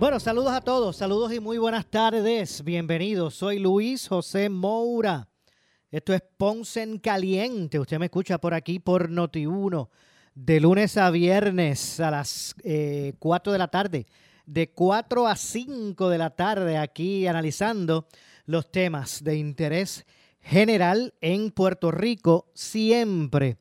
Bueno, 0.00 0.18
saludos 0.18 0.52
a 0.52 0.62
todos, 0.62 0.96
saludos 0.96 1.30
y 1.30 1.40
muy 1.40 1.58
buenas 1.58 1.84
tardes. 1.84 2.64
Bienvenidos, 2.64 3.34
soy 3.34 3.58
Luis 3.58 4.08
José 4.08 4.48
Moura. 4.48 5.28
Esto 5.90 6.14
es 6.14 6.22
Ponce 6.38 6.80
en 6.80 6.98
Caliente. 6.98 7.78
Usted 7.78 7.98
me 7.98 8.06
escucha 8.06 8.38
por 8.38 8.54
aquí 8.54 8.78
por 8.78 9.10
Noti1 9.10 9.90
de 10.34 10.58
lunes 10.58 10.96
a 10.96 11.10
viernes 11.10 12.00
a 12.00 12.10
las 12.10 12.54
4 12.54 12.64
eh, 12.64 13.52
de 13.52 13.58
la 13.58 13.68
tarde. 13.68 14.06
De 14.46 14.70
4 14.70 15.26
a 15.26 15.36
5 15.36 16.08
de 16.08 16.16
la 16.16 16.30
tarde 16.30 16.78
aquí 16.78 17.26
analizando 17.26 18.08
los 18.46 18.72
temas 18.72 19.22
de 19.22 19.36
interés 19.36 20.06
general 20.40 21.12
en 21.20 21.50
Puerto 21.50 21.90
Rico, 21.90 22.50
siempre 22.54 23.58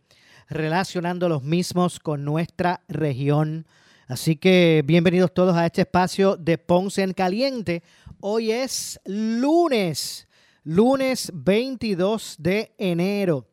relacionando 0.48 1.28
los 1.28 1.44
mismos 1.44 2.00
con 2.00 2.24
nuestra 2.24 2.82
región 2.88 3.68
Así 4.10 4.38
que 4.38 4.84
bienvenidos 4.84 5.32
todos 5.36 5.56
a 5.56 5.68
este 5.68 5.82
espacio 5.82 6.36
de 6.36 6.58
Ponce 6.58 7.04
en 7.04 7.14
Caliente. 7.14 7.84
Hoy 8.22 8.50
es 8.50 9.00
lunes, 9.06 10.28
lunes 10.64 11.32
22 11.32 12.38
de 12.40 12.74
enero 12.80 13.46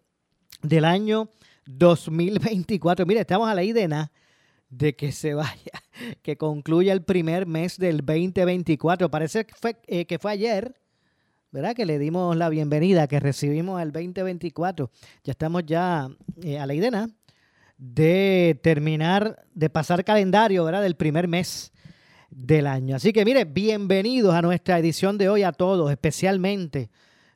del 0.63 0.87
año 0.87 1.29
2024. 1.67 3.05
Mire, 3.05 3.21
estamos 3.21 3.51
a 3.51 3.55
la 3.55 3.65
idea 3.65 4.11
de 4.71 4.97
que 4.97 5.13
se 5.13 5.35
vaya, 5.35 5.83
que 6.23 6.39
concluya 6.39 6.95
el 6.95 7.05
primer 7.05 7.45
mes 7.45 7.77
del 7.77 7.99
2024. 7.99 9.11
Parece 9.11 9.45
que 9.45 9.55
fue, 9.55 9.77
eh, 9.87 10.07
que 10.07 10.19
fue 10.19 10.33
ayer, 10.33 10.75
¿verdad? 11.53 11.77
Que 11.77 11.85
le 11.85 11.99
dimos 11.99 12.35
la 12.35 12.49
bienvenida, 12.49 13.09
que 13.09 13.21
recibimos 13.21 13.83
el 13.83 13.93
2024. 13.93 14.91
Ya 15.23 15.33
estamos 15.33 15.65
ya 15.67 16.09
eh, 16.43 16.59
a 16.59 16.65
la 16.65 16.73
idea 16.73 17.11
de 17.79 18.59
terminar, 18.63 19.45
de 19.55 19.71
pasar 19.71 20.05
calendario, 20.05 20.65
¿verdad? 20.65 20.83
Del 20.83 20.97
primer 20.97 21.29
mes 21.29 21.73
del 22.31 22.67
año. 22.67 22.97
Así 22.97 23.13
que 23.13 23.25
mire, 23.25 23.45
bienvenidos 23.45 24.35
a 24.35 24.43
nuestra 24.43 24.79
edición 24.79 25.19
de 25.19 25.29
hoy 25.29 25.43
a 25.43 25.53
todos, 25.53 25.91
especialmente 25.91 26.91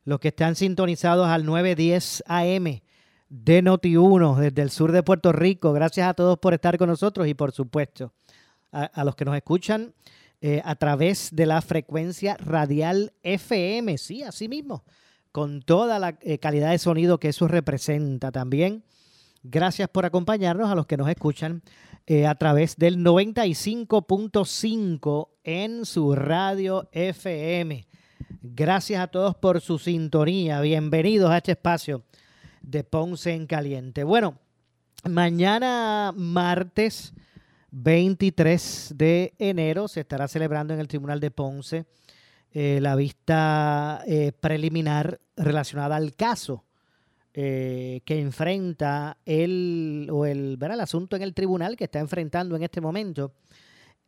los 0.04 0.18
que 0.18 0.28
están 0.28 0.56
sintonizados 0.56 1.28
al 1.28 1.44
910 1.44 2.24
AM 2.26 2.80
de 3.28 3.62
Noti1 3.62 4.36
desde 4.36 4.62
el 4.62 4.70
sur 4.70 4.92
de 4.92 5.02
Puerto 5.02 5.32
Rico. 5.32 5.72
Gracias 5.72 6.08
a 6.08 6.14
todos 6.14 6.38
por 6.38 6.54
estar 6.54 6.78
con 6.78 6.88
nosotros 6.88 7.28
y 7.28 7.34
por 7.34 7.52
supuesto 7.52 8.12
a, 8.72 9.04
los 9.04 9.14
que 9.14 9.24
nos 9.24 9.36
escuchan 9.36 9.94
eh, 10.40 10.62
a 10.64 10.74
través 10.76 11.30
de 11.32 11.46
la 11.46 11.60
frecuencia 11.60 12.36
radial 12.38 13.12
FM, 13.22 13.98
sí, 13.98 14.22
así 14.22 14.48
mismo, 14.48 14.84
con 15.32 15.60
toda 15.60 15.98
la 15.98 16.18
eh, 16.22 16.38
calidad 16.38 16.70
de 16.70 16.78
sonido 16.78 17.20
que 17.20 17.28
eso 17.28 17.46
representa 17.46 18.32
también 18.32 18.84
Gracias 19.42 19.88
por 19.88 20.04
acompañarnos 20.04 20.70
a 20.70 20.74
los 20.74 20.84
que 20.86 20.98
nos 20.98 21.08
escuchan 21.08 21.62
eh, 22.06 22.26
a 22.26 22.34
través 22.34 22.76
del 22.76 22.98
95.5 22.98 25.28
en 25.44 25.86
su 25.86 26.14
radio 26.14 26.90
FM. 26.92 27.86
Gracias 28.42 29.02
a 29.02 29.06
todos 29.06 29.34
por 29.36 29.62
su 29.62 29.78
sintonía. 29.78 30.60
Bienvenidos 30.60 31.30
a 31.30 31.38
este 31.38 31.52
espacio 31.52 32.04
de 32.60 32.84
Ponce 32.84 33.32
en 33.32 33.46
Caliente. 33.46 34.04
Bueno, 34.04 34.38
mañana 35.08 36.12
martes 36.14 37.14
23 37.70 38.92
de 38.94 39.32
enero 39.38 39.88
se 39.88 40.00
estará 40.00 40.28
celebrando 40.28 40.74
en 40.74 40.80
el 40.80 40.88
Tribunal 40.88 41.18
de 41.18 41.30
Ponce 41.30 41.86
eh, 42.52 42.78
la 42.82 42.94
vista 42.94 44.02
eh, 44.06 44.32
preliminar 44.38 45.18
relacionada 45.34 45.96
al 45.96 46.14
caso 46.14 46.66
eh, 47.32 48.00
que 48.04 48.18
enfrenta 48.18 49.16
el, 49.24 50.08
o 50.10 50.26
el, 50.26 50.58
el 50.60 50.80
asunto 50.80 51.14
en 51.14 51.22
el 51.22 51.32
tribunal 51.32 51.76
que 51.76 51.84
está 51.84 52.00
enfrentando 52.00 52.56
en 52.56 52.64
este 52.64 52.80
momento 52.80 53.34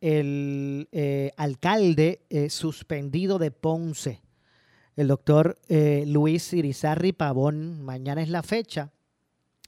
el 0.01 0.89
eh, 0.91 1.31
alcalde 1.37 2.25
eh, 2.29 2.49
suspendido 2.49 3.39
de 3.39 3.51
Ponce, 3.51 4.21
el 4.97 5.07
doctor 5.07 5.57
Luis 5.69 6.51
Irizarri 6.51 7.13
Pavón. 7.13 7.81
Mañana 7.81 8.21
es 8.21 8.27
la 8.27 8.43
fecha 8.43 8.91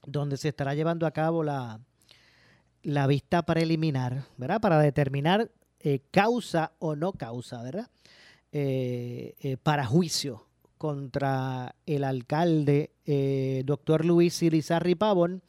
donde 0.06 0.36
se 0.36 0.48
estará 0.48 0.74
llevando 0.74 1.06
a 1.06 1.12
cabo 1.12 1.42
la, 1.42 1.80
la 2.82 3.06
vista 3.06 3.42
preliminar, 3.46 4.24
¿verdad? 4.36 4.60
Para 4.60 4.78
determinar 4.80 5.50
causa 6.10 6.72
o 6.78 6.94
no 6.94 7.12
causa, 7.14 7.62
¿verdad? 7.62 7.88
para 9.62 9.86
juicio 9.86 10.46
contra 10.78 11.74
el 11.86 12.04
alcalde, 12.04 12.95
eh, 13.06 13.62
doctor 13.64 14.04
Luis 14.04 14.42
Irizarri 14.42 14.94
Pavón, 14.94 15.42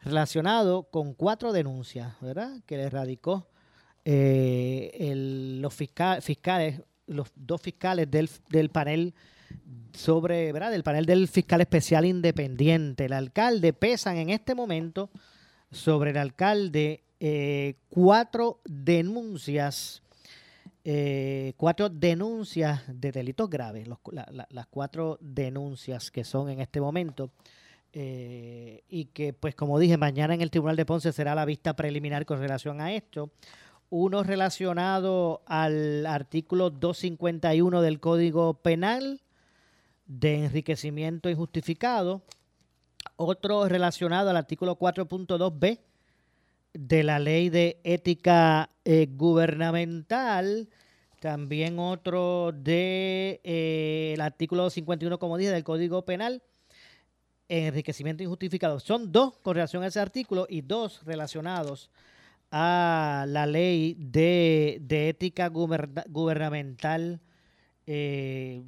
relacionado 0.00 0.84
con 0.84 1.14
cuatro 1.14 1.52
denuncias, 1.52 2.14
¿verdad? 2.20 2.60
Que 2.66 2.76
le 2.76 2.90
radicó 2.90 3.46
eh, 4.04 5.12
los 5.60 5.74
fiscales, 5.74 6.82
los 7.06 7.28
dos 7.34 7.60
fiscales 7.60 8.08
del, 8.10 8.70
panel 8.70 9.14
sobre, 9.92 10.52
¿verdad? 10.52 10.70
Del 10.70 10.82
panel 10.82 11.06
del 11.06 11.28
fiscal 11.28 11.60
especial 11.60 12.04
independiente. 12.04 13.06
El 13.06 13.12
alcalde 13.12 13.72
pesan 13.72 14.16
en 14.16 14.30
este 14.30 14.54
momento 14.54 15.10
sobre 15.70 16.10
el 16.10 16.18
alcalde 16.18 17.04
eh, 17.20 17.76
cuatro 17.88 18.60
denuncias 18.64 20.02
eh, 20.86 21.54
cuatro 21.56 21.88
denuncias 21.88 22.82
de 22.86 23.10
delitos 23.10 23.48
graves, 23.48 23.88
las 23.88 24.66
cuatro 24.68 25.16
denuncias 25.20 26.10
que 26.10 26.24
son 26.24 26.50
en 26.50 26.60
este 26.60 26.80
momento. 26.80 27.30
Eh, 27.96 28.82
y 28.88 29.06
que, 29.06 29.32
pues 29.32 29.54
como 29.54 29.78
dije, 29.78 29.96
mañana 29.96 30.34
en 30.34 30.42
el 30.42 30.50
Tribunal 30.50 30.76
de 30.76 30.84
Ponce 30.84 31.12
será 31.12 31.34
la 31.34 31.44
vista 31.44 31.74
preliminar 31.74 32.26
con 32.26 32.38
relación 32.38 32.80
a 32.80 32.92
esto. 32.92 33.30
Uno 33.88 34.24
relacionado 34.24 35.42
al 35.46 36.04
artículo 36.04 36.70
251 36.70 37.80
del 37.80 38.00
Código 38.00 38.54
Penal 38.54 39.22
de 40.06 40.44
enriquecimiento 40.44 41.30
injustificado. 41.30 42.22
Otro 43.16 43.68
relacionado 43.68 44.28
al 44.28 44.36
artículo 44.36 44.76
4.2b 44.76 45.78
de 46.74 47.04
la 47.04 47.18
ley 47.18 47.48
de 47.48 47.80
ética 47.84 48.68
eh, 48.84 49.06
gubernamental. 49.10 50.68
También 51.20 51.78
otro 51.78 52.52
de, 52.52 53.40
eh, 53.44 54.14
artículo 54.20 54.68
51, 54.68 55.18
como 55.18 55.38
dije, 55.38 55.52
del 55.52 55.64
Código 55.64 56.04
Penal, 56.04 56.42
enriquecimiento 57.48 58.22
injustificado. 58.22 58.78
Son 58.80 59.10
dos 59.10 59.38
con 59.38 59.54
relación 59.54 59.82
a 59.82 59.86
ese 59.86 60.00
artículo 60.00 60.46
y 60.50 60.60
dos 60.60 61.02
relacionados 61.04 61.90
a 62.50 63.24
la 63.28 63.46
ley 63.46 63.96
de, 63.98 64.82
ética 65.08 65.48
gubernamental. 65.48 67.20
Eh, 67.86 68.62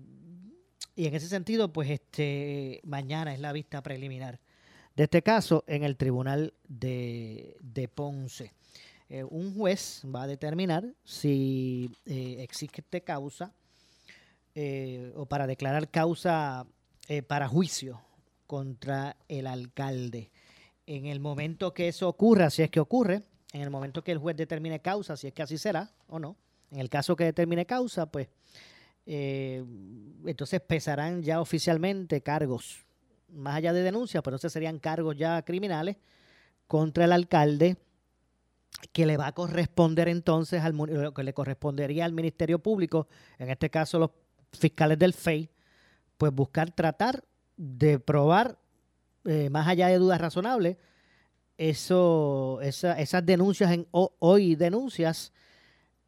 y 0.95 1.07
en 1.07 1.15
ese 1.15 1.29
sentido, 1.29 1.73
pues 1.73 1.91
este 1.91 2.81
mañana 2.85 3.35
es 3.35 3.41
la 3.41 3.53
vista 3.53 3.83
preliminar 3.83 4.41
de 4.97 5.05
este 5.05 5.23
caso 5.23 5.63
en 5.67 5.85
el 5.85 5.97
Tribunal 5.97 6.55
de, 6.67 7.91
Ponce. 7.95 8.53
Eh, 9.09 9.23
un 9.25 9.55
juez 9.55 10.03
va 10.05 10.23
a 10.23 10.27
determinar 10.27 10.85
si 11.05 11.91
eh, 12.07 12.39
existe 12.41 13.03
causa 13.03 13.53
eh, 14.55 15.13
o 15.15 15.27
para 15.27 15.47
declarar 15.47 15.91
causa 15.91 16.67
para 17.29 17.47
juicio 17.47 18.01
contra 18.49 19.17
el 19.29 19.47
alcalde. 19.47 20.33
En 20.87 21.07
el 21.07 21.21
momento 21.21 21.73
que 21.73 21.87
eso 21.87 22.09
ocurra, 22.09 22.51
si 22.51 22.63
es 22.63 22.71
que 22.71 22.81
ocurre, 22.81 23.23
en 23.53 23.61
el 23.61 23.71
momento 23.71 24.03
que 24.03 24.11
el 24.11 24.19
juez 24.19 24.37
determine 24.37 24.81
causa, 24.81 25.17
si 25.17 25.29
es 25.29 25.33
que 25.33 25.43
así 25.43 25.57
será 25.57 25.93
o 26.09 26.19
no, 26.19 26.37
en 26.73 26.81
el 26.81 26.89
caso 26.89 27.15
que 27.15 27.23
determine 27.23 27.65
causa, 27.65 28.07
pues 28.07 28.29
entonces 29.07 30.61
pesarán 30.63 31.23
ya 31.23 31.41
oficialmente 31.41 32.23
cargos 32.23 32.86
más 33.29 33.57
allá 33.57 33.73
de 33.73 33.83
denuncias, 33.83 34.23
pero 34.23 34.37
entonces 34.37 34.53
serían 34.53 34.79
cargos 34.79 35.17
ya 35.17 35.43
criminales 35.43 35.97
contra 36.67 37.05
el 37.05 37.13
alcalde 37.13 37.77
que 38.93 39.07
le 39.07 39.17
va 39.17 39.29
a 39.29 39.33
corresponder 39.33 40.09
entonces 40.09 40.63
al 40.63 40.75
que 41.15 41.23
le 41.23 41.33
correspondería 41.33 42.05
al 42.05 42.13
Ministerio 42.13 42.59
Público, 42.59 43.09
en 43.39 43.51
este 43.51 43.71
caso 43.71 43.99
los 43.99 44.11
fiscales 44.53 44.99
del 44.99 45.15
FEI, 45.15 45.51
pues 46.19 46.33
buscar 46.33 46.71
tratar 46.71 47.25
de 47.57 47.99
probar 47.99 48.59
eh, 49.25 49.51
más 49.51 49.67
allá 49.67 49.89
de 49.89 49.99
dudas 49.99 50.21
razonables 50.21 50.77
eso, 51.59 52.61
esas 52.61 53.25
denuncias 53.25 53.73
en 53.73 53.87
hoy 53.91 54.57
denuncias 54.57 55.33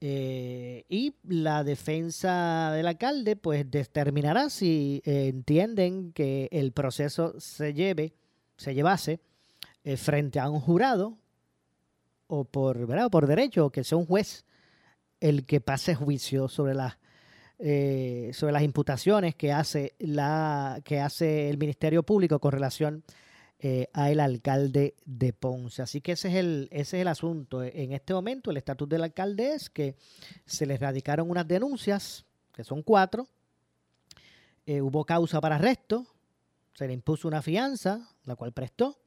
Eh, 0.00 0.84
y 0.88 1.14
la 1.24 1.64
defensa 1.64 2.70
del 2.72 2.86
alcalde 2.86 3.34
pues 3.34 3.68
determinará 3.68 4.48
si 4.48 5.02
eh, 5.04 5.26
entienden 5.26 6.12
que 6.12 6.48
el 6.52 6.70
proceso 6.70 7.34
se 7.40 7.74
lleve, 7.74 8.14
se 8.56 8.74
llevase 8.74 9.18
eh, 9.82 9.96
frente 9.96 10.38
a 10.38 10.48
un 10.50 10.60
jurado 10.60 11.18
o 12.28 12.44
por, 12.44 12.86
¿verdad? 12.86 13.10
por 13.10 13.26
derecho, 13.26 13.66
o 13.66 13.70
que 13.70 13.82
sea 13.82 13.98
un 13.98 14.06
juez 14.06 14.44
el 15.18 15.44
que 15.46 15.60
pase 15.60 15.96
juicio 15.96 16.48
sobre 16.48 16.74
las 16.74 16.98
sobre 18.36 18.52
las 18.52 18.62
imputaciones 18.62 19.34
que 19.34 19.50
hace 19.50 19.96
la 19.98 20.80
que 20.84 21.00
hace 21.00 21.50
el 21.50 21.58
Ministerio 21.58 22.04
Público 22.04 22.38
con 22.38 22.52
relación 22.52 23.02
eh, 23.60 23.88
al 23.92 24.20
alcalde 24.20 24.94
de 25.04 25.32
Ponce. 25.32 25.82
Así 25.82 26.00
que 26.00 26.12
ese 26.12 26.28
es, 26.28 26.34
el, 26.36 26.68
ese 26.70 26.98
es 26.98 27.00
el 27.02 27.08
asunto. 27.08 27.64
En 27.64 27.92
este 27.92 28.14
momento 28.14 28.52
el 28.52 28.56
estatus 28.56 28.88
del 28.88 29.02
alcalde 29.02 29.54
es 29.54 29.68
que 29.68 29.96
se 30.46 30.64
le 30.64 30.76
radicaron 30.76 31.28
unas 31.28 31.48
denuncias, 31.48 32.24
que 32.52 32.62
son 32.62 32.84
cuatro, 32.84 33.26
eh, 34.64 34.80
hubo 34.80 35.04
causa 35.04 35.40
para 35.40 35.56
arresto, 35.56 36.06
se 36.72 36.86
le 36.86 36.92
impuso 36.92 37.26
una 37.26 37.42
fianza, 37.42 38.08
la 38.24 38.36
cual 38.36 38.52
prestó. 38.52 39.00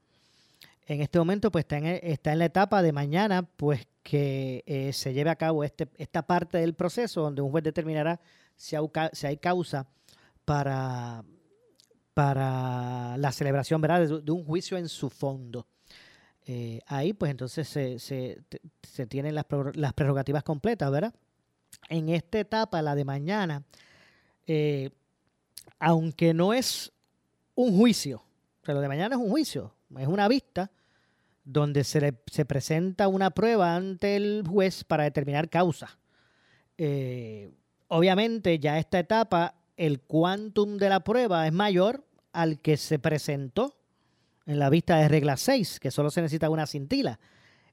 En 0.85 0.99
este 0.99 1.17
momento 1.17 1.49
pues 1.49 1.63
está 1.63 1.77
en, 1.77 1.85
está 1.85 2.33
en 2.33 2.39
la 2.39 2.45
etapa 2.45 2.81
de 2.81 2.91
mañana 2.91 3.43
pues 3.43 3.87
que 4.03 4.63
eh, 4.65 4.91
se 4.91 5.13
lleve 5.13 5.29
a 5.29 5.37
cabo 5.37 5.63
este, 5.63 5.87
esta 5.97 6.23
parte 6.23 6.57
del 6.57 6.73
proceso 6.73 7.21
donde 7.21 7.41
un 7.41 7.51
juez 7.51 7.63
determinará 7.63 8.19
si 8.57 8.75
hay 8.75 9.37
causa 9.37 9.87
para 10.43 11.23
para 12.13 13.17
la 13.17 13.31
celebración 13.31 13.81
¿verdad? 13.81 14.21
De, 14.21 14.31
un 14.31 14.43
juicio 14.43 14.77
en 14.77 14.89
su 14.89 15.09
fondo. 15.09 15.67
Eh, 16.45 16.81
ahí 16.87 17.13
pues 17.13 17.31
entonces 17.31 17.67
se, 17.67 17.99
se, 17.99 19.05
tienen 19.07 19.35
las, 19.35 19.45
prerrogativas 19.93 20.43
completas, 20.43 20.91
¿verdad? 20.91 21.13
En 21.87 22.09
esta 22.09 22.39
etapa, 22.39 22.81
la 22.81 22.95
de 22.95 23.05
mañana, 23.05 23.63
eh, 24.47 24.89
aunque 25.79 26.33
no 26.33 26.53
es 26.53 26.91
un 27.55 27.77
juicio, 27.77 28.23
o 28.67 28.71
lo 28.71 28.81
de 28.81 28.87
mañana 28.87 29.15
es 29.15 29.21
un 29.21 29.29
juicio, 29.29 29.73
es 29.97 30.07
una 30.07 30.27
vista 30.27 30.71
donde 31.43 31.83
se, 31.83 32.13
se 32.27 32.45
presenta 32.45 33.07
una 33.07 33.31
prueba 33.31 33.75
ante 33.75 34.15
el 34.15 34.43
juez 34.47 34.83
para 34.83 35.03
determinar 35.03 35.49
causa. 35.49 35.97
Eh, 36.77 37.51
obviamente 37.87 38.57
ya 38.59 38.79
esta 38.79 38.99
etapa 38.99 39.55
el 39.81 39.99
quantum 39.99 40.77
de 40.77 40.89
la 40.89 40.99
prueba 40.99 41.47
es 41.47 41.53
mayor 41.53 42.05
al 42.33 42.59
que 42.59 42.77
se 42.77 42.99
presentó 42.99 43.75
en 44.45 44.59
la 44.59 44.69
vista 44.69 44.97
de 44.97 45.07
regla 45.07 45.37
6, 45.37 45.79
que 45.79 45.89
solo 45.89 46.11
se 46.11 46.21
necesita 46.21 46.51
una 46.51 46.67
cintila. 46.67 47.19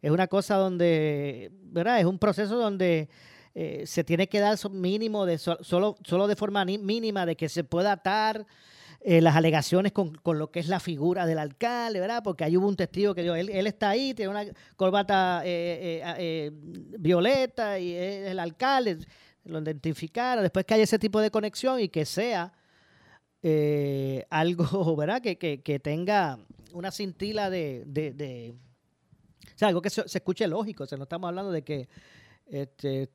Es 0.00 0.10
una 0.10 0.26
cosa 0.26 0.56
donde, 0.56 1.50
¿verdad? 1.64 2.00
Es 2.00 2.06
un 2.06 2.18
proceso 2.18 2.56
donde 2.56 3.10
eh, 3.54 3.82
se 3.84 4.04
tiene 4.04 4.26
que 4.26 4.40
dar 4.40 4.56
mínimo 4.70 5.26
de 5.26 5.36
solo, 5.36 5.98
solo 6.02 6.26
de 6.26 6.36
forma 6.36 6.64
mínima 6.64 7.26
de 7.26 7.36
que 7.36 7.50
se 7.50 7.62
pueda 7.62 7.92
atar 7.92 8.46
eh, 9.00 9.20
las 9.20 9.36
alegaciones 9.36 9.92
con, 9.92 10.18
lo 10.24 10.50
que 10.50 10.60
es 10.60 10.68
la 10.68 10.80
figura 10.80 11.26
del 11.26 11.38
alcalde, 11.38 12.00
¿verdad? 12.00 12.22
Porque 12.24 12.42
ahí 12.42 12.56
hubo 12.56 12.68
un 12.68 12.76
testigo 12.76 13.14
que 13.14 13.20
dijo, 13.20 13.34
él, 13.34 13.50
él 13.50 13.66
está 13.66 13.90
ahí, 13.90 14.14
tiene 14.14 14.30
una 14.30 14.46
corbata 14.76 15.42
eh, 15.44 16.52
violeta 16.98 17.78
y 17.78 17.92
es 17.92 18.30
el 18.30 18.38
alcalde 18.38 18.96
lo 19.48 19.60
identificara, 19.60 20.42
después 20.42 20.64
que 20.64 20.74
haya 20.74 20.84
ese 20.84 20.98
tipo 20.98 21.20
de 21.20 21.30
conexión 21.30 21.80
y 21.80 21.88
que 21.88 22.04
sea 22.04 22.52
eh, 23.42 24.26
algo, 24.30 24.64
¿verdad? 24.96 25.20
Que, 25.22 25.36
que, 25.38 25.80
tenga 25.80 26.38
una 26.72 26.90
cintila 26.90 27.50
de, 27.50 27.84
de, 27.86 28.54
o 29.54 29.58
sea, 29.58 29.68
algo 29.68 29.82
que 29.82 29.90
se, 29.90 30.02
escuche 30.04 30.46
lógico, 30.46 30.84
o 30.84 30.86
sea, 30.86 30.98
no 30.98 31.04
estamos 31.04 31.28
hablando 31.28 31.50
de 31.50 31.62
que 31.62 31.88
este, 32.46 33.10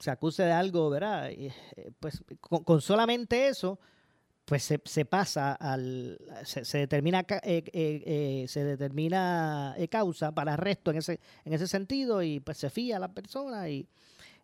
se 0.00 0.10
acuse 0.10 0.42
de 0.44 0.52
algo, 0.52 0.90
¿verdad? 0.90 1.30
Eh, 1.30 1.52
pues 1.98 2.22
con, 2.40 2.80
solamente 2.80 3.48
eso, 3.48 3.78
pues 4.44 4.62
se, 4.62 5.04
pasa 5.06 5.54
al, 5.54 6.18
se, 6.44 6.78
determina, 6.78 7.24
eh, 7.42 8.44
se 8.46 8.64
determina 8.64 9.74
causa 9.90 10.32
para 10.32 10.52
arresto 10.54 10.90
en 10.90 10.98
ese, 10.98 11.20
en 11.44 11.54
ese 11.54 11.66
sentido 11.66 12.22
y 12.22 12.40
pues 12.40 12.58
se 12.58 12.68
fía 12.68 12.98
a 12.98 13.00
la 13.00 13.12
persona 13.12 13.70
y 13.70 13.88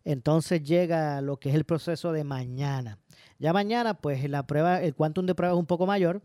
entonces 0.03 0.63
llega 0.63 1.21
lo 1.21 1.37
que 1.37 1.49
es 1.49 1.55
el 1.55 1.63
proceso 1.63 2.11
de 2.11 2.23
mañana. 2.23 2.97
Ya 3.39 3.53
mañana, 3.53 3.95
pues 3.95 4.27
la 4.29 4.45
prueba, 4.45 4.81
el 4.81 4.95
quantum 4.95 5.25
de 5.25 5.35
prueba 5.35 5.53
es 5.53 5.59
un 5.59 5.65
poco 5.65 5.85
mayor. 5.85 6.21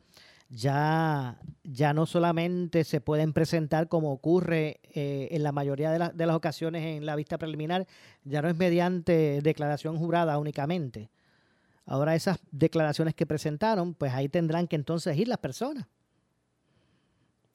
Ya, 0.49 1.41
ya 1.65 1.93
no 1.93 2.07
solamente 2.07 2.85
se 2.85 3.01
pueden 3.01 3.33
presentar 3.33 3.89
como 3.89 4.13
ocurre 4.13 4.81
eh, 4.95 5.29
en 5.33 5.43
la 5.43 5.51
mayoría 5.51 5.91
de, 5.91 6.11
de, 6.15 6.27
las 6.27 6.37
ocasiones 6.37 6.85
en 6.85 7.05
la 7.05 7.17
vista 7.17 7.37
preliminar, 7.37 7.87
ya 8.23 8.43
no 8.43 8.49
es 8.49 8.57
mediante 8.57 9.41
declaración 9.43 9.97
jurada 9.99 10.39
únicamente. 10.39 11.11
Ahora 11.85 12.15
esas 12.15 12.39
declaraciones 12.53 13.15
que 13.15 13.27
presentaron, 13.27 13.95
pues 13.95 14.13
ahí 14.13 14.29
tendrán 14.29 14.69
que 14.69 14.77
entonces 14.77 15.17
ir 15.17 15.27
las 15.27 15.39
personas 15.39 15.87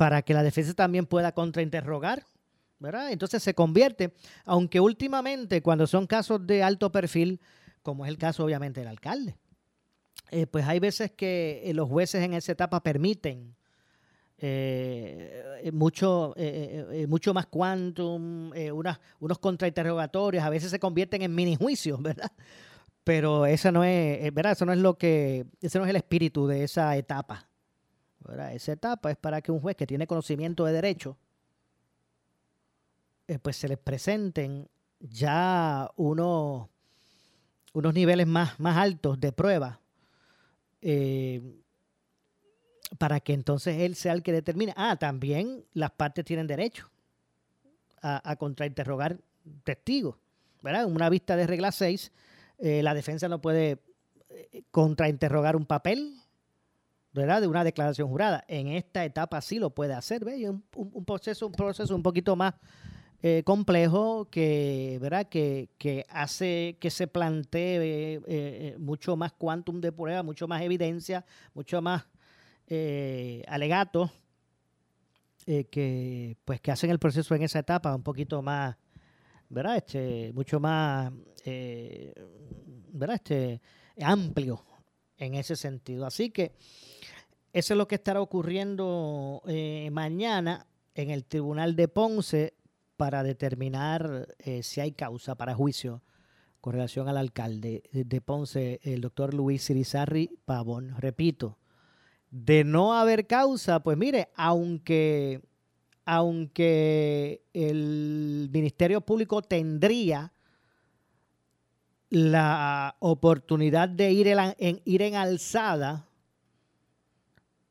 para 0.01 0.23
que 0.23 0.33
la 0.33 0.41
defensa 0.41 0.73
también 0.73 1.05
pueda 1.05 1.31
contrainterrogar 1.31 2.23
entonces 3.09 3.43
se 3.43 3.53
convierte, 3.53 4.13
aunque 4.45 4.79
últimamente 4.79 5.61
cuando 5.61 5.87
son 5.87 6.07
casos 6.07 6.45
de 6.45 6.63
alto 6.63 6.91
perfil, 6.91 7.39
como 7.83 8.05
es 8.05 8.09
el 8.09 8.17
caso 8.17 8.43
obviamente 8.43 8.79
del 8.79 8.89
alcalde, 8.89 9.37
eh, 10.31 10.47
pues 10.47 10.65
hay 10.65 10.79
veces 10.79 11.11
que 11.11 11.61
eh, 11.65 11.73
los 11.73 11.89
jueces 11.89 12.23
en 12.23 12.33
esa 12.33 12.51
etapa 12.53 12.81
permiten 12.81 13.55
eh, 14.37 15.69
mucho, 15.71 16.33
mucho 17.07 17.33
más 17.33 17.45
quantum, 17.45 18.51
unos 19.19 19.39
contrainterrogatorios, 19.39 20.43
a 20.43 20.49
veces 20.49 20.71
se 20.71 20.79
convierten 20.79 21.21
en 21.21 21.35
mini 21.35 21.55
juicios, 21.55 22.01
¿verdad? 22.01 22.31
Pero 23.03 23.45
esa 23.45 23.71
no 23.71 23.83
es, 23.83 24.33
¿verdad? 24.33 24.53
Eso 24.53 24.65
no 24.65 24.73
es 24.73 24.79
lo 24.79 24.97
que, 24.97 25.45
ese 25.61 25.77
no 25.77 25.85
es 25.85 25.89
el 25.89 25.95
espíritu 25.95 26.47
de 26.47 26.63
esa 26.63 26.95
etapa. 26.97 27.47
Esa 28.53 28.71
etapa 28.73 29.11
es 29.11 29.17
para 29.17 29.41
que 29.41 29.51
un 29.51 29.59
juez 29.59 29.75
que 29.75 29.87
tiene 29.87 30.07
conocimiento 30.07 30.65
de 30.65 30.73
derecho, 30.73 31.17
eh, 33.27 33.39
pues 33.39 33.55
se 33.55 33.67
les 33.67 33.77
presenten 33.77 34.69
ya 34.99 35.89
unos, 35.95 36.67
unos 37.73 37.93
niveles 37.93 38.27
más, 38.27 38.59
más 38.59 38.77
altos 38.77 39.19
de 39.19 39.31
prueba 39.31 39.79
eh, 40.81 41.41
para 42.97 43.19
que 43.19 43.33
entonces 43.33 43.79
él 43.79 43.95
sea 43.95 44.13
el 44.13 44.23
que 44.23 44.31
determine. 44.31 44.73
Ah, 44.75 44.97
también 44.97 45.65
las 45.73 45.91
partes 45.91 46.25
tienen 46.25 46.47
derecho 46.47 46.89
a, 48.01 48.29
a 48.29 48.35
contrainterrogar 48.35 49.19
testigos. 49.63 50.17
¿verdad? 50.61 50.83
En 50.83 50.93
una 50.93 51.09
vista 51.09 51.35
de 51.35 51.47
regla 51.47 51.71
6, 51.71 52.11
eh, 52.59 52.83
la 52.83 52.93
defensa 52.93 53.27
no 53.27 53.41
puede 53.41 53.79
contrainterrogar 54.71 55.55
un 55.55 55.65
papel 55.65 56.21
¿verdad? 57.13 57.41
de 57.41 57.47
una 57.47 57.63
declaración 57.63 58.07
jurada. 58.07 58.43
En 58.47 58.67
esta 58.67 59.03
etapa 59.05 59.41
sí 59.41 59.59
lo 59.59 59.71
puede 59.71 59.93
hacer. 59.93 60.23
Un, 60.23 60.63
un, 60.75 61.05
proceso, 61.05 61.47
un 61.47 61.53
proceso 61.53 61.95
un 61.95 62.03
poquito 62.03 62.35
más 62.35 62.53
eh, 63.23 63.43
complejo 63.43 64.27
que, 64.31 64.97
¿verdad? 64.99 65.29
Que, 65.29 65.69
que, 65.77 66.07
hace 66.09 66.77
que 66.79 66.89
se 66.89 67.05
plantee 67.05 68.15
eh, 68.15 68.21
eh, 68.25 68.75
mucho 68.79 69.15
más 69.15 69.31
quantum 69.33 69.79
de 69.79 69.91
prueba, 69.91 70.23
mucho 70.23 70.47
más 70.47 70.63
evidencia, 70.63 71.23
mucho 71.53 71.81
más 71.81 72.03
alegatos 73.47 74.09
que, 75.45 76.37
pues, 76.45 76.61
que 76.61 76.71
hacen 76.71 76.89
el 76.89 76.99
proceso 76.99 77.35
en 77.35 77.43
esa 77.43 77.59
etapa 77.59 77.93
un 77.93 78.01
poquito 78.01 78.41
más, 78.41 78.77
¿verdad? 79.49 79.75
Este, 79.75 80.31
mucho 80.33 80.61
más, 80.61 81.11
¿verdad? 82.93 83.15
Este, 83.15 83.61
amplio 84.01 84.63
en 85.17 85.35
ese 85.35 85.57
sentido. 85.57 86.05
Así 86.05 86.29
que 86.31 86.53
eso 87.51 87.73
es 87.73 87.77
lo 87.77 87.89
que 87.89 87.95
estará 87.95 88.21
ocurriendo 88.21 89.43
mañana 89.91 90.65
en 90.95 91.09
el 91.09 91.25
Tribunal 91.25 91.75
de 91.75 91.89
Ponce 91.89 92.53
para 93.01 93.23
determinar 93.23 94.27
eh, 94.37 94.61
si 94.61 94.79
hay 94.79 94.91
causa 94.91 95.33
para 95.33 95.55
juicio 95.55 96.03
con 96.59 96.73
relación 96.73 97.09
al 97.09 97.17
alcalde 97.17 97.81
de 97.91 98.21
Ponce, 98.21 98.79
el 98.83 99.01
doctor 99.01 99.33
Luis 99.33 99.63
Sirizarri 99.63 100.37
Pavón. 100.45 100.93
Repito, 100.99 101.57
de 102.29 102.63
no 102.63 102.93
haber 102.93 103.25
causa, 103.25 103.79
pues 103.79 103.97
mire, 103.97 104.29
aunque, 104.35 105.41
aunque 106.05 107.41
el 107.53 108.51
Ministerio 108.53 109.01
Público 109.01 109.41
tendría 109.41 110.31
la 112.11 112.97
oportunidad 112.99 113.89
de 113.89 114.11
ir 114.11 114.27
en, 114.27 114.79
ir 114.85 115.01
en 115.01 115.15
alzada, 115.15 116.05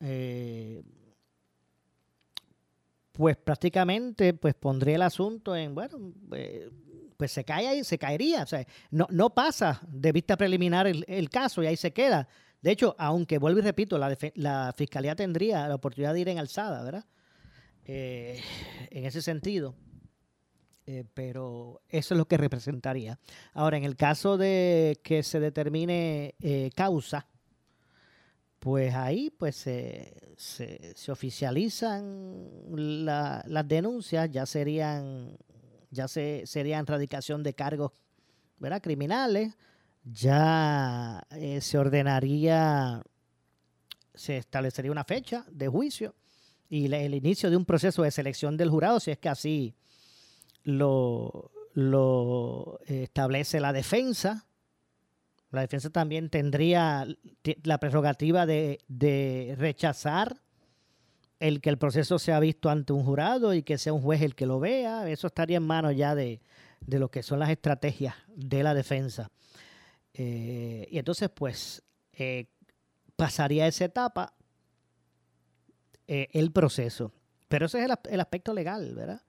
eh, 0.01 0.83
pues 3.21 3.37
prácticamente 3.37 4.33
pues 4.33 4.55
pondría 4.55 4.95
el 4.95 5.03
asunto 5.03 5.55
en, 5.55 5.75
bueno, 5.75 6.15
eh, 6.33 6.71
pues 7.19 7.31
se 7.31 7.45
cae 7.45 7.69
ahí, 7.69 7.85
se 7.85 7.99
caería. 7.99 8.45
O 8.45 8.47
sea, 8.47 8.67
no, 8.91 9.07
no 9.11 9.29
pasa 9.35 9.83
de 9.87 10.11
vista 10.11 10.39
preliminar 10.39 10.87
el, 10.87 11.29
caso 11.29 11.63
y 11.63 11.67
ahí 11.67 11.77
se 11.77 11.93
queda. 11.93 12.27
De 12.63 12.71
hecho, 12.71 12.97
aunque 12.99 13.37
vuelvo 13.37 13.59
y 13.59 13.63
repito, 13.63 13.99
la, 13.99 14.17
la 14.37 14.73
fiscalía 14.75 15.15
tendría 15.15 15.69
la 15.69 15.75
oportunidad 15.75 16.15
de 16.15 16.21
ir 16.21 16.31
en 16.31 16.39
alzada, 16.39 16.83
¿verdad? 16.83 17.05
Eh, 17.85 18.41
en 18.91 19.05
ese 19.05 19.21
sentido. 19.21 19.75
eh, 20.87 21.05
pero 21.13 21.83
eso 21.91 22.15
es 22.15 22.19
lo 22.19 22.27
que 22.27 22.39
representaría. 22.39 23.19
Ahora, 23.53 23.77
en 23.77 23.85
el 23.85 23.97
caso 23.97 24.39
de 24.39 24.99
que 25.05 25.23
se 25.23 25.41
determine 25.41 26.37
eh, 26.41 26.71
causa, 26.75 27.27
pues 28.61 28.95
ahí 28.95 29.31
pues 29.31 29.57
se, 29.57 30.13
se, 30.37 31.11
oficializan 31.11 32.47
las 32.71 33.67
denuncias, 33.67 34.31
ya 34.31 34.45
serían, 34.45 35.39
ya 35.91 36.07
se, 36.07 36.47
serían 36.47 36.87
radicación 36.87 37.43
de 37.43 37.55
cargos 37.55 37.93
¿verdad? 38.59 38.83
criminales, 38.83 39.55
ya 40.05 41.27
eh, 41.31 41.63
se 41.63 41.79
ordenaría, 41.79 43.03
se 44.15 44.37
establecería 44.37 44.93
una 44.93 45.05
fecha 45.05 45.47
de 45.51 45.67
juicio 45.69 46.15
y 46.69 46.93
el 46.93 47.15
inicio 47.15 47.49
de 47.49 47.57
un 47.57 47.65
proceso 47.65 48.03
de 48.03 48.11
selección 48.11 48.59
del 48.59 48.69
jurado, 48.69 49.01
si 49.01 49.11
es 49.11 49.19
que 49.19 49.31
así 49.31 49.75
lo, 50.65 51.51
lo 51.73 52.79
establece 52.87 53.59
la 53.59 53.73
defensa 53.73 54.47
la 55.51 55.63
defensa 55.63 55.91
también 55.91 56.31
tendría 56.31 57.07
la 57.65 57.79
prerrogativa 57.79 58.47
de, 58.47 59.55
rechazar 59.59 60.41
el 61.41 61.61
que 61.61 61.71
el 61.71 61.79
proceso 61.79 62.19
sea 62.19 62.39
visto 62.39 62.71
ante 62.71 62.93
un 62.93 63.05
jurado 63.05 63.55
y 63.55 63.63
que 63.63 63.79
sea 63.79 63.93
un 63.93 64.03
juez 64.03 64.23
el 64.23 64.35
que 64.35 64.47
lo 64.47 64.61
vea. 64.61 65.09
Eso 65.09 65.27
estaría 65.27 65.57
en 65.57 65.65
manos 65.65 65.97
ya 65.97 66.15
de, 66.15 66.41
lo 66.87 67.11
que 67.11 67.23
son 67.23 67.41
las 67.41 67.51
estrategias 67.51 68.15
de 68.29 68.63
la 68.63 68.75
defensa. 68.75 69.31
Eh, 70.15 70.87
y 70.91 70.99
entonces, 70.99 71.31
pues, 71.31 71.83
eh, 72.13 72.47
pasaría 73.17 73.67
esa 73.67 73.87
etapa 73.87 74.35
eh, 76.07 76.29
el 76.33 76.53
proceso. 76.53 77.13
Pero 77.49 77.67
ese 77.67 77.83
es 77.83 77.91
el, 77.91 77.97
el 78.11 78.21
aspecto 78.21 78.53
legal, 78.55 78.95
¿verdad? 78.95 79.23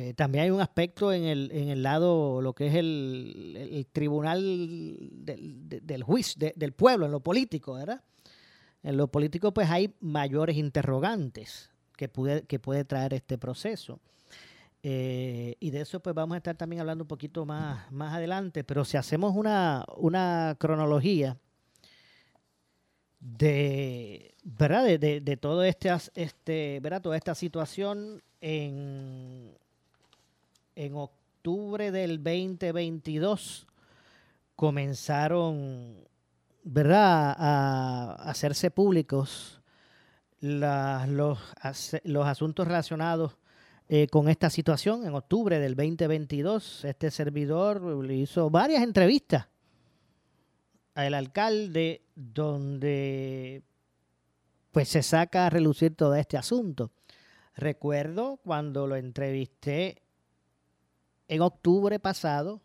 Eh, 0.00 0.14
también 0.14 0.44
hay 0.44 0.50
un 0.50 0.62
aspecto 0.62 1.12
en 1.12 1.24
el, 1.24 1.50
en 1.52 1.68
el 1.68 1.82
lado, 1.82 2.40
lo 2.40 2.54
que 2.54 2.68
es 2.68 2.74
el, 2.74 3.86
tribunal 3.92 4.96
del, 5.10 6.02
juicio, 6.02 6.52
del 6.56 6.72
pueblo, 6.72 7.04
en 7.04 7.12
lo 7.12 7.20
político, 7.20 7.74
¿verdad? 7.74 8.00
En 8.82 8.96
lo 8.96 9.08
político, 9.08 9.52
pues 9.52 9.68
hay 9.68 9.94
mayores 10.00 10.56
interrogantes 10.56 11.70
que 11.98 12.08
puede, 12.08 12.44
que 12.44 12.58
puede 12.58 12.86
traer 12.86 13.12
este 13.12 13.36
proceso. 13.36 14.00
Eh, 14.82 15.56
y 15.60 15.68
de 15.68 15.82
eso 15.82 16.00
pues 16.00 16.14
vamos 16.14 16.36
a 16.36 16.38
estar 16.38 16.56
también 16.56 16.80
hablando 16.80 17.04
un 17.04 17.08
poquito 17.08 17.44
más, 17.44 17.92
más 17.92 18.14
adelante, 18.14 18.64
pero 18.64 18.86
si 18.86 18.96
hacemos 18.96 19.36
una, 19.36 19.84
una 19.98 20.56
cronología 20.58 21.36
de, 23.18 24.34
¿verdad? 24.44 24.84
De, 24.86 25.20
de, 25.20 25.36
todo 25.36 25.62
este, 25.62 25.90
este, 26.14 26.80
¿verdad? 26.80 27.02
toda 27.02 27.18
esta 27.18 27.34
situación 27.34 28.22
en, 28.40 29.60
en 30.74 30.94
octubre 30.94 31.90
del 31.90 32.22
2022 32.22 33.66
comenzaron, 34.56 36.06
¿verdad?, 36.62 37.34
a 37.38 38.14
hacerse 38.28 38.70
públicos 38.70 39.60
los, 40.40 41.38
los, 42.04 42.26
asuntos 42.26 42.66
relacionados 42.66 43.36
eh, 43.88 44.06
con 44.08 44.28
esta 44.28 44.50
situación. 44.50 45.06
En 45.06 45.14
octubre 45.14 45.58
del 45.58 45.74
2022, 45.74 46.84
este 46.84 47.10
servidor 47.10 47.82
le 48.04 48.16
hizo 48.16 48.50
varias 48.50 48.82
entrevistas 48.82 49.48
al 50.94 51.14
alcalde 51.14 52.02
donde 52.14 53.62
pues 54.72 54.88
se 54.88 55.02
saca 55.02 55.46
a 55.46 55.50
relucir 55.50 55.94
todo 55.96 56.14
este 56.14 56.36
asunto. 56.36 56.92
Recuerdo 57.56 58.38
cuando 58.44 58.86
lo 58.86 58.96
entrevisté 58.96 60.02
en 61.30 61.42
octubre 61.42 62.00
pasado, 62.00 62.60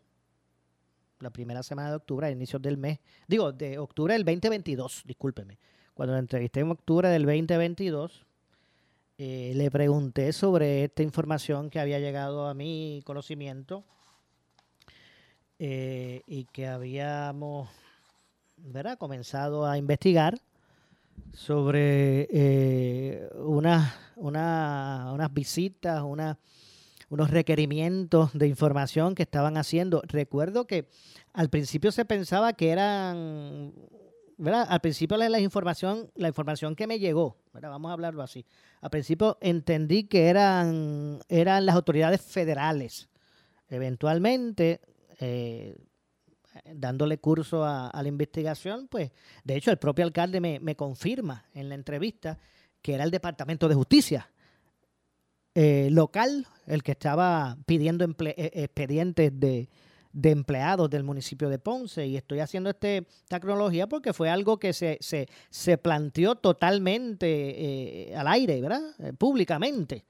la 1.20 1.30
primera 1.30 1.62
semana 1.62 1.90
de 1.90 1.96
octubre, 1.96 2.26
a 2.26 2.32
inicios 2.32 2.60
del 2.60 2.76
mes, 2.76 2.98
digo, 3.28 3.52
de 3.52 3.78
octubre 3.78 4.12
del 4.12 4.24
2022, 4.24 5.04
discúlpeme, 5.06 5.56
cuando 5.94 6.14
la 6.14 6.18
entrevisté 6.18 6.60
en 6.60 6.72
octubre 6.72 7.08
del 7.08 7.24
2022, 7.24 8.26
eh, 9.18 9.52
le 9.54 9.70
pregunté 9.70 10.32
sobre 10.32 10.82
esta 10.82 11.04
información 11.04 11.70
que 11.70 11.78
había 11.78 12.00
llegado 12.00 12.48
a 12.48 12.54
mi 12.54 13.02
conocimiento 13.06 13.84
eh, 15.60 16.22
y 16.26 16.46
que 16.46 16.66
habíamos 16.66 17.70
¿verdad? 18.56 18.98
comenzado 18.98 19.64
a 19.64 19.78
investigar 19.78 20.40
sobre 21.32 22.26
eh, 22.32 23.28
unas 23.36 23.94
visitas, 25.32 26.02
una, 26.02 26.36
unos 27.08 27.30
requerimientos 27.30 28.32
de 28.32 28.48
información 28.48 29.14
que 29.14 29.22
estaban 29.22 29.56
haciendo. 29.56 30.02
Recuerdo 30.06 30.66
que 30.66 30.88
al 31.32 31.50
principio 31.50 31.92
se 31.92 32.04
pensaba 32.04 32.52
que 32.54 32.70
eran, 32.70 33.72
¿verdad? 34.36 34.66
Al 34.68 34.80
principio 34.80 35.16
la, 35.16 35.40
información, 35.40 36.10
la 36.14 36.28
información 36.28 36.74
que 36.74 36.86
me 36.86 36.98
llegó, 36.98 37.36
vamos 37.52 37.90
a 37.90 37.92
hablarlo 37.92 38.22
así. 38.22 38.44
Al 38.80 38.90
principio 38.90 39.38
entendí 39.40 40.04
que 40.04 40.28
eran, 40.28 41.20
eran 41.28 41.66
las 41.66 41.76
autoridades 41.76 42.22
federales. 42.22 43.08
Eventualmente, 43.68 44.80
eh, 45.20 45.76
dándole 46.72 47.18
curso 47.18 47.64
a, 47.64 47.90
la 47.92 48.08
investigación, 48.08 48.88
pues 48.88 49.12
de 49.44 49.56
hecho 49.56 49.70
el 49.70 49.78
propio 49.78 50.04
alcalde 50.04 50.40
me, 50.40 50.58
me 50.60 50.76
confirma 50.76 51.44
en 51.54 51.68
la 51.68 51.74
entrevista 51.74 52.38
que 52.82 52.94
era 52.94 53.04
el 53.04 53.10
Departamento 53.10 53.68
de 53.68 53.74
Justicia 53.74 54.30
eh, 55.58 55.88
local, 55.90 56.46
el 56.66 56.82
que 56.82 56.92
estaba 56.92 57.56
pidiendo 57.64 58.04
eh, 58.04 58.50
expedientes 58.52 59.32
de, 59.40 59.70
empleados 60.22 60.90
del 60.90 61.02
municipio 61.02 61.48
de 61.48 61.58
Ponce. 61.58 62.06
Y 62.06 62.18
estoy 62.18 62.40
haciendo 62.40 62.68
este, 62.68 63.06
esta 63.22 63.40
cronología 63.40 63.86
porque 63.86 64.12
fue 64.12 64.28
algo 64.28 64.58
que 64.58 64.74
se, 64.74 64.98
se, 65.00 65.78
planteó 65.78 66.34
totalmente 66.34 68.10
eh, 68.10 68.14
al 68.14 68.28
aire, 68.28 68.60
¿verdad? 68.60 68.82
públicamente. 69.16 70.04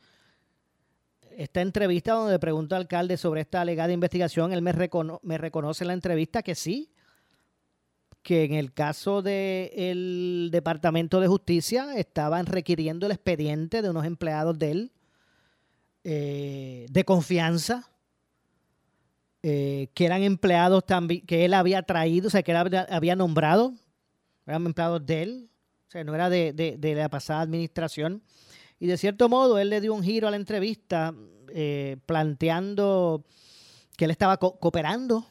Esta 1.37 1.61
entrevista 1.61 2.15
donde 2.15 2.41
pregunto 2.41 2.75
al 2.75 2.83
alcalde 2.83 3.17
sobre 3.17 3.43
esta 3.43 3.61
alegada 3.61 3.93
investigación, 3.93 4.53
él 4.53 4.63
me, 4.63 4.73
me 5.23 5.39
reconoce 5.39 5.85
en 5.85 5.89
la 5.89 5.95
entrevista 5.95 6.43
que 6.43 6.57
sí, 6.57 6.91
que 8.23 8.43
en 8.43 8.55
el 8.55 8.73
caso 8.73 9.23
del 9.23 10.49
Departamento 10.51 11.21
de 11.21 11.29
Justicia 11.29 11.97
estaban 11.97 12.47
requiriendo 12.47 13.07
el 13.07 13.13
expediente 13.13 13.81
de 13.81 13.91
unos 13.91 14.07
empleados 14.07 14.59
de 14.59 14.73
él 14.73 14.93
eh, 16.09 16.87
de 16.89 17.05
confianza, 17.05 17.91
eh, 19.43 19.89
que 19.93 20.05
eran 20.05 20.23
empleados 20.23 20.87
también, 20.87 21.27
que 21.27 21.45
él 21.45 21.53
había 21.53 21.83
traído, 21.83 22.29
o 22.29 22.31
sea, 22.31 22.45
que 22.45 22.53
él 22.53 22.87
había 22.89 23.17
nombrado, 23.17 23.75
eran 24.47 24.67
empleados 24.67 25.05
de 25.05 25.23
él, 25.25 25.51
o 25.89 25.91
sea, 25.91 26.05
no 26.05 26.15
era 26.15 26.31
de, 26.31 26.95
la 26.97 27.09
pasada 27.09 27.41
administración. 27.41 28.23
Y 28.79 28.87
de 28.87 28.99
cierto 28.99 29.29
modo, 29.29 29.59
él 29.59 29.69
le 29.69 29.81
dio 29.81 29.95
un 29.95 30.05
giro 30.05 30.29
a 30.29 30.31
la 30.31 30.37
entrevista 30.37 31.13
eh, 31.49 31.97
planteando 32.07 33.25
que 33.97 34.05
él 34.05 34.13
estaba 34.13 34.37
cooperando 34.37 35.27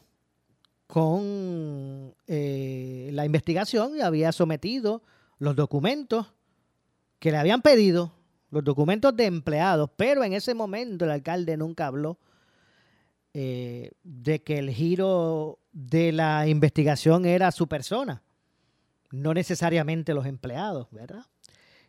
con 0.86 2.14
la 2.26 3.24
investigación 3.24 3.96
y 3.96 4.02
había 4.02 4.30
sometido 4.30 5.02
los 5.38 5.56
documentos 5.56 6.26
que 7.18 7.30
le 7.30 7.38
habían 7.38 7.62
pedido 7.62 8.12
los 8.50 8.64
documentos 8.64 9.16
de 9.16 9.26
empleados, 9.26 9.90
pero 9.96 10.24
en 10.24 10.32
ese 10.32 10.54
momento 10.54 11.04
el 11.04 11.10
alcalde 11.10 11.56
nunca 11.56 11.86
habló 11.86 12.18
eh, 13.34 13.90
de 14.02 14.42
que 14.42 14.58
el 14.58 14.70
giro 14.70 15.58
de 15.72 16.12
la 16.12 16.46
investigación 16.46 17.26
era 17.26 17.50
su 17.50 17.66
persona, 17.66 18.22
no 19.10 19.34
necesariamente 19.34 20.14
los 20.14 20.26
empleados, 20.26 20.88
¿verdad? 20.90 21.24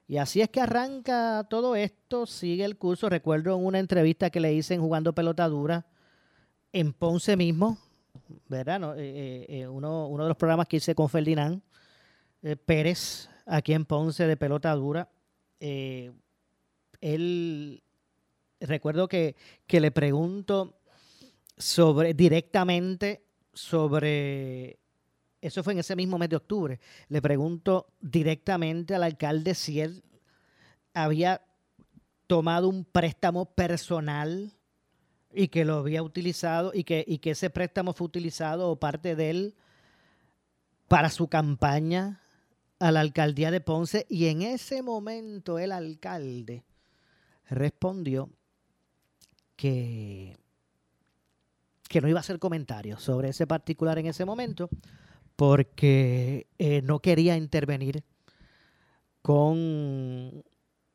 Y 0.08 0.18
así 0.18 0.42
es 0.42 0.50
que 0.50 0.62
arranca 0.62 1.46
todo 1.50 1.76
esto, 1.76 2.26
sigue 2.26 2.64
el 2.64 2.78
curso. 2.78 3.10
Recuerdo 3.10 3.56
en 3.58 3.66
una 3.66 3.80
entrevista 3.80 4.30
que 4.30 4.40
le 4.40 4.54
hice 4.54 4.74
en 4.74 4.82
Jugando 4.82 5.14
Pelotadura 5.14 5.86
en 6.72 6.94
Ponce 6.94 7.36
mismo, 7.36 7.78
¿verdad? 8.48 8.98
Eh, 8.98 9.46
eh, 9.50 9.68
uno, 9.68 10.08
uno, 10.08 10.24
de 10.24 10.30
los 10.30 10.38
programas 10.38 10.68
que 10.68 10.78
hice 10.78 10.96
con 10.96 11.10
Ferdinand 11.10 11.62
Pérez, 12.66 13.30
aquí 13.46 13.74
en 13.74 13.86
Ponce 13.86 14.28
de 14.28 14.38
Pelotadura 14.38 15.10
él, 17.02 17.84
recuerdo 18.60 19.08
que, 19.08 19.36
le 19.68 19.92
pregunto 19.92 20.80
sobre, 21.58 22.14
directamente 22.14 23.24
sobre, 23.54 24.80
eso 25.42 25.64
fue 25.64 25.74
en 25.74 25.80
ese 25.80 25.96
mismo 25.96 26.18
mes 26.18 26.30
de 26.30 26.36
octubre, 26.36 26.80
le 27.10 27.22
pregunto 27.22 27.88
directamente 28.00 28.96
al 28.96 29.04
alcalde 29.04 29.56
si 29.56 29.82
él 29.82 30.04
había 30.94 31.42
tomado 32.28 32.68
un 32.70 32.86
préstamo 32.86 33.46
personal 33.46 34.54
y 35.34 35.48
que 35.50 35.66
lo 35.66 35.78
había 35.78 36.04
utilizado 36.04 36.72
y 36.74 36.84
que, 36.84 37.04
y 37.08 37.20
que 37.20 37.32
ese 37.32 37.50
préstamo 37.50 37.94
fue 37.94 38.06
utilizado 38.06 38.70
o 38.70 38.80
parte 38.80 39.16
de 39.16 39.30
él 39.30 39.56
para 40.88 41.10
su 41.10 41.28
campaña 41.28 42.22
a 42.80 42.92
la 42.92 43.02
alcaldía 43.02 43.52
de 43.52 43.62
Ponce. 43.62 44.06
Y 44.10 44.28
en 44.28 44.42
ese 44.42 44.82
momento 44.82 45.60
el 45.60 45.72
alcalde 45.72 46.64
respondió 47.50 48.30
que 49.56 50.38
que 51.88 52.02
no 52.02 52.10
iba 52.10 52.20
a 52.20 52.22
hacer 52.22 52.38
comentarios 52.40 53.02
sobre 53.02 53.30
ese 53.30 53.48
particular 53.48 53.98
en 53.98 54.08
ese 54.08 54.26
momento 54.26 54.70
porque 55.36 56.48
eh, 56.58 56.82
no 56.82 57.00
quería 57.00 57.38
intervenir 57.38 58.04
con 59.22 60.44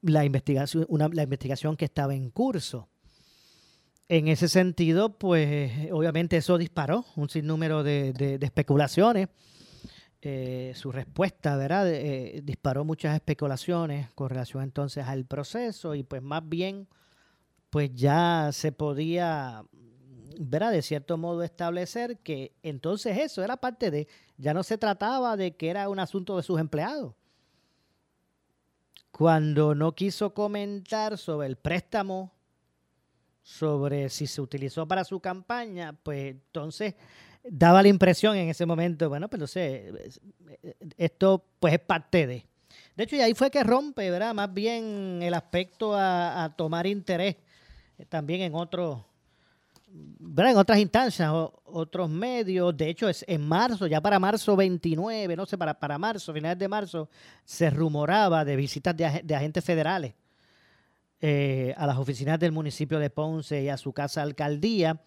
la 0.03 0.25
investigación, 0.25 0.87
la 1.13 1.23
investigación 1.23 1.77
que 1.77 1.85
estaba 1.85 2.15
en 2.15 2.31
curso. 2.31 2.89
En 4.09 4.29
ese 4.29 4.49
sentido, 4.49 5.17
pues 5.17 5.71
obviamente 5.93 6.37
eso 6.37 6.59
disparó 6.59 7.05
un 7.17 7.31
sinnúmero 7.31 7.83
de, 7.83 8.39
especulaciones. 8.43 9.29
Eh, 10.25 10.73
su 10.77 10.93
respuesta, 10.93 11.57
¿verdad? 11.57 11.91
Eh, 11.91 12.43
disparó 12.45 12.85
muchas 12.85 13.17
especulaciones 13.17 14.09
con 14.15 14.29
relación 14.29 14.63
entonces 14.63 15.05
al 15.05 15.25
proceso 15.25 15.97
y 15.97 16.05
pues 16.05 16.23
más 16.23 16.49
bien, 16.49 16.87
pues 17.71 17.91
ya 17.93 18.51
se 18.53 18.71
podía, 18.71 19.65
¿verdad? 20.39 20.71
De 20.71 20.83
cierto 20.83 21.19
modo 21.19 21.43
establecer 21.43 22.21
que 22.21 22.55
entonces 22.63 23.19
eso 23.19 23.43
era 23.43 23.57
parte 23.57 23.91
de, 23.91 24.07
ya 24.37 24.55
no 24.55 24.63
se 24.63 24.79
trataba 24.79 25.37
de 25.37 25.57
que 25.57 25.71
era 25.71 25.89
un 25.89 25.99
asunto 25.99 26.37
de 26.37 26.45
sus 26.45 26.61
empleados. 26.61 27.15
Cuando 29.11 29.75
no 29.75 29.93
quiso 29.97 30.35
comentar 30.35 31.19
sobre 31.19 31.49
el 31.49 31.57
préstamo 31.57 32.33
sobre 33.43 34.09
si 34.09 34.29
se 34.29 34.41
utilizó 34.41 34.87
para 34.87 35.03
su 35.03 35.19
campaña, 35.19 35.95
pues 36.05 36.31
entonces 36.31 36.95
daba 37.45 37.83
la 37.83 37.89
impresión 37.89 38.37
en 38.37 38.49
ese 38.49 38.67
momento, 38.67 39.09
bueno, 39.09 39.29
pero 39.29 39.43
pues 39.43 39.51
sé, 39.53 39.93
esto 40.97 41.45
pues 41.59 41.75
es 41.75 41.81
parte 41.81 42.27
de. 42.27 42.47
De 42.97 43.05
hecho, 43.05 43.17
y 43.17 43.21
ahí 43.21 43.35
fue 43.35 43.51
que 43.51 43.65
rompe, 43.65 44.11
¿verdad? 44.11 44.35
Más 44.35 44.53
bien 44.53 45.21
el 45.23 45.35
aspecto 45.35 45.95
a, 45.95 46.53
tomar 46.57 46.87
interés 46.87 47.37
eh, 47.99 48.05
también 48.07 48.43
en 48.43 48.55
otros, 48.55 49.01
¿verdad? 49.89 50.53
En 50.53 50.59
otras 50.59 50.79
instancias, 50.79 51.31
otros 51.65 52.11
medios. 52.11 52.77
De 52.77 52.89
hecho, 52.91 53.09
es 53.09 53.25
en 53.27 53.47
marzo, 53.47 53.87
ya 53.87 54.01
para 54.01 54.19
marzo 54.19 54.55
29, 54.57 55.37
no 55.37 55.47
sé, 55.47 55.57
para, 55.57 55.79
para 55.79 55.99
marzo, 55.99 56.35
finales 56.35 56.59
de 56.59 56.69
marzo, 56.69 57.09
se 57.45 57.71
rumoraba 57.71 58.45
de 58.45 58.57
visitas 58.57 58.95
de 58.97 59.35
agentes 59.35 59.65
federales 59.65 60.15
eh, 61.25 61.73
a 61.77 61.87
las 61.87 61.99
oficinas 61.99 62.37
del 62.41 62.51
municipio 62.51 62.99
de 62.99 63.09
Ponce 63.09 63.63
y 63.63 63.69
a 63.69 63.77
su 63.77 63.93
casa 63.93 64.23
alcaldía. 64.23 65.01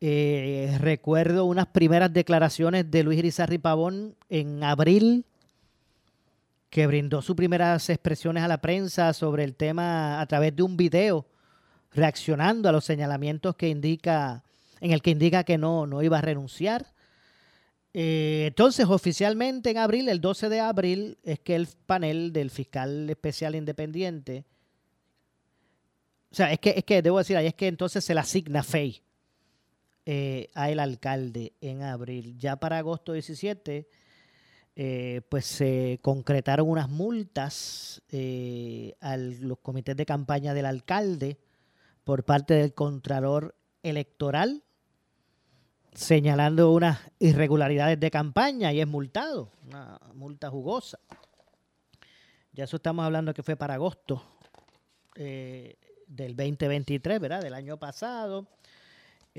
Eh, 0.00 0.76
recuerdo 0.80 1.44
unas 1.44 1.66
primeras 1.66 2.12
declaraciones 2.12 2.90
de 2.90 3.02
Luis 3.02 3.18
Irizarri 3.18 3.58
Pavón 3.58 4.16
en 4.28 4.62
abril, 4.62 5.24
que 6.70 6.86
brindó 6.86 7.22
sus 7.22 7.34
primeras 7.34 7.88
expresiones 7.90 8.42
a 8.42 8.48
la 8.48 8.60
prensa 8.60 9.12
sobre 9.12 9.44
el 9.44 9.56
tema 9.56 10.20
a 10.20 10.26
través 10.26 10.54
de 10.54 10.62
un 10.62 10.76
video, 10.76 11.26
reaccionando 11.92 12.68
a 12.68 12.72
los 12.72 12.84
señalamientos 12.84 13.56
que 13.56 13.68
indica, 13.68 14.44
en 14.80 14.92
el 14.92 15.02
que 15.02 15.10
indica 15.10 15.44
que 15.44 15.58
no, 15.58 15.86
no 15.86 16.02
iba 16.02 16.18
a 16.18 16.22
renunciar. 16.22 16.86
Eh, 17.94 18.44
entonces, 18.48 18.86
oficialmente 18.86 19.70
en 19.70 19.78
abril, 19.78 20.08
el 20.08 20.20
12 20.20 20.48
de 20.48 20.60
abril, 20.60 21.18
es 21.24 21.40
que 21.40 21.56
el 21.56 21.66
panel 21.86 22.32
del 22.32 22.50
fiscal 22.50 23.08
especial 23.10 23.54
independiente 23.54 24.44
o 26.30 26.34
sea, 26.34 26.52
es 26.52 26.58
que, 26.58 26.74
es 26.76 26.84
que 26.84 27.02
debo 27.02 27.18
decir, 27.18 27.36
ahí 27.36 27.46
es 27.46 27.54
que 27.54 27.68
entonces 27.68 28.04
se 28.04 28.14
le 28.14 28.20
asigna 28.20 28.62
FEI 28.62 29.02
eh, 30.10 30.48
a 30.54 30.70
el 30.70 30.80
alcalde 30.80 31.52
en 31.60 31.82
abril. 31.82 32.38
Ya 32.38 32.56
para 32.56 32.78
agosto 32.78 33.12
17, 33.12 33.86
eh, 34.74 35.20
pues 35.28 35.44
se 35.44 35.98
concretaron 36.00 36.66
unas 36.66 36.88
multas 36.88 38.00
eh, 38.08 38.94
a 39.02 39.18
los 39.18 39.58
comités 39.58 39.94
de 39.98 40.06
campaña 40.06 40.54
del 40.54 40.64
alcalde 40.64 41.36
por 42.04 42.24
parte 42.24 42.54
del 42.54 42.72
Contralor 42.72 43.54
Electoral, 43.82 44.64
señalando 45.92 46.72
unas 46.72 47.00
irregularidades 47.18 48.00
de 48.00 48.10
campaña 48.10 48.72
y 48.72 48.80
es 48.80 48.88
multado, 48.88 49.52
una 49.66 50.00
multa 50.14 50.48
jugosa. 50.48 50.98
Ya 52.52 52.64
eso 52.64 52.76
estamos 52.76 53.04
hablando 53.04 53.34
que 53.34 53.42
fue 53.42 53.56
para 53.56 53.74
agosto. 53.74 54.22
Eh, 55.16 55.76
del 56.06 56.34
2023, 56.34 57.20
¿verdad? 57.20 57.42
Del 57.42 57.52
año 57.52 57.76
pasado. 57.76 58.46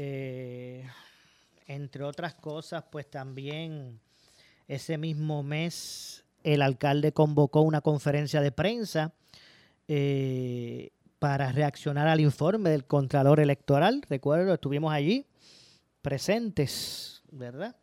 Eh, 0.01 0.81
entre 1.67 2.05
otras 2.05 2.33
cosas, 2.33 2.85
pues 2.89 3.09
también 3.09 3.99
ese 4.65 4.97
mismo 4.97 5.43
mes 5.43 6.23
el 6.41 6.61
alcalde 6.61 7.11
convocó 7.11 7.63
una 7.63 7.81
conferencia 7.81 8.39
de 8.39 8.53
prensa 8.53 9.11
eh, 9.89 10.91
para 11.19 11.51
reaccionar 11.51 12.07
al 12.07 12.21
informe 12.21 12.69
del 12.69 12.85
Contralor 12.85 13.41
Electoral. 13.41 14.01
Recuerdo, 14.09 14.53
estuvimos 14.53 14.93
allí 14.93 15.25
presentes, 16.01 17.21
¿verdad? 17.29 17.75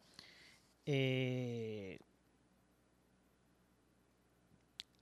Eh, 0.87 1.99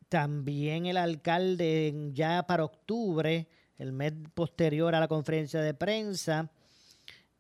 también 0.09 0.87
el 0.87 0.97
alcalde 0.97 2.11
ya 2.13 2.45
para 2.45 2.65
octubre 2.65 3.47
el 3.79 3.93
mes 3.93 4.15
posterior 4.35 4.97
a 4.97 5.01
la 5.01 5.07
conferencia 5.07 5.61
de 5.61 5.75
prensa, 5.75 6.51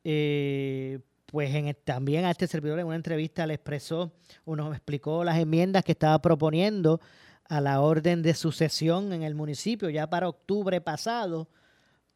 eh, 0.04 1.00
pues 1.26 1.54
en 1.54 1.74
también 1.84 2.24
a 2.24 2.30
este 2.30 2.46
servidor 2.46 2.78
en 2.78 2.86
una 2.86 2.96
entrevista 2.96 3.46
le 3.46 3.54
expresó, 3.54 4.12
uno 4.44 4.72
explicó 4.72 5.24
las 5.24 5.38
enmiendas 5.38 5.82
que 5.82 5.92
estaba 5.92 6.20
proponiendo 6.20 7.00
a 7.46 7.60
la 7.60 7.80
orden 7.80 8.22
de 8.22 8.34
sucesión 8.34 9.12
en 9.12 9.22
el 9.22 9.34
municipio 9.34 9.90
ya 9.90 10.08
para 10.08 10.28
octubre 10.28 10.80
pasado, 10.80 11.48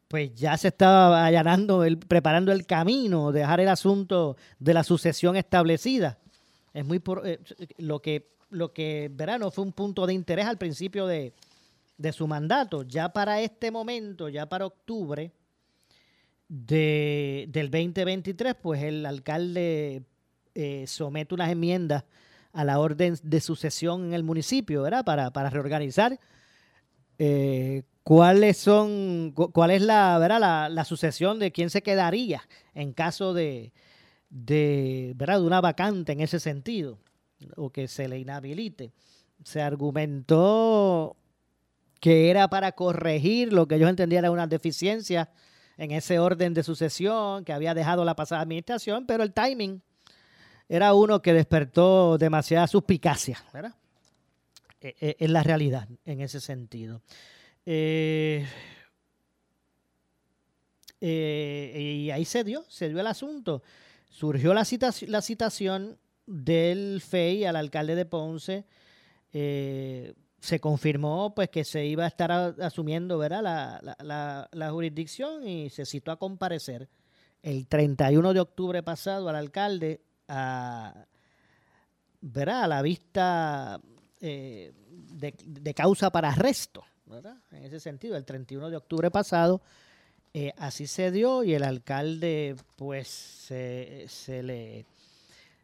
pues 0.07 0.35
ya 0.35 0.57
se 0.57 0.69
estaba 0.69 1.27
allanando, 1.27 1.85
el, 1.85 1.99
preparando 1.99 2.53
el 2.53 2.65
camino, 2.65 3.33
dejar 3.33 3.61
el 3.61 3.69
asunto 3.69 4.37
de 4.59 4.75
la 4.75 4.85
sucesión 4.85 5.37
establecida. 5.37 6.19
Es 6.73 6.85
muy 6.85 7.03
eh, 7.25 7.41
lo 7.79 8.01
que 8.01 8.39
lo 8.51 8.73
que 8.73 9.11
verano 9.13 9.51
fue 9.51 9.65
un 9.65 9.73
punto 9.73 10.07
de 10.07 10.15
interés 10.15 10.47
al 10.47 10.57
principio 10.57 11.07
de, 11.07 11.35
de 11.97 12.13
su 12.13 12.27
mandato. 12.27 12.83
Ya 12.83 13.11
para 13.11 13.41
este 13.41 13.71
momento, 13.71 14.29
ya 14.29 14.49
para 14.49 14.67
octubre 14.67 15.33
de, 16.49 17.47
del 17.49 17.71
2023, 17.71 18.55
pues 18.55 18.83
el 18.83 19.07
alcalde 19.07 20.03
eh, 20.55 20.85
somete 20.87 21.35
unas 21.35 21.51
enmiendas 21.51 22.05
a 22.53 22.65
la 22.65 22.79
orden 22.79 23.17
de 23.23 23.41
sucesión 23.41 24.07
en 24.07 24.15
el 24.15 24.25
municipio, 24.25 24.83
¿verdad? 24.83 25.05
Para, 25.05 25.31
para 25.31 25.51
reorganizar 25.51 26.19
eh, 27.19 27.83
cuáles 28.03 28.57
son, 28.57 29.33
cuál 29.33 29.71
es 29.71 29.83
la, 29.83 30.19
¿verdad? 30.19 30.71
La, 30.71 30.85
sucesión 30.85 31.39
de 31.39 31.53
quién 31.53 31.69
se 31.69 31.83
quedaría 31.83 32.43
en 32.75 32.93
caso 32.93 33.35
de, 33.35 33.73
de, 34.31 35.13
¿verdad? 35.17 35.41
de 35.41 35.47
una 35.47 35.61
vacante 35.61 36.13
en 36.13 36.21
ese 36.21 36.41
sentido, 36.41 36.99
o 37.57 37.71
que 37.71 37.87
se 37.87 38.09
le 38.09 38.19
inhabilite. 38.19 38.93
Se 39.45 39.61
argumentó 39.61 41.17
que 42.01 42.31
era 42.31 42.49
para 42.49 42.73
corregir 42.73 43.53
lo 43.53 43.69
que 43.69 43.75
ellos 43.75 43.91
entendían 43.91 44.25
era 44.25 44.31
una 44.31 44.47
deficiencia 44.47 45.31
en 45.79 45.93
ese 45.93 46.19
orden 46.19 46.53
de 46.53 46.65
sucesión 46.65 47.45
que 47.45 47.53
había 47.53 47.73
dejado 47.73 48.05
la 48.05 48.17
pasada 48.17 48.43
administración, 48.43 49.07
pero 49.07 49.23
el 49.23 49.33
timing 49.33 49.81
era 50.69 50.93
uno 50.93 51.23
que 51.23 51.33
despertó 51.33 52.19
demasiada 52.19 52.67
suspicacia, 52.67 53.43
¿verdad? 53.55 53.75
E, 54.81 54.95
e, 55.01 55.17
es 55.19 55.31
la 55.31 55.43
realidad 55.43 55.89
en 56.05 56.21
ese 56.21 56.41
sentido. 56.41 57.01
Eh, 57.65 58.47
eh, 61.01 62.03
y 62.05 62.11
ahí 62.11 62.25
se 62.25 62.43
dio, 62.45 62.65
se 62.69 62.89
dio 62.89 63.01
el 63.01 63.07
asunto. 63.07 63.63
Surgió 64.11 64.53
la, 64.53 64.65
citación, 64.65 65.13
la 65.13 65.23
citación 65.23 65.99
del 66.27 67.01
FEI 67.01 67.45
al 67.45 67.57
alcalde 67.57 67.95
de 67.95 68.05
Ponce. 68.05 68.65
Se 70.41 70.61
confirmó 70.61 71.35
pues 71.35 71.51
que 71.51 71.65
se 71.65 71.85
iba 71.85 72.05
a 72.05 72.09
estar 72.09 72.31
asumiendo 72.31 73.19
¿verdad? 73.19 73.81
La, 74.01 74.71
jurisdicción 74.71 75.47
y 75.47 75.71
se 75.71 75.85
citó 75.85 76.13
a 76.13 76.19
comparecer 76.19 76.89
el 77.43 77.67
31 77.67 78.33
de 78.33 78.41
octubre 78.41 78.83
pasado 78.83 79.29
al 79.29 79.37
alcalde 79.37 80.01
a, 80.29 81.07
¿verdad? 82.21 82.65
a 82.65 82.69
la 82.69 82.83
vista 82.83 83.81
eh, 84.21 84.73
de, 84.89 85.75
causa 85.75 86.11
para 86.11 86.31
arresto. 86.31 86.85
En 87.53 87.65
ese 87.65 87.81
sentido, 87.81 88.17
el 88.17 88.25
31 88.25 88.71
de 88.71 88.77
octubre 88.77 89.11
pasado 89.11 89.63
eh, 90.35 90.53
así 90.59 90.87
se 90.87 91.11
dio 91.11 91.43
y 91.43 91.55
el 91.55 91.65
alcalde 91.65 92.55
pues 92.77 93.09
se, 93.09 94.05
se 94.09 94.43
le 94.43 94.87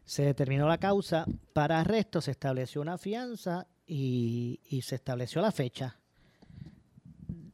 se 0.05 0.23
determinó 0.23 0.67
la 0.67 0.77
causa 0.77 1.25
para 1.53 1.79
arresto, 1.79 2.21
se 2.21 2.31
estableció 2.31 2.81
una 2.81 2.97
fianza 2.97 3.67
y, 3.87 4.59
se 4.83 4.95
estableció 4.95 5.41
la 5.41 5.51
fecha 5.51 5.97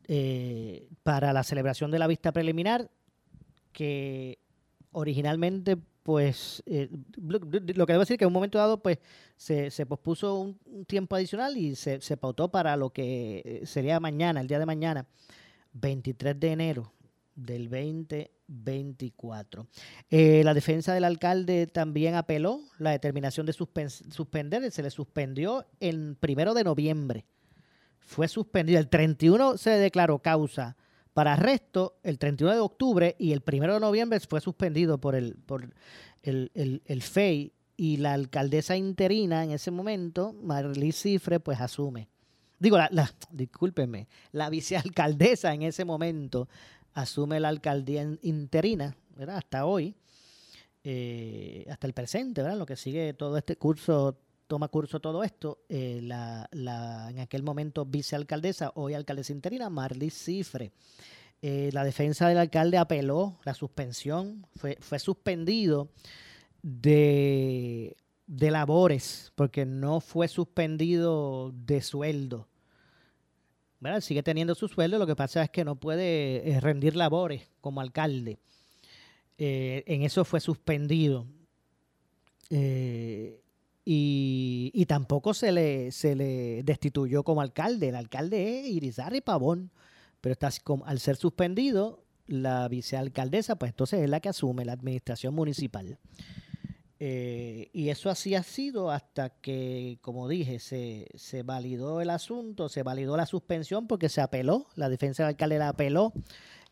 eh, 0.07 0.89
para 1.03 1.33
la 1.33 1.43
celebración 1.43 1.91
de 1.91 1.99
la 1.99 2.07
vista 2.07 2.31
preliminar 2.31 2.89
que 3.71 4.39
originalmente 4.91 5.77
pues 6.03 6.63
eh, 6.65 6.89
lo 7.17 7.39
que 7.85 7.93
debo 7.93 7.99
decir 7.99 8.17
que 8.17 8.23
en 8.23 8.29
un 8.29 8.33
momento 8.33 8.57
dado 8.57 8.81
pues 8.81 8.97
se, 9.37 9.85
pospuso 9.85 10.39
un, 10.39 10.85
tiempo 10.85 11.15
adicional 11.15 11.57
y 11.57 11.75
se, 11.75 12.01
se, 12.01 12.17
pautó 12.17 12.49
para 12.49 12.75
lo 12.75 12.89
que 12.89 13.61
sería 13.65 13.99
mañana, 13.99 14.41
el 14.41 14.47
día 14.47 14.59
de 14.59 14.65
mañana, 14.65 15.05
23 15.73 16.39
de 16.39 16.51
enero 16.51 16.91
del 17.35 17.69
2024. 17.69 19.67
Eh, 20.09 20.43
la 20.43 20.53
defensa 20.53 20.93
del 20.93 21.03
alcalde 21.03 21.67
también 21.67 22.15
apeló 22.15 22.61
la 22.77 22.91
determinación 22.91 23.45
de 23.45 23.53
suspender, 23.53 24.71
se 24.71 24.83
le 24.83 24.89
suspendió 24.89 25.65
el 25.79 26.15
primero 26.19 26.53
de 26.53 26.63
noviembre. 26.63 27.25
Fue 27.99 28.27
suspendido. 28.27 28.79
El 28.79 28.89
31 28.89 29.57
se 29.57 29.71
declaró 29.71 30.19
causa 30.19 30.75
para 31.13 31.33
arresto, 31.33 31.97
el 32.03 32.17
31 32.17 32.53
de 32.53 32.61
octubre 32.61 33.15
y 33.19 33.33
el 33.33 33.41
primero 33.41 33.73
de 33.73 33.79
noviembre 33.79 34.19
fue 34.21 34.39
suspendido 34.39 34.97
por 34.97 35.15
el, 35.15 35.35
por 35.35 35.73
el, 36.23 36.81
el, 36.85 37.01
FEI 37.01 37.53
y 37.75 37.97
la 37.97 38.13
alcaldesa 38.13 38.77
interina 38.77 39.43
en 39.43 39.51
ese 39.51 39.71
momento, 39.71 40.33
Marlí 40.33 40.91
Cifre, 40.91 41.39
pues 41.39 41.59
asume. 41.59 42.07
Digo, 42.59 42.77
la, 42.77 43.11
discúlpenme, 43.31 44.07
la 44.31 44.49
vicealcaldesa 44.51 45.53
en 45.53 45.63
ese 45.63 45.83
momento 45.83 46.47
asume 46.93 47.39
la 47.39 47.49
alcaldía 47.49 48.07
interina, 48.21 48.95
¿verdad? 49.15 49.37
Hasta 49.37 49.65
hoy, 49.65 49.95
eh, 50.83 51.65
hasta 51.69 51.87
el 51.87 51.93
presente, 51.93 52.41
¿verdad? 52.41 52.57
Lo 52.57 52.65
que 52.65 52.75
sigue 52.75 53.13
todo 53.13 53.37
este 53.37 53.55
curso, 53.55 54.17
toma 54.47 54.67
curso 54.67 54.99
todo 54.99 55.23
esto, 55.23 55.59
eh, 55.69 55.99
la, 56.03 56.49
la, 56.51 57.09
en 57.09 57.19
aquel 57.19 57.43
momento 57.43 57.85
vicealcaldesa, 57.85 58.71
hoy 58.75 58.93
alcaldesa 58.93 59.33
interina, 59.33 59.69
Marley 59.69 60.09
Cifre. 60.09 60.71
Eh, 61.43 61.71
la 61.73 61.83
defensa 61.83 62.27
del 62.27 62.37
alcalde 62.37 62.77
apeló 62.77 63.39
la 63.45 63.55
suspensión, 63.55 64.45
fue, 64.55 64.77
fue 64.79 64.99
suspendido 64.99 65.89
de, 66.61 67.95
de 68.27 68.51
labores, 68.51 69.31
porque 69.35 69.65
no 69.65 70.01
fue 70.01 70.27
suspendido 70.27 71.51
de 71.53 71.81
sueldo. 71.81 72.47
Sigue 74.01 74.21
teniendo 74.21 74.53
su 74.53 74.67
sueldo, 74.67 74.99
lo 74.99 75.07
que 75.07 75.15
pasa 75.15 75.43
es 75.43 75.49
que 75.49 75.65
no 75.65 75.75
puede 75.75 76.47
eh, 76.47 76.59
rendir 76.59 76.95
labores 76.95 77.49
como 77.61 77.81
alcalde. 77.81 78.37
Eh, 79.39 79.83
en 79.87 80.03
eso 80.03 80.23
fue 80.23 80.39
suspendido. 80.39 81.25
Eh, 82.51 83.41
y, 83.83 84.85
tampoco 84.87 85.33
se 85.33 85.51
le, 85.51 85.91
se 85.91 86.15
le 86.15 86.61
destituyó 86.63 87.23
como 87.23 87.41
alcalde. 87.41 87.89
El 87.89 87.95
alcalde 87.95 88.59
es 88.59 88.67
Irizarry 88.67 89.21
Pavón, 89.21 89.71
pero 90.19 90.33
está, 90.33 90.51
al 90.85 90.99
ser 90.99 91.15
suspendido, 91.15 92.03
la 92.27 92.67
vicealcaldesa, 92.67 93.55
pues 93.55 93.71
entonces 93.71 94.01
es 94.01 94.09
la 94.09 94.19
que 94.19 94.29
asume 94.29 94.63
la 94.63 94.73
administración 94.73 95.33
municipal. 95.33 95.97
Eh, 97.03 97.71
y 97.73 97.89
eso 97.89 98.11
así 98.11 98.35
ha 98.35 98.43
sido 98.43 98.91
hasta 98.91 99.29
que, 99.29 99.97
como 100.01 100.27
dije, 100.27 100.59
se, 100.59 101.07
se, 101.15 101.41
validó 101.41 101.99
el 101.99 102.11
asunto, 102.11 102.69
se 102.69 102.83
validó 102.83 103.17
la 103.17 103.25
suspensión 103.25 103.87
porque 103.87 104.07
se 104.07 104.21
apeló, 104.21 104.67
la 104.75 104.87
defensa 104.87 105.23
del 105.23 105.29
alcalde 105.29 105.57
la 105.57 105.69
apeló, 105.69 106.13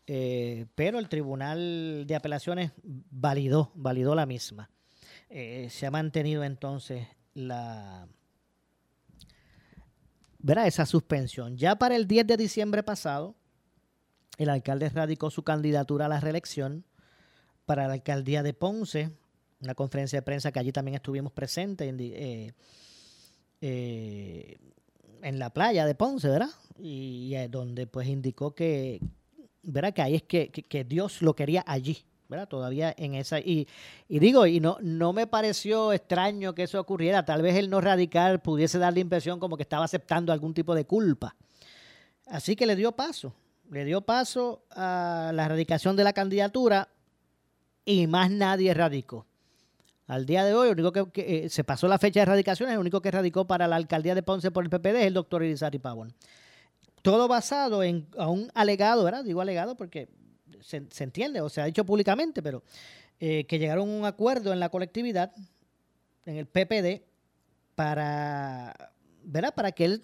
eh, 0.06 0.66
pero 0.76 1.00
el 1.00 1.08
Tribunal 1.08 2.04
de 2.06 2.14
Apelaciones 2.14 2.70
validó, 2.84 3.72
validó 3.74 4.14
la 4.14 4.24
misma. 4.24 4.70
Eh, 5.30 5.66
se 5.68 5.86
ha 5.86 5.90
mantenido 5.90 6.44
entonces 6.44 7.08
la, 7.34 8.06
¿verdad? 10.38 10.68
esa 10.68 10.86
suspensión. 10.86 11.56
Ya 11.56 11.74
para 11.74 11.96
el 11.96 12.06
10 12.06 12.28
de 12.28 12.36
diciembre 12.36 12.84
pasado, 12.84 13.34
el 14.38 14.48
alcalde 14.48 14.90
radicó 14.90 15.28
su 15.28 15.42
candidatura 15.42 16.06
a 16.06 16.08
la 16.08 16.20
reelección 16.20 16.84
para 17.66 17.88
la 17.88 17.94
alcaldía 17.94 18.44
de 18.44 18.54
Ponce 18.54 19.10
una 19.62 19.74
conferencia 19.74 20.18
de 20.18 20.22
prensa 20.22 20.52
que 20.52 20.58
allí 20.58 20.72
también 20.72 20.94
estuvimos 20.96 21.32
presentes 21.32 21.88
en, 21.88 21.98
eh, 22.00 22.52
eh, 23.60 24.58
la 25.22 25.50
playa 25.50 25.84
de 25.84 25.94
Ponce, 25.94 26.28
¿verdad? 26.28 26.50
Y, 26.78 27.34
donde 27.48 27.86
pues 27.86 28.08
indicó 28.08 28.54
que, 28.54 29.00
¿verdad? 29.62 29.92
Que 29.92 30.02
ahí 30.02 30.14
es 30.14 30.22
que, 30.22 30.50
que, 30.50 30.84
Dios 30.84 31.20
lo 31.20 31.36
quería 31.36 31.62
allí, 31.66 31.98
¿verdad? 32.28 32.48
Todavía 32.48 32.94
en 32.96 33.14
esa... 33.14 33.38
Y, 33.38 33.68
digo, 34.08 34.46
y 34.46 34.60
no, 34.60 34.78
no 34.80 35.12
me 35.12 35.26
pareció 35.26 35.92
extraño 35.92 36.54
que 36.54 36.62
eso 36.62 36.80
ocurriera. 36.80 37.26
Tal 37.26 37.42
vez 37.42 37.56
el 37.56 37.68
no 37.68 37.82
radical 37.82 38.40
pudiese 38.40 38.78
dar 38.78 38.94
la 38.94 39.00
impresión 39.00 39.38
como 39.38 39.58
que 39.58 39.62
estaba 39.62 39.84
aceptando 39.84 40.32
algún 40.32 40.54
tipo 40.54 40.74
de 40.74 40.86
culpa. 40.86 41.36
Así 42.26 42.56
que 42.56 42.64
le 42.64 42.76
dio 42.76 42.92
paso, 42.92 43.34
le 43.70 43.84
dio 43.84 44.00
paso 44.00 44.64
a 44.70 45.32
la 45.34 45.48
radicación 45.48 45.96
de 45.96 46.04
la 46.04 46.14
candidatura 46.14 46.88
y 47.84 48.06
más 48.06 48.30
nadie 48.30 48.72
radicó. 48.72 49.26
Al 50.10 50.26
día 50.26 50.44
de 50.44 50.54
hoy, 50.54 50.70
único 50.70 50.90
que, 51.12 51.44
eh, 51.44 51.48
se 51.48 51.62
pasó 51.62 51.86
la 51.86 51.96
fecha 51.96 52.18
de 52.18 52.22
erradicación, 52.22 52.68
el 52.68 52.78
único 52.78 53.00
que 53.00 53.12
radicó 53.12 53.46
para 53.46 53.68
la 53.68 53.76
alcaldía 53.76 54.12
de 54.16 54.24
Ponce 54.24 54.50
por 54.50 54.64
el 54.64 54.68
PPD 54.68 54.96
es 54.96 55.06
el 55.06 55.14
doctor 55.14 55.44
Irizarry 55.44 55.78
Pavón. 55.78 56.12
Todo 57.00 57.28
basado 57.28 57.84
en 57.84 58.08
un 58.16 58.50
alegado, 58.54 59.04
¿verdad? 59.04 59.22
Digo 59.22 59.40
alegado 59.40 59.76
porque 59.76 60.08
se, 60.62 60.84
entiende 60.98 61.40
o 61.40 61.48
se 61.48 61.60
ha 61.60 61.66
dicho 61.66 61.86
públicamente, 61.86 62.42
pero 62.42 62.64
eh, 63.20 63.44
que 63.44 63.60
llegaron 63.60 63.88
a 63.88 63.92
un 63.98 64.04
acuerdo 64.04 64.52
en 64.52 64.58
la 64.58 64.68
colectividad, 64.68 65.32
en 66.26 66.38
el 66.38 66.46
PPD, 66.46 67.04
para, 67.76 68.92
¿verdad? 69.22 69.54
Para 69.54 69.70
que 69.70 69.84
él, 69.84 70.02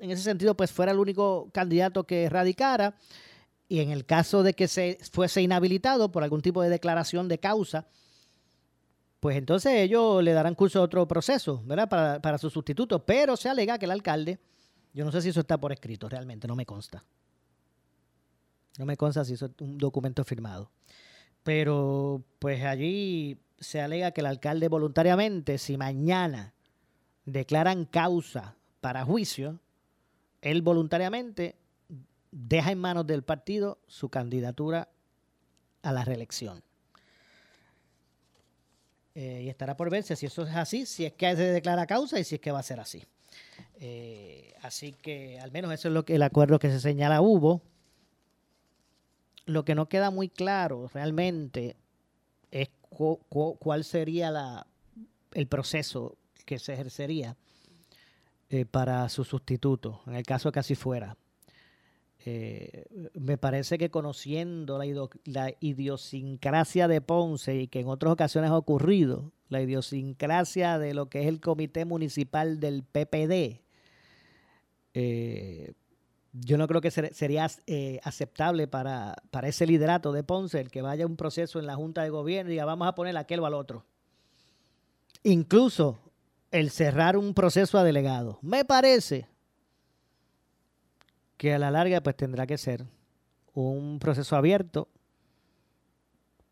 en 0.00 0.10
ese 0.10 0.24
sentido, 0.24 0.56
pues 0.56 0.72
fuera 0.72 0.90
el 0.90 0.98
único 0.98 1.48
candidato 1.52 2.02
que 2.02 2.28
radicara. 2.28 2.96
Y 3.68 3.78
en 3.78 3.90
el 3.90 4.04
caso 4.04 4.42
de 4.42 4.54
que 4.54 4.66
se 4.66 4.98
fuese 5.12 5.42
inhabilitado 5.42 6.10
por 6.10 6.24
algún 6.24 6.42
tipo 6.42 6.60
de 6.60 6.70
declaración 6.70 7.28
de 7.28 7.38
causa, 7.38 7.86
pues 9.20 9.36
entonces 9.36 9.72
ellos 9.74 10.22
le 10.22 10.32
darán 10.32 10.54
curso 10.54 10.78
a 10.78 10.82
otro 10.82 11.06
proceso, 11.08 11.62
¿verdad? 11.64 11.88
Para, 11.88 12.22
para 12.22 12.38
su 12.38 12.50
sustituto. 12.50 13.04
Pero 13.04 13.36
se 13.36 13.48
alega 13.48 13.78
que 13.78 13.86
el 13.86 13.90
alcalde, 13.90 14.38
yo 14.92 15.04
no 15.04 15.12
sé 15.12 15.22
si 15.22 15.30
eso 15.30 15.40
está 15.40 15.58
por 15.58 15.72
escrito, 15.72 16.08
realmente, 16.08 16.46
no 16.46 16.54
me 16.54 16.66
consta. 16.66 17.04
No 18.78 18.86
me 18.86 18.96
consta 18.96 19.24
si 19.24 19.34
eso 19.34 19.46
es 19.46 19.52
un 19.60 19.76
documento 19.76 20.24
firmado. 20.24 20.70
Pero 21.42 22.22
pues 22.38 22.64
allí 22.64 23.40
se 23.58 23.80
alega 23.80 24.12
que 24.12 24.20
el 24.20 24.26
alcalde 24.26 24.68
voluntariamente, 24.68 25.58
si 25.58 25.76
mañana 25.76 26.54
declaran 27.24 27.84
causa 27.84 28.56
para 28.80 29.04
juicio, 29.04 29.60
él 30.40 30.62
voluntariamente 30.62 31.56
deja 32.30 32.70
en 32.70 32.78
manos 32.78 33.06
del 33.06 33.22
partido 33.22 33.78
su 33.86 34.08
candidatura 34.08 34.88
a 35.82 35.92
la 35.92 36.04
reelección. 36.04 36.62
Eh, 39.20 39.42
y 39.42 39.48
estará 39.48 39.76
por 39.76 39.90
verse 39.90 40.14
si 40.14 40.26
eso 40.26 40.44
es 40.44 40.54
así, 40.54 40.86
si 40.86 41.04
es 41.04 41.12
que 41.12 41.34
se 41.34 41.42
declara 41.42 41.88
causa 41.88 42.20
y 42.20 42.24
si 42.24 42.36
es 42.36 42.40
que 42.40 42.52
va 42.52 42.60
a 42.60 42.62
ser 42.62 42.78
así. 42.78 43.02
Eh, 43.80 44.54
así 44.62 44.92
que 44.92 45.40
al 45.40 45.50
menos 45.50 45.72
eso 45.72 45.88
es 45.88 45.94
lo 45.94 46.04
que 46.04 46.14
el 46.14 46.22
acuerdo 46.22 46.60
que 46.60 46.70
se 46.70 46.78
señala 46.78 47.20
hubo. 47.20 47.60
Lo 49.44 49.64
que 49.64 49.74
no 49.74 49.88
queda 49.88 50.12
muy 50.12 50.28
claro 50.28 50.88
realmente 50.94 51.74
es 52.52 52.68
cuál 52.88 53.82
sería 53.82 54.30
la, 54.30 54.68
el 55.32 55.48
proceso 55.48 56.16
que 56.44 56.60
se 56.60 56.74
ejercería 56.74 57.36
eh, 58.50 58.66
para 58.66 59.08
su 59.08 59.24
sustituto, 59.24 60.00
en 60.06 60.14
el 60.14 60.22
caso 60.22 60.52
que 60.52 60.60
así 60.60 60.76
fuera. 60.76 61.16
Eh, 62.24 62.84
me 63.14 63.38
parece 63.38 63.78
que 63.78 63.90
conociendo 63.90 64.78
la, 65.24 65.54
idiosincrasia 65.60 66.88
de 66.88 67.00
Ponce 67.00 67.54
y 67.54 67.68
que 67.68 67.80
en 67.80 67.88
otras 67.88 68.12
ocasiones 68.12 68.50
ha 68.50 68.56
ocurrido, 68.56 69.32
la 69.48 69.62
idiosincrasia 69.62 70.78
de 70.78 70.94
lo 70.94 71.08
que 71.08 71.22
es 71.22 71.26
el 71.28 71.40
comité 71.40 71.84
municipal 71.84 72.58
del 72.60 72.82
PPD, 72.82 73.62
eh, 74.94 75.72
yo 76.32 76.58
no 76.58 76.66
creo 76.68 76.80
que 76.80 76.90
sería 76.90 77.46
eh, 77.66 78.00
aceptable 78.02 78.68
para, 78.68 79.16
para, 79.30 79.48
ese 79.48 79.66
liderato 79.66 80.12
de 80.12 80.24
Ponce 80.24 80.60
el 80.60 80.70
que 80.70 80.82
vaya 80.82 81.06
un 81.06 81.16
proceso 81.16 81.58
en 81.58 81.66
la 81.66 81.76
Junta 81.76 82.02
de 82.02 82.10
Gobierno 82.10 82.50
y 82.50 82.54
diga 82.54 82.64
vamos 82.64 82.88
a 82.88 82.94
poner 82.94 83.16
aquel 83.16 83.40
o 83.40 83.46
al 83.46 83.54
otro. 83.54 83.84
Incluso 85.22 85.98
el 86.50 86.70
cerrar 86.70 87.16
un 87.16 87.34
proceso 87.34 87.78
a 87.78 87.84
delegado. 87.84 88.38
Me 88.42 88.64
parece 88.64 89.26
que 91.38 91.54
a 91.54 91.58
la 91.58 91.70
larga 91.70 92.02
pues 92.02 92.16
tendrá 92.16 92.46
que 92.46 92.58
ser 92.58 92.84
un 93.54 93.98
proceso 93.98 94.36
abierto 94.36 94.88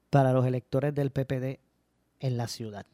para 0.08 0.32
los 0.32 0.46
electores 0.46 0.94
del 0.94 1.10
PPD 1.10 1.58
en 2.20 2.36
la 2.38 2.48
ciudad. 2.48 2.86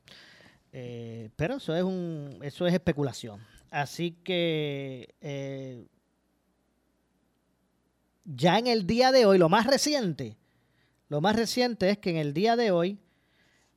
Eh, 0.72 1.30
pero 1.36 1.56
eso 1.56 1.76
es 1.76 1.82
un 1.82 2.40
eso 2.42 2.66
es 2.66 2.72
especulación. 2.72 3.40
Así 3.70 4.12
que 4.24 5.14
eh, 5.20 5.86
ya 8.24 8.58
en 8.58 8.66
el 8.66 8.86
día 8.86 9.12
de 9.12 9.26
hoy, 9.26 9.38
lo 9.38 9.48
más 9.48 9.66
reciente, 9.66 10.36
lo 11.08 11.20
más 11.20 11.36
reciente 11.36 11.90
es 11.90 11.98
que 11.98 12.10
en 12.10 12.16
el 12.16 12.32
día 12.32 12.56
de 12.56 12.70
hoy 12.70 12.98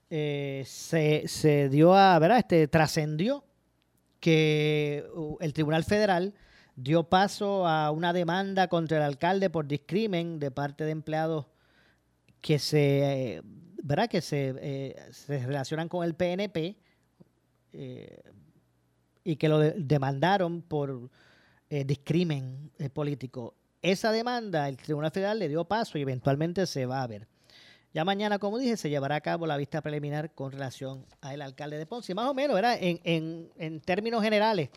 eh, 0.10 0.64
se, 0.66 1.28
se, 1.28 1.70
dio 1.70 1.96
a, 1.96 2.18
¿verdad? 2.20 2.40
Este, 2.40 2.68
trascendió 2.68 3.44
que 4.20 5.06
uh, 5.14 5.38
el 5.42 5.54
Tribunal 5.54 5.84
Federal 5.84 6.34
dio 6.76 7.04
paso 7.04 7.68
a 7.68 7.92
una 7.92 8.14
demanda 8.14 8.68
contra 8.68 8.98
el 8.98 9.04
alcalde 9.04 9.50
por 9.50 9.68
discrimen 9.68 10.40
de 10.40 10.52
parte 10.52 10.84
de 10.84 10.92
empleados 10.92 11.46
que 12.42 12.60
se, 12.60 13.42
¿verdad? 13.82 14.10
Que 14.10 14.22
se, 14.22 14.54
eh, 14.58 14.96
relacionan 15.28 15.90
con 15.90 16.04
el 16.04 16.16
PNP 16.16 16.76
eh, 17.74 18.22
y 19.24 19.36
que 19.38 19.50
lo 19.50 19.60
demandaron 19.60 20.62
por 20.62 21.10
eh, 21.70 21.84
discrimen 21.84 22.72
político. 22.94 23.56
esa 23.82 24.12
demanda 24.12 24.68
el 24.70 24.78
Tribunal 24.78 25.12
Federal 25.12 25.40
le 25.40 25.48
dio 25.48 25.66
paso 25.66 25.98
y 25.98 26.02
eventualmente 26.02 26.66
se 26.66 26.86
va 26.86 27.02
a 27.02 27.08
ver. 27.08 27.28
Ya 27.96 28.04
mañana, 28.04 28.40
como 28.40 28.58
dije, 28.58 28.76
se 28.76 28.90
llevará 28.90 29.16
a 29.16 29.22
cabo 29.22 29.48
la 29.48 29.56
vista 29.56 29.82
preliminar 29.82 30.34
con 30.34 30.52
relación 30.52 31.06
al 31.22 31.42
alcalde 31.42 31.78
de 31.78 31.86
Ponce. 31.86 32.14
Más 32.14 32.28
o 32.28 32.34
menos, 32.34 32.54
¿verdad? 32.54 32.78
En, 32.82 33.80
términos 33.86 34.22
generales, 34.22 34.70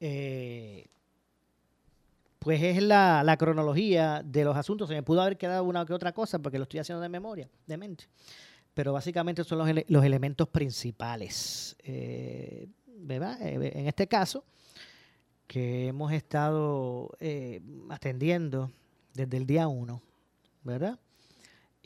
eh, 0.00 0.86
pues 2.38 2.62
es 2.62 2.82
la, 2.82 3.36
cronología 3.38 4.22
de 4.24 4.44
los 4.44 4.56
asuntos. 4.56 4.88
Se 4.88 4.94
me 4.94 5.02
pudo 5.02 5.22
haber 5.22 5.36
quedado 5.36 5.64
una 5.64 5.84
que 5.84 5.92
otra 5.92 6.12
cosa 6.12 6.38
porque 6.38 6.58
lo 6.58 6.64
estoy 6.64 6.80
haciendo 6.80 7.02
de 7.02 7.08
memoria, 7.08 7.48
de 7.66 7.76
mente. 7.76 8.04
Pero 8.74 8.92
básicamente 8.92 9.44
son 9.44 9.58
los, 9.58 10.04
elementos 10.04 10.48
principales. 10.48 11.76
Eh, 11.82 12.68
¿verdad? 13.00 13.40
Eh, 13.42 13.72
en 13.74 13.86
este 13.86 14.06
caso, 14.06 14.44
que 15.46 15.88
hemos 15.88 16.12
estado 16.12 17.10
atendiendo 17.90 18.70
desde 19.14 19.36
el 19.36 19.46
día 19.46 19.66
1, 19.66 20.02
¿verdad? 20.62 20.98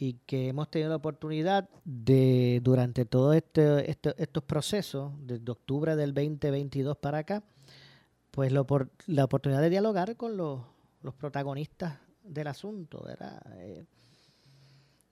y 0.03 0.14
que 0.27 0.48
hemos 0.48 0.68
tenido 0.68 0.90
la 0.90 0.96
oportunidad 0.96 1.68
de, 1.85 2.61
durante 2.64 3.05
todos 3.05 3.37
este, 3.37 3.88
este, 3.88 4.14
estos 4.18 4.42
procesos, 4.42 5.12
desde 5.20 5.48
octubre 5.53 5.94
del 5.94 6.12
2022 6.12 6.96
para 6.96 7.18
acá, 7.18 7.44
pues 8.33 8.51
lo, 8.51 8.66
la 9.07 9.25
oportunidad 9.25 9.61
de 9.61 9.71
dialogar 9.71 10.16
con 10.16 10.37
los, 10.37 10.62
protagonistas 11.18 11.99
del 12.25 12.49
asunto, 12.49 13.03
¿verdad? 13.05 13.40
Eh, 13.59 13.85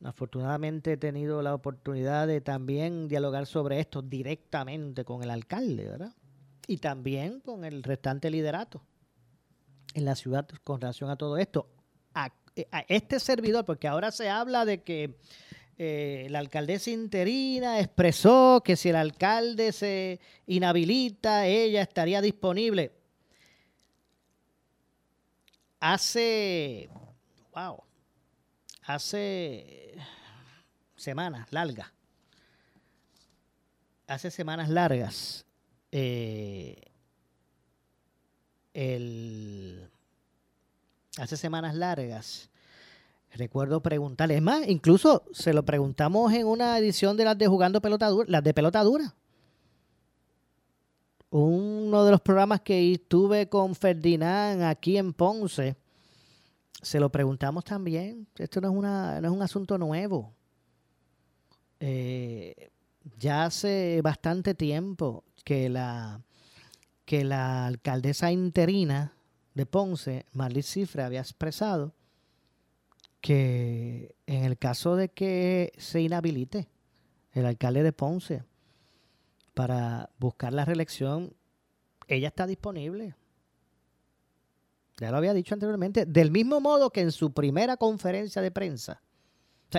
afortunadamente 0.02 0.94
he 0.94 0.96
tenido 0.96 1.42
la 1.42 1.54
oportunidad 1.54 2.26
de 2.26 2.40
también 2.40 3.06
dialogar 3.08 3.46
sobre 3.46 3.78
esto 3.78 4.02
directamente 4.02 5.04
con 5.04 5.22
el 5.22 5.30
alcalde, 5.30 5.84
¿verdad? 5.84 6.14
Y 6.66 6.78
también 6.78 7.40
con 7.40 7.64
el 7.64 7.82
restante 7.82 8.30
liderato 8.30 8.82
en 9.94 10.04
la 10.04 10.14
ciudad 10.14 10.48
con 10.64 10.80
relación 10.80 11.10
a 11.10 11.16
todo 11.16 11.36
esto. 11.36 11.68
Eh, 12.56 12.66
a 12.72 12.80
este 12.88 13.20
servidor, 13.20 13.64
porque 13.64 13.86
ahora 13.86 14.10
se 14.10 14.28
habla 14.28 14.64
de 14.64 14.82
que 14.82 15.18
eh, 15.78 16.26
la 16.30 16.40
alcaldesa 16.40 16.90
interina 16.90 17.78
expresó 17.78 18.62
que 18.64 18.76
si 18.76 18.88
el 18.88 18.96
alcalde 18.96 19.72
se 19.72 20.20
inhabilita, 20.46 21.46
ella 21.46 21.82
estaría 21.82 22.20
disponible. 22.20 22.99
Hace, 25.80 26.90
wow, 27.54 27.82
hace 28.82 29.94
semanas 30.94 31.50
largas, 31.50 31.90
hace 34.06 34.30
semanas 34.30 34.68
largas, 34.68 35.46
eh, 35.90 36.82
el 38.74 39.90
hace 41.16 41.38
semanas 41.38 41.74
largas, 41.74 42.50
recuerdo 43.32 43.80
preguntarle, 43.82 44.36
es 44.36 44.42
más, 44.42 44.68
incluso 44.68 45.24
se 45.32 45.54
lo 45.54 45.64
preguntamos 45.64 46.30
en 46.34 46.46
una 46.46 46.76
edición 46.76 47.16
de 47.16 47.24
las 47.24 47.38
de 47.38 47.46
Jugando 47.46 47.80
Pelota 47.80 48.08
Dura, 48.08 48.26
las 48.28 48.44
de 48.44 48.52
Pelota 48.52 48.82
Dura. 48.82 49.14
Uno 51.30 52.04
de 52.04 52.10
los 52.10 52.20
programas 52.20 52.60
que 52.60 53.00
tuve 53.06 53.48
con 53.48 53.76
Ferdinand 53.76 54.62
aquí 54.62 54.96
en 54.96 55.12
Ponce, 55.12 55.76
se 56.82 56.98
lo 56.98 57.10
preguntamos 57.10 57.64
también. 57.64 58.26
Esto 58.36 58.60
no 58.60 58.68
es, 58.68 58.74
una, 58.74 59.20
no 59.20 59.28
es 59.28 59.34
un 59.34 59.42
asunto 59.42 59.78
nuevo. 59.78 60.32
Eh, 61.78 62.70
ya 63.18 63.44
hace 63.44 64.00
bastante 64.02 64.54
tiempo 64.54 65.24
que 65.44 65.68
la, 65.68 66.20
que 67.04 67.22
la 67.22 67.66
alcaldesa 67.66 68.32
interina 68.32 69.12
de 69.54 69.66
Ponce, 69.66 70.26
Marlis 70.32 70.66
Cifra, 70.66 71.06
había 71.06 71.20
expresado 71.20 71.94
que 73.20 74.16
en 74.26 74.44
el 74.44 74.58
caso 74.58 74.96
de 74.96 75.10
que 75.10 75.72
se 75.78 76.00
inhabilite 76.00 76.68
el 77.32 77.46
alcalde 77.46 77.82
de 77.82 77.92
Ponce 77.92 78.42
para 79.60 80.08
buscar 80.18 80.54
la 80.54 80.64
reelección, 80.64 81.34
ella 82.08 82.28
está 82.28 82.46
disponible. 82.46 83.14
Ya 84.98 85.10
lo 85.10 85.18
había 85.18 85.34
dicho 85.34 85.52
anteriormente, 85.52 86.06
del 86.06 86.30
mismo 86.30 86.62
modo 86.62 86.88
que 86.88 87.02
en 87.02 87.12
su 87.12 87.34
primera 87.34 87.76
conferencia 87.76 88.40
de 88.40 88.50
prensa, 88.50 89.02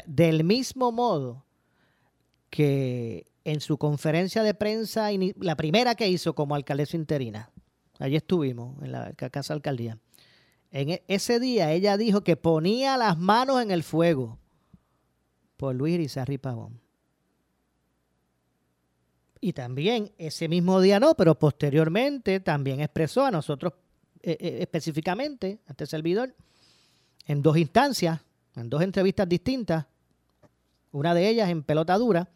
del 0.05 0.43
mismo 0.43 0.91
modo 0.91 1.47
que 2.51 3.25
en 3.43 3.59
su 3.59 3.79
conferencia 3.79 4.43
de 4.43 4.53
prensa, 4.53 5.09
la 5.39 5.55
primera 5.57 5.95
que 5.95 6.07
hizo 6.07 6.35
como 6.35 6.53
alcaldesa 6.53 6.95
interina, 6.95 7.49
Allí 7.97 8.17
estuvimos, 8.17 8.79
en 8.83 8.91
la 8.91 9.13
casa 9.13 9.55
alcaldía. 9.55 9.97
En 10.69 10.91
e, 10.91 11.03
ese 11.07 11.39
día 11.39 11.71
ella 11.71 11.97
dijo 11.97 12.21
que 12.21 12.35
ponía 12.35 12.97
las 12.97 13.17
manos 13.17 13.63
en 13.63 13.71
el 13.71 13.81
fuego 13.81 14.37
por 15.57 15.73
Luis 15.73 15.95
Irizarry 15.95 16.37
Pavón. 16.37 16.80
Y 19.41 19.53
también 19.53 20.11
ese 20.17 20.47
mismo 20.47 20.79
día 20.79 20.99
no, 20.99 21.15
pero 21.15 21.37
posteriormente 21.37 22.39
también 22.39 22.79
expresó 22.79 23.25
a 23.25 23.31
nosotros 23.31 23.73
eh, 24.21 24.37
eh, 24.39 24.57
específicamente, 24.61 25.59
a 25.67 25.71
este 25.71 25.87
servidor, 25.87 26.35
en 27.25 27.41
dos 27.41 27.57
instancias, 27.57 28.21
en 28.55 28.69
dos 28.69 28.83
entrevistas 28.83 29.27
distintas, 29.27 29.87
una 30.91 31.15
de 31.15 31.27
ellas 31.27 31.49
en 31.49 31.63
pelota 31.63 31.97
dura, 31.97 32.29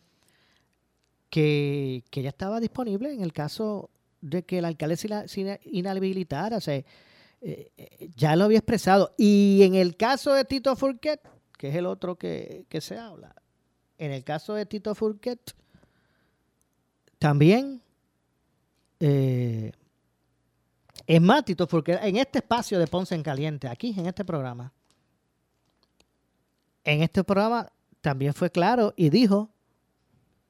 que, 1.30 2.04
que 2.10 2.22
ella 2.22 2.30
estaba 2.30 2.60
disponible 2.60 3.14
en 3.14 3.22
el 3.22 3.34
caso 3.34 3.92
de 4.22 4.44
que 4.44 4.58
el 4.60 4.66
alcalde 4.66 4.98
se 4.98 5.60
inhabilitara. 5.66 6.58
Eh, 6.68 8.12
ya 8.16 8.36
lo 8.36 8.46
había 8.46 8.58
expresado. 8.58 9.14
Y 9.18 9.62
en 9.64 9.76
el 9.76 9.96
caso 9.96 10.34
de 10.34 10.46
Tito 10.46 10.76
Furquet, 10.76 11.22
que 11.58 11.70
es 11.70 11.76
el 11.76 11.86
otro 11.86 12.16
que, 12.16 12.66
se 12.80 12.98
habla, 12.98 13.36
en 13.98 14.12
el 14.12 14.24
caso 14.24 14.56
de 14.56 14.66
Tito 14.66 14.96
Furquet, 14.96 15.40
también 17.20 17.82
eh, 19.00 19.72
es 21.08 21.22
más, 21.22 21.46
Tito 21.46 21.68
Furquet, 21.68 22.00
en 22.02 22.18
este 22.18 22.40
espacio 22.40 22.80
de 22.80 22.88
Ponce 22.88 23.14
en 23.14 23.22
Caliente, 23.22 23.68
aquí 23.68 23.94
en 23.98 24.08
este 24.08 24.26
programa, 24.26 24.74
en 26.84 27.04
este 27.04 27.24
programa 27.24 27.72
también 28.02 28.34
fue 28.34 28.50
claro 28.50 28.94
y 28.96 29.10
dijo 29.10 29.50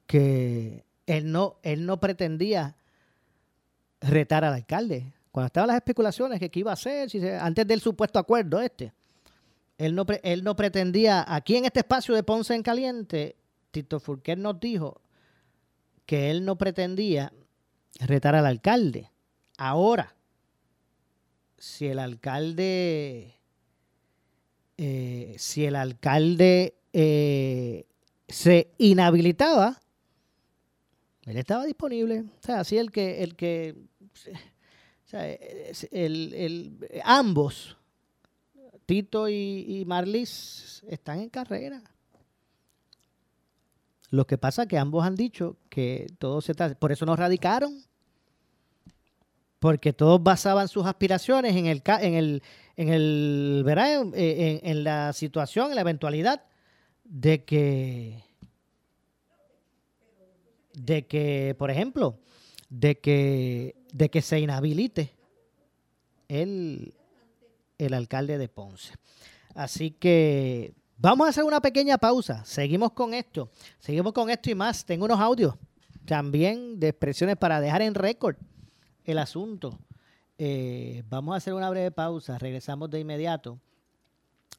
que 0.06 0.84
él 1.06 1.30
no, 1.30 1.58
él 1.62 1.84
no 1.84 1.98
pretendía 1.98 2.76
retar 4.00 4.44
al 4.44 4.54
alcalde. 4.54 5.12
Cuando 5.32 5.46
estaban 5.46 5.68
las 5.68 5.76
especulaciones 5.76 6.38
que 6.38 6.50
qué 6.50 6.60
iba 6.60 6.70
a 6.70 6.74
hacer, 6.74 7.08
antes 7.40 7.66
del 7.66 7.80
supuesto 7.80 8.18
acuerdo 8.18 8.60
este, 8.60 8.92
él 9.76 9.94
no, 9.94 10.06
él 10.22 10.42
no 10.42 10.56
pretendía, 10.56 11.24
aquí 11.26 11.56
en 11.56 11.66
este 11.66 11.80
espacio 11.80 12.14
de 12.14 12.22
Ponce 12.22 12.54
en 12.54 12.62
Caliente, 12.62 13.36
Tito 13.70 14.00
Furquer 14.00 14.38
nos 14.38 14.58
dijo 14.58 15.02
que 16.06 16.30
él 16.30 16.44
no 16.44 16.56
pretendía 16.56 17.32
retar 18.00 18.34
al 18.34 18.46
alcalde. 18.46 19.10
Ahora, 19.58 20.14
si 21.58 21.86
el 21.86 21.98
alcalde, 21.98 23.34
eh, 24.76 25.34
si 25.38 25.64
el 25.64 25.76
alcalde 25.76 26.76
eh, 26.92 27.86
se 28.28 28.72
inhabilitaba, 28.78 29.80
él 31.24 31.36
estaba 31.36 31.64
disponible. 31.64 32.20
O 32.20 32.42
sea, 32.42 32.60
así 32.60 32.78
el 32.78 32.90
que, 32.92 33.22
el 33.22 33.34
que, 33.34 33.74
o 34.04 35.08
sea, 35.08 35.28
el, 35.90 36.88
ambos, 37.04 37.76
Tito 38.86 39.28
y, 39.28 39.82
Marlis, 39.86 40.84
están 40.88 41.20
en 41.20 41.28
carrera. 41.28 41.82
Lo 44.10 44.26
que 44.26 44.38
pasa 44.38 44.62
es 44.62 44.68
que 44.68 44.78
ambos 44.78 45.04
han 45.04 45.16
dicho 45.16 45.56
que 45.68 46.06
todo 46.18 46.40
se 46.40 46.52
está, 46.52 46.74
por 46.74 46.92
eso 46.92 47.06
nos 47.06 47.18
radicaron, 47.18 47.82
porque 49.58 49.92
todos 49.92 50.22
basaban 50.22 50.68
sus 50.68 50.86
aspiraciones 50.86 51.56
en 51.56 51.66
el, 51.66 51.82
en 51.86 52.14
el, 52.14 52.42
en 52.76 52.88
el, 52.90 53.62
¿verdad? 53.64 54.04
en 54.14 54.84
la 54.84 55.12
situación, 55.12 55.70
en 55.70 55.74
la 55.74 55.80
eventualidad 55.80 56.44
de 57.04 57.44
que 57.44 58.26
de 60.76 61.06
que, 61.06 61.56
por 61.58 61.70
ejemplo, 61.70 62.18
de 62.68 62.98
que, 62.98 63.76
de 63.92 64.10
que 64.10 64.22
se 64.22 64.38
inhabilite 64.38 65.14
el, 66.28 66.94
el 67.78 67.94
alcalde 67.94 68.38
de 68.38 68.48
Ponce. 68.48 68.94
Así 69.54 69.90
que 69.90 70.74
vamos 70.96 71.26
a 71.26 71.30
hacer 71.30 71.44
una 71.44 71.60
pequeña 71.60 71.98
pausa. 71.98 72.44
Seguimos 72.44 72.92
con 72.92 73.14
esto. 73.14 73.50
Seguimos 73.78 74.12
con 74.12 74.30
esto 74.30 74.50
y 74.50 74.54
más. 74.54 74.84
Tengo 74.84 75.04
unos 75.04 75.20
audios 75.20 75.54
también 76.04 76.78
de 76.78 76.88
expresiones 76.88 77.36
para 77.36 77.60
dejar 77.60 77.82
en 77.82 77.94
récord 77.94 78.36
el 79.04 79.18
asunto. 79.18 79.78
Eh, 80.38 81.02
vamos 81.08 81.34
a 81.34 81.36
hacer 81.36 81.54
una 81.54 81.70
breve 81.70 81.90
pausa. 81.90 82.38
Regresamos 82.38 82.90
de 82.90 83.00
inmediato. 83.00 83.58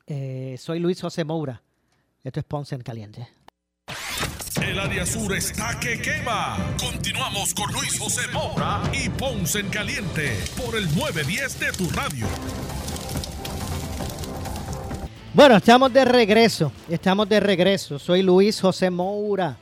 Eh, 0.06 0.56
soy 0.58 0.80
Luis 0.80 1.02
José 1.02 1.24
Moura. 1.24 1.62
Esto 2.24 2.40
es 2.40 2.46
Ponce 2.46 2.76
en 2.76 2.82
Caliente. 2.82 3.28
El 4.62 4.80
área 4.80 5.06
sur 5.06 5.34
está 5.36 5.80
que 5.80 6.02
quema. 6.02 6.58
Continuamos 6.80 7.54
con 7.54 7.72
Luis 7.74 7.98
José 8.00 8.28
Moura 8.34 8.82
y 8.92 9.08
Ponce 9.10 9.60
en 9.60 9.70
Caliente 9.70 10.38
por 10.58 10.76
el 10.76 10.86
910 10.96 11.60
de 11.60 11.72
tu 11.74 11.90
radio. 11.92 12.28
Bueno, 15.38 15.58
estamos 15.58 15.94
de 15.94 16.04
regreso, 16.04 16.72
estamos 16.90 17.30
de 17.30 17.40
regreso. 17.40 18.00
Soy 18.00 18.24
Luis 18.24 18.60
José 18.60 18.90
Moura. 18.90 19.56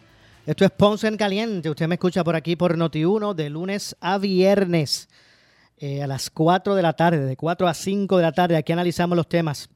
Esto 0.45 0.63
es 0.63 0.71
Ponce 0.71 1.05
en 1.05 1.17
Caliente. 1.17 1.69
Usted 1.69 1.85
me 1.89 1.95
escucha 1.95 2.23
por 2.23 2.33
aquí 2.33 2.55
por 2.55 2.77
Noti1 2.77 3.33
de 3.33 3.49
lunes 3.49 3.93
a 3.99 4.17
viernes 4.17 5.09
eh, 5.75 6.01
a 6.01 6.07
las 6.07 6.29
4 6.29 6.75
de 6.75 6.81
la 6.81 6.93
tarde, 6.93 7.25
de 7.25 7.35
4 7.35 7.67
a 7.67 7.73
5 7.73 8.15
de 8.15 8.23
la 8.23 8.31
tarde. 8.31 8.55
Aquí 8.55 8.71
analizamos 8.71 9.17
los 9.17 9.27
temas 9.27 9.69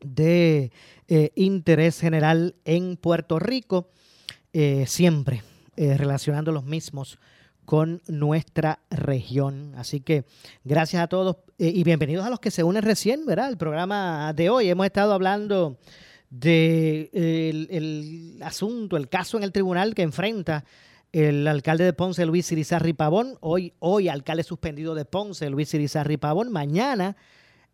de 0.00 0.70
eh, 1.08 1.32
interés 1.34 1.98
general 1.98 2.54
en 2.64 2.96
Puerto 2.96 3.40
Rico, 3.40 3.90
eh, 4.52 4.84
siempre 4.86 5.42
relacionando 5.76 6.52
los 6.52 6.62
mismos 6.62 7.18
con 7.64 8.00
nuestra 8.06 8.78
región. 8.90 9.74
Así 9.76 9.98
que 9.98 10.24
gracias 10.62 11.02
a 11.02 11.08
todos 11.08 11.38
y 11.58 11.84
bienvenidos 11.84 12.26
a 12.26 12.30
los 12.30 12.38
que 12.38 12.50
se 12.50 12.64
unen 12.64 12.82
recién, 12.82 13.24
¿verdad? 13.24 13.48
El 13.48 13.56
programa 13.56 14.32
de 14.34 14.50
hoy 14.50 14.68
hemos 14.68 14.84
estado 14.84 15.14
hablando 15.14 15.78
de 16.28 17.08
el, 17.70 18.38
asunto, 18.42 18.98
el 18.98 19.08
caso 19.08 19.38
en 19.38 19.42
el 19.42 19.52
tribunal 19.52 19.94
que 19.94 20.02
enfrenta 20.02 20.64
el 21.12 21.48
alcalde 21.48 21.84
de 21.84 21.94
Ponce, 21.94 22.26
Luis 22.26 22.52
Irizarri 22.52 22.92
Pavón. 22.92 23.38
Hoy, 23.40 23.72
hoy 23.78 24.08
alcalde 24.08 24.42
suspendido 24.42 24.94
de 24.94 25.06
Ponce, 25.06 25.48
Luis 25.48 25.72
Irizarri 25.72 26.18
Pavón. 26.18 26.52
Mañana 26.52 27.16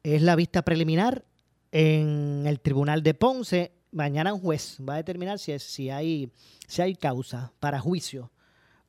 es 0.05 0.23
la 0.23 0.37
vista 0.37 0.63
preliminar 0.63 1.25
en 1.73 2.45
el 2.47 2.61
tribunal 2.61 3.03
de 3.03 3.15
Ponce. 3.15 3.73
Mañana 3.91 4.33
un 4.33 4.41
juez 4.41 4.79
va 4.89 4.95
a 4.95 4.99
determinar 4.99 5.41
si, 5.41 5.91
hay, 5.91 6.31
si 6.69 6.83
hay 6.83 6.95
causa 6.95 7.53
para 7.59 7.81
juicio 7.81 8.31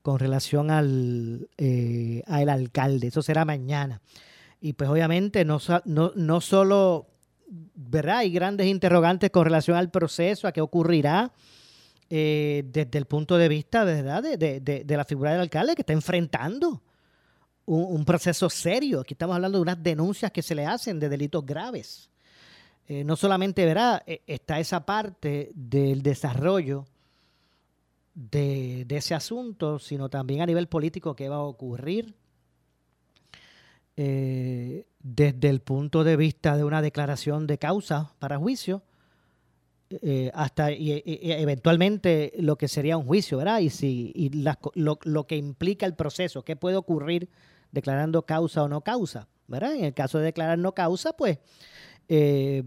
con 0.03 0.19
relación 0.19 0.69
al, 0.69 1.49
eh, 1.57 2.21
alcalde. 2.27 3.07
Eso 3.07 3.23
será 3.23 3.43
mañana. 3.43 3.99
Y 4.65 4.71
pues 4.71 4.89
obviamente 4.89 5.43
no, 5.43 5.59
no, 5.83 6.13
no 6.15 6.39
solo, 6.39 7.09
¿verdad? 7.49 8.19
Hay 8.19 8.31
grandes 8.31 8.67
interrogantes 8.67 9.29
con 9.29 9.43
relación 9.43 9.75
al 9.75 9.91
proceso, 9.91 10.47
a 10.47 10.53
qué 10.53 10.61
ocurrirá 10.61 11.33
eh, 12.09 12.63
desde 12.67 12.97
el 12.97 13.03
punto 13.03 13.37
de 13.37 13.49
vista, 13.49 13.83
¿verdad? 13.83 14.23
De, 14.23 14.61
de, 14.61 14.97
la 14.97 15.03
figura 15.03 15.33
del 15.33 15.41
alcalde 15.41 15.75
que 15.75 15.81
está 15.81 15.91
enfrentando 15.91 16.81
un, 17.65 18.05
proceso 18.05 18.49
serio. 18.49 19.01
Aquí 19.01 19.15
estamos 19.15 19.35
hablando 19.35 19.57
de 19.57 19.63
unas 19.63 19.83
denuncias 19.83 20.31
que 20.31 20.41
se 20.41 20.55
le 20.55 20.65
hacen 20.65 20.97
de 20.97 21.09
delitos 21.09 21.45
graves. 21.45 22.09
Eh, 22.87 23.03
no 23.03 23.17
solamente, 23.17 23.65
¿verdad? 23.65 24.01
E, 24.07 24.21
está 24.27 24.61
esa 24.61 24.85
parte 24.85 25.51
del 25.55 26.01
desarrollo 26.01 26.85
de, 28.13 28.85
ese 28.89 29.13
asunto, 29.13 29.77
sino 29.77 30.07
también 30.07 30.39
a 30.39 30.45
nivel 30.45 30.67
político 30.67 31.17
qué 31.17 31.27
va 31.27 31.35
a 31.35 31.41
ocurrir 31.41 32.15
eh, 33.97 34.85
desde 34.99 35.49
el 35.49 35.61
punto 35.61 36.03
de 36.03 36.15
vista 36.17 36.57
de 36.57 36.63
una 36.63 36.81
declaración 36.81 37.47
de 37.47 37.57
causa 37.57 38.13
para 38.19 38.37
juicio. 38.37 38.83
Eh, 39.89 40.31
hasta 40.33 40.71
y, 40.71 41.03
eventualmente 41.05 42.33
lo 42.39 42.57
que 42.57 42.67
sería 42.67 42.97
un 42.97 43.05
juicio, 43.05 43.37
¿verdad? 43.37 43.59
Y, 43.59 43.69
si, 43.69 44.11
y 44.15 44.29
lo, 44.73 44.99
lo, 45.03 45.27
que 45.27 45.37
implica 45.37 45.85
el 45.85 45.93
proceso, 45.93 46.43
qué 46.43 46.55
puede 46.55 46.77
ocurrir 46.77 47.29
declarando 47.71 48.25
causa 48.25 48.63
o 48.63 48.67
no 48.67 48.81
causa, 48.81 49.27
¿verdad? 49.47 49.75
En 49.75 49.85
el 49.85 49.93
caso 49.93 50.17
de 50.17 50.25
declarar 50.25 50.57
no 50.57 50.73
causa, 50.73 51.13
pues 51.13 51.37
eh, 52.09 52.63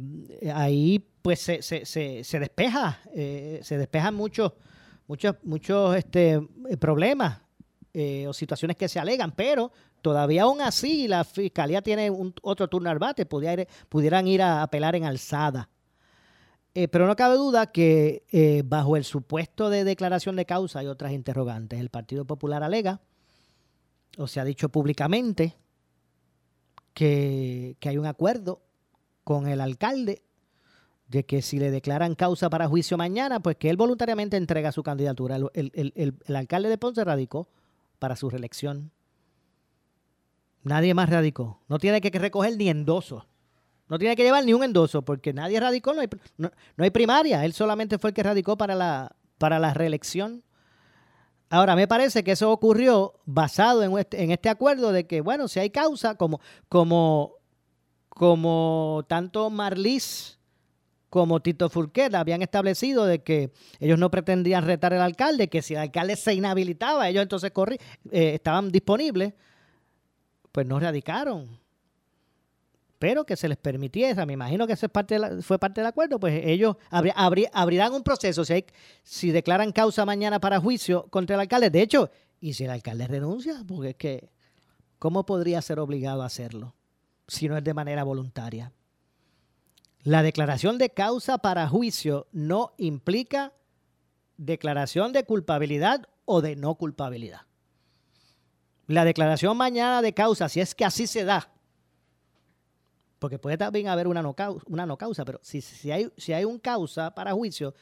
ahí 0.55 1.05
pues 1.23 1.41
se, 1.41 1.63
se, 1.63 1.85
se, 1.85 2.23
se 2.23 2.39
despeja, 2.39 3.01
se 3.13 3.77
despejan 3.77 4.15
muchos 4.15 4.53
muchos, 5.07 5.37
muchos 5.43 5.97
este, 5.97 6.41
eh, 6.69 6.77
problemas 6.79 7.41
eh, 7.99 8.27
o 8.27 8.33
situaciones 8.35 8.77
que 8.77 8.89
se 8.89 8.99
alegan, 8.99 9.33
pero 9.33 9.73
todavía 10.03 10.43
aún 10.43 10.61
así 10.61 11.09
la 11.09 11.25
fiscalía 11.25 11.81
tiene 11.81 12.11
un, 12.11 12.35
otro 12.43 12.69
turno 12.69 12.91
al 12.91 12.99
bate, 12.99 13.25
pudieran 13.25 14.29
ir 14.29 14.43
a 14.43 14.63
apelar 14.63 14.95
en 14.97 15.05
alzada. 15.05 15.71
Eh, 16.75 16.89
pero 16.89 17.07
no 17.07 17.17
cabe 17.17 17.37
duda 17.37 17.73
que 17.73 18.63
bajo 18.67 18.99
el 18.99 19.05
supuesto 19.05 19.71
de 19.71 19.85
declaración 19.85 20.37
de 20.37 20.45
causa 20.45 20.81
hay 20.81 20.89
otras 20.89 21.13
interrogantes. 21.13 21.81
El 21.81 21.89
Partido 21.89 22.27
Popular 22.27 22.63
alega, 22.63 23.01
o 24.19 24.27
se 24.27 24.41
ha 24.41 24.45
dicho 24.45 24.69
públicamente, 24.69 25.57
que, 26.93 27.77
que 27.81 27.89
hay 27.89 27.97
un 27.97 28.07
acuerdo 28.07 28.61
con 29.25 29.49
el 29.49 29.63
alcalde 29.63 30.23
de 31.09 31.25
que 31.25 31.43
si 31.43 31.59
le 31.59 31.71
declaran 31.71 32.15
causa 32.15 32.51
para 32.51 32.69
juicio 32.69 32.97
mañana, 32.97 33.41
pues 33.41 33.57
que 33.57 33.71
él 33.71 33.77
voluntariamente 33.77 34.37
entrega 34.37 34.73
su 34.73 34.83
candidatura. 34.83 35.37
El, 35.55 36.15
alcalde 36.35 36.69
de 36.69 36.79
Ponce 36.79 37.05
radicó 37.05 37.49
para 37.99 38.17
su 38.17 38.31
reelección. 38.31 38.93
Nadie 40.63 40.95
más 40.95 41.09
radicó. 41.09 41.61
No 41.69 41.79
tiene 41.79 42.01
que 42.01 42.11
recoger 42.19 42.57
ni 42.57 42.69
endoso. 42.69 43.27
No 43.89 43.99
tiene 43.99 44.17
que 44.17 44.25
llevar 44.25 44.45
ni 44.45 44.53
un 44.53 44.65
endoso 44.65 45.03
porque 45.03 45.33
nadie 45.33 45.61
radicó, 45.61 45.95
no 45.95 46.01
hay, 46.01 46.09
no, 46.37 46.51
hay 46.79 46.91
primaria. 46.91 47.45
Él 47.45 47.53
solamente 47.53 47.99
fue 47.99 48.11
el 48.11 48.15
que 48.15 48.23
radicó 48.23 48.57
para 48.57 48.75
la, 48.75 49.15
para 49.39 49.59
la 49.59 49.75
reelección. 49.75 50.43
Ahora, 51.49 51.77
me 51.77 51.87
parece 51.87 52.25
que 52.25 52.33
eso 52.33 52.51
ocurrió 52.51 53.15
basado 53.25 53.85
en 53.85 53.97
este, 53.97 54.25
en 54.25 54.33
este 54.33 54.49
acuerdo 54.49 54.91
de 54.91 55.07
que, 55.07 55.21
bueno, 55.21 55.47
si 55.47 55.61
hay 55.61 55.71
causa, 55.71 56.17
como, 56.17 56.41
como, 56.69 57.35
como 58.09 59.05
tanto 59.07 59.49
Marlis 59.51 60.36
como 61.11 61.41
Tito 61.41 61.69
Furquet 61.69 62.15
habían 62.15 62.43
establecido 62.43 63.05
de 63.05 63.23
que 63.23 63.53
ellos 63.79 63.99
no 63.99 64.11
pretendían 64.11 64.65
retar 64.65 64.93
al 64.93 65.03
alcalde, 65.03 65.49
que 65.49 65.63
si 65.63 65.75
el 65.75 65.81
alcalde 65.81 66.17
se 66.17 66.35
inhabilitaba, 66.35 67.09
ellos 67.09 67.23
entonces 67.23 67.51
corri 67.53 67.77
eh, 68.11 68.35
estaban 68.35 68.71
disponibles, 68.71 69.35
pues 70.53 70.67
no 70.67 70.81
radicaron. 70.81 71.59
Pero 72.99 73.25
que 73.25 73.37
se 73.37 73.49
les 73.49 73.59
permitiera, 73.59 74.25
me 74.25 74.33
imagino 74.33 74.67
que 74.67 74.73
eso 74.73 74.89
parte 74.89 75.19
fue 75.43 75.59
parte 75.59 75.81
del 75.81 75.89
acuerdo, 75.89 76.19
pues 76.19 76.41
ellos 76.45 76.77
abrirán 76.91 77.93
un 77.93 78.03
proceso 78.03 78.45
si, 78.45 78.55
hay, 78.55 78.65
si 79.03 79.31
declaran 79.31 79.71
causa 79.71 80.07
mañana 80.07 80.41
para 80.41 80.59
juicio 80.61 81.07
contra 81.11 81.35
el 81.35 81.41
alcalde. 81.41 81.69
De 81.69 81.83
hecho, 81.83 82.11
y 82.41 82.55
si 82.55 82.65
el 82.65 82.71
alcalde 82.71 83.07
renuncia, 83.07 83.63
porque 83.69 83.91
es 83.91 83.97
que, 83.97 84.31
¿cómo 84.99 85.27
podría 85.27 85.61
ser 85.61 85.79
obligado 85.79 86.23
a 86.23 86.27
hacerlo 86.27 86.75
si 87.29 87.49
no 87.49 87.57
es 87.59 87.65
de 87.65 87.75
manera 87.75 88.03
voluntaria? 88.03 88.73
La 90.07 90.23
declaración 90.23 90.79
de 90.79 90.91
causa 90.91 91.39
para 91.39 91.69
juicio 91.69 92.29
no 92.31 92.75
implica 92.79 93.53
declaración 94.37 95.13
de 95.13 95.25
culpabilidad 95.25 96.09
o 96.25 96.41
de 96.41 96.55
no 96.55 96.77
culpabilidad. 96.77 97.41
La 98.87 99.05
declaración 99.05 99.57
mañana 99.57 100.03
de 100.03 100.15
causa, 100.15 100.49
si 100.49 100.61
es 100.61 100.77
que 100.77 100.85
así 100.85 101.09
se 101.09 101.25
da, 101.25 101.51
porque 103.19 103.41
puede 103.41 103.59
también 103.59 103.89
haber 103.89 104.07
una 104.07 104.23
no 104.23 104.97
causa, 104.97 105.25
pero 105.25 105.41
si, 105.43 105.61
si, 105.61 105.91
hay, 105.91 106.09
si 106.17 106.33
hay 106.33 106.45
un 106.45 106.61
causa 106.61 107.13
para 107.13 107.33
juicio, 107.33 107.75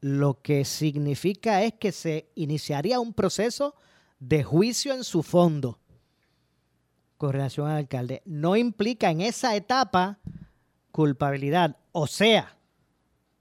lo 0.00 0.40
que 0.42 0.64
significa 0.64 1.64
es 1.64 1.74
que 1.74 1.90
se 1.90 2.30
iniciaría 2.36 3.00
un 3.00 3.12
proceso 3.12 3.74
de 4.20 4.44
juicio 4.44 4.94
en 4.94 5.02
su 5.02 5.24
fondo 5.24 5.80
con 7.16 7.32
relación 7.32 7.66
al 7.66 7.78
alcalde. 7.78 8.22
No 8.26 8.54
implica 8.54 9.10
en 9.10 9.22
esa 9.22 9.56
etapa 9.56 10.20
culpabilidad. 10.94 11.76
O 11.90 12.06
sea, 12.06 12.56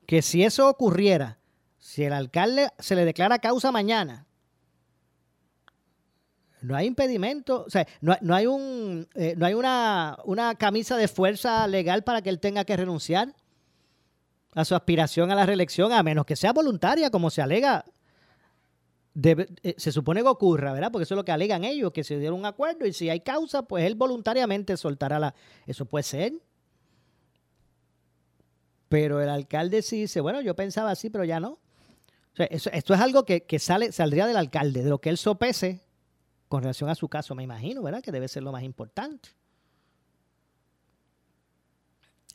que 0.08 0.24
si 0.24 0.44
eso 0.44 0.68
ocurriera, 0.68 1.38
si 1.78 2.04
el 2.04 2.14
alcalde 2.14 2.70
se 2.80 2.96
le 2.96 3.06
declara 3.06 3.38
causa 3.38 3.72
mañana, 3.72 4.26
no 6.62 6.76
hay 6.76 6.88
impedimento, 6.88 7.66
o 7.68 7.70
sea, 7.70 7.86
no, 8.02 8.34
hay, 8.34 8.48
un, 8.48 9.08
eh, 9.14 9.36
no 9.38 9.46
hay 9.46 9.54
una, 9.54 10.18
una 10.26 10.56
camisa 10.56 10.98
de 10.98 11.08
fuerza 11.08 11.68
legal 11.68 12.04
para 12.04 12.24
que 12.24 12.30
él 12.30 12.40
tenga 12.40 12.66
que 12.66 12.76
renunciar 12.76 13.36
a 14.56 14.66
su 14.66 14.74
aspiración 14.74 15.30
a 15.30 15.36
la 15.36 15.46
reelección, 15.46 15.92
a 15.92 16.02
menos 16.02 16.26
que 16.26 16.36
sea 16.36 16.54
voluntaria, 16.54 17.12
como 17.12 17.30
se 17.30 17.44
alega. 17.44 17.86
Eh, 19.22 19.76
se 19.78 19.92
supone 19.92 20.24
que 20.24 20.28
ocurra, 20.28 20.74
¿verdad? 20.74 20.92
Porque 20.92 21.04
eso 21.04 21.14
es 21.14 21.18
lo 21.18 21.26
que 21.26 21.32
alegan 21.32 21.64
ellos, 21.64 21.92
que 21.92 22.04
se 22.04 22.18
dieron 22.18 22.40
un 22.40 22.48
acuerdo 22.48 22.88
y 22.88 22.94
si 22.94 23.12
hay 23.12 23.20
causa, 23.20 23.62
pues 23.62 23.86
él 23.86 23.94
voluntariamente 23.94 24.76
soltará 24.76 25.20
la... 25.20 25.36
Eso 25.68 25.86
puede 25.86 26.02
ser. 26.02 26.34
Pero 28.94 29.20
el 29.24 29.30
alcalde 29.30 29.82
sí 29.82 30.02
dice, 30.02 30.22
bueno, 30.22 30.40
yo 30.42 30.56
pensaba 30.56 30.92
así, 30.92 31.10
pero 31.10 31.24
ya 31.24 31.40
no. 31.40 31.58
esto 32.38 32.94
es 32.94 33.00
algo 33.00 33.26
que, 33.26 33.58
sale, 33.58 33.92
saldría 33.92 34.28
del 34.28 34.38
alcalde, 34.38 34.84
de 34.84 34.90
lo 34.92 35.02
que 35.02 35.10
él 35.10 35.18
sopese 35.18 35.82
con 36.48 36.62
relación 36.62 36.92
a 36.92 36.94
su 36.94 37.10
caso, 37.10 37.34
me 37.34 37.42
imagino, 37.42 37.82
¿verdad? 37.82 38.04
Que 38.04 38.12
debe 38.12 38.28
ser 38.28 38.44
lo 38.44 38.52
más 38.52 38.62
importante. 38.62 39.30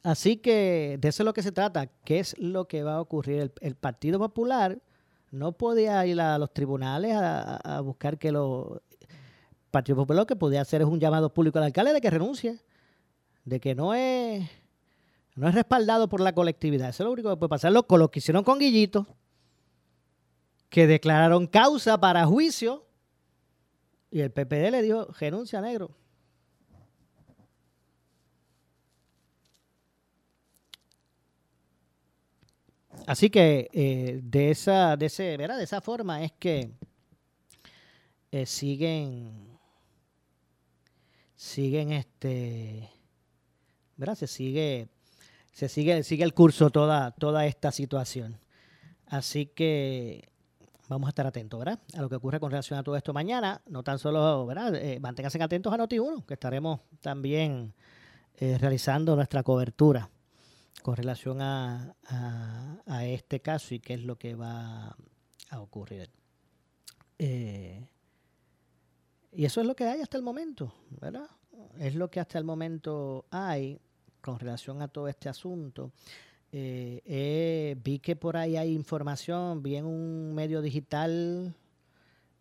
Así 0.03 0.39
que 0.39 0.99
de 1.01 1.09
eso 1.09 1.23
es 1.23 1.25
lo 1.27 1.33
que 1.33 1.45
se 1.45 1.53
trata. 1.53 1.87
¿Qué 1.87 2.19
es 2.19 2.37
lo 2.41 2.67
que 2.67 2.83
va 2.83 2.97
a 2.97 3.01
ocurrir? 3.03 3.53
El, 3.61 3.77
Partido 3.77 4.19
Popular 4.19 4.83
no 5.31 5.53
podía 5.53 6.05
ir 6.07 6.21
a 6.21 6.39
los 6.39 6.53
tribunales 6.53 7.15
a, 7.15 7.81
buscar 7.85 8.19
que 8.19 8.33
lo... 8.33 8.83
El 9.01 9.71
Partido 9.71 9.95
Popular 9.95 10.23
lo 10.23 10.27
que 10.27 10.35
podía 10.35 10.63
hacer 10.63 10.81
es 10.81 10.89
un 10.89 10.99
llamado 10.99 11.33
público 11.33 11.59
al 11.59 11.67
alcalde 11.67 11.93
de 11.93 12.01
que 12.01 12.11
renuncie, 12.11 12.59
de 13.45 13.61
que 13.61 13.77
no 13.77 13.95
es 13.95 14.51
no 15.39 15.49
es 15.49 15.55
respaldado 15.55 16.09
por 16.09 16.21
la 16.21 16.35
colectividad. 16.35 16.91
Eso 16.91 17.03
es 17.03 17.07
lo 17.07 17.13
único 17.13 17.31
que 17.31 17.37
puede 17.37 17.51
pasar. 17.51 17.73
con 17.87 18.01
lo 18.01 18.11
que 18.11 18.19
hicieron 18.19 18.45
con 18.45 18.59
Guillito, 18.59 19.07
que 20.69 20.87
declararon 20.87 21.47
causa 21.47 21.99
para 21.99 22.27
juicio 22.27 22.87
y 24.11 24.21
el 24.21 24.31
PPD 24.31 24.71
le 24.71 24.83
dijo 24.83 25.07
renuncia 25.19 25.61
negro. 25.61 25.95
así 33.09 33.31
que 33.31 33.71
eh, 33.73 34.21
de 34.23 34.51
esa, 34.51 34.97
de 34.97 35.07
ese, 35.07 35.37
¿verdad? 35.39 35.57
De 35.57 35.65
esa 35.65 35.81
forma 35.81 36.23
es 36.23 36.33
que 36.33 36.71
eh, 38.31 38.45
siguen, 38.45 39.59
siguen 41.35 41.93
este, 41.93 42.91
¿verdad? 43.97 44.15
Se 44.15 44.27
sigue, 44.27 44.89
se 45.59 45.69
sigue, 45.69 46.05
sigue 46.05 46.23
el 46.23 46.35
curso 46.35 46.71
toda, 46.71 47.11
toda 47.11 47.45
esta 47.45 47.73
situación. 47.73 48.39
Así 49.07 49.47
que 49.47 50.29
vamos 50.89 51.09
a 51.09 51.11
estar 51.11 51.27
atentos, 51.27 51.59
¿verdad? 51.59 51.81
A 51.95 52.01
lo 52.01 52.09
que 52.09 52.15
ocurre 52.15 52.39
con 52.39 52.53
relación 52.53 52.79
a 52.79 52.85
todo 52.85 52.97
esto 52.97 53.13
mañana. 53.13 53.61
No 53.67 53.83
tan 53.83 53.99
solo, 53.99 54.47
¿verdad? 54.47 54.77
Eh, 54.77 55.01
manténganse 55.01 55.43
atentos 55.43 55.73
a 55.73 55.77
Noti1, 55.77 56.25
que 56.27 56.35
estaremos 56.35 56.79
también 57.01 57.75
eh, 58.37 58.57
realizando 58.57 59.17
nuestra 59.17 59.43
cobertura 59.43 60.09
con 60.85 60.95
relación 60.95 61.43
a, 61.43 61.93
a, 62.87 63.05
este 63.07 63.41
caso 63.41 63.75
y 63.75 63.81
qué 63.81 63.95
es 63.95 64.05
lo 64.05 64.17
que 64.17 64.37
va 64.37 64.97
a 65.51 65.61
ocurrir. 65.61 66.09
Eh, 67.19 67.85
y 69.33 69.45
eso 69.45 69.61
es 69.61 69.67
lo 69.67 69.75
que 69.75 69.87
hay 69.87 70.03
hasta 70.03 70.19
el 70.19 70.23
momento, 70.23 70.73
¿verdad? 71.01 71.29
Es 71.81 71.97
lo 71.97 72.13
que 72.13 72.21
hasta 72.21 72.39
el 72.39 72.45
momento 72.45 73.27
hay 73.33 73.81
con 74.29 74.39
relación 74.39 74.83
a 74.83 74.89
todo 74.89 75.09
este 75.09 75.31
asunto. 75.31 75.91
Eh, 76.53 77.01
eh, 77.07 77.77
vi 77.83 77.99
que 77.99 78.15
por 78.15 78.37
ahí 78.37 78.59
hay 78.59 78.75
información, 78.75 79.63
vi 79.63 79.77
en 79.77 79.87
un 79.87 80.35
medio 80.35 80.61
digital, 80.61 81.55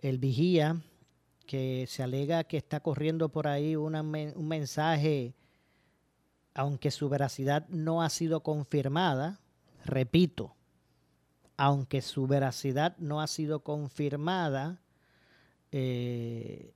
el 0.02 0.18
Vigía, 0.18 0.82
que 1.46 1.86
se 1.88 2.04
alega 2.04 2.44
que 2.44 2.58
está 2.58 2.82
corriendo 2.82 3.30
por 3.30 3.48
ahí 3.48 3.78
un 3.78 4.48
mensaje, 4.50 5.34
aunque 6.54 6.92
su 6.92 7.08
veracidad 7.08 7.66
no 7.70 8.02
ha 8.02 8.10
sido 8.10 8.44
confirmada, 8.44 9.40
repito, 9.86 10.58
aunque 11.56 12.02
su 12.02 12.28
veracidad 12.28 12.98
no 12.98 13.22
ha 13.22 13.28
sido 13.28 13.62
confirmada, 13.62 14.82
eh, 15.72 16.74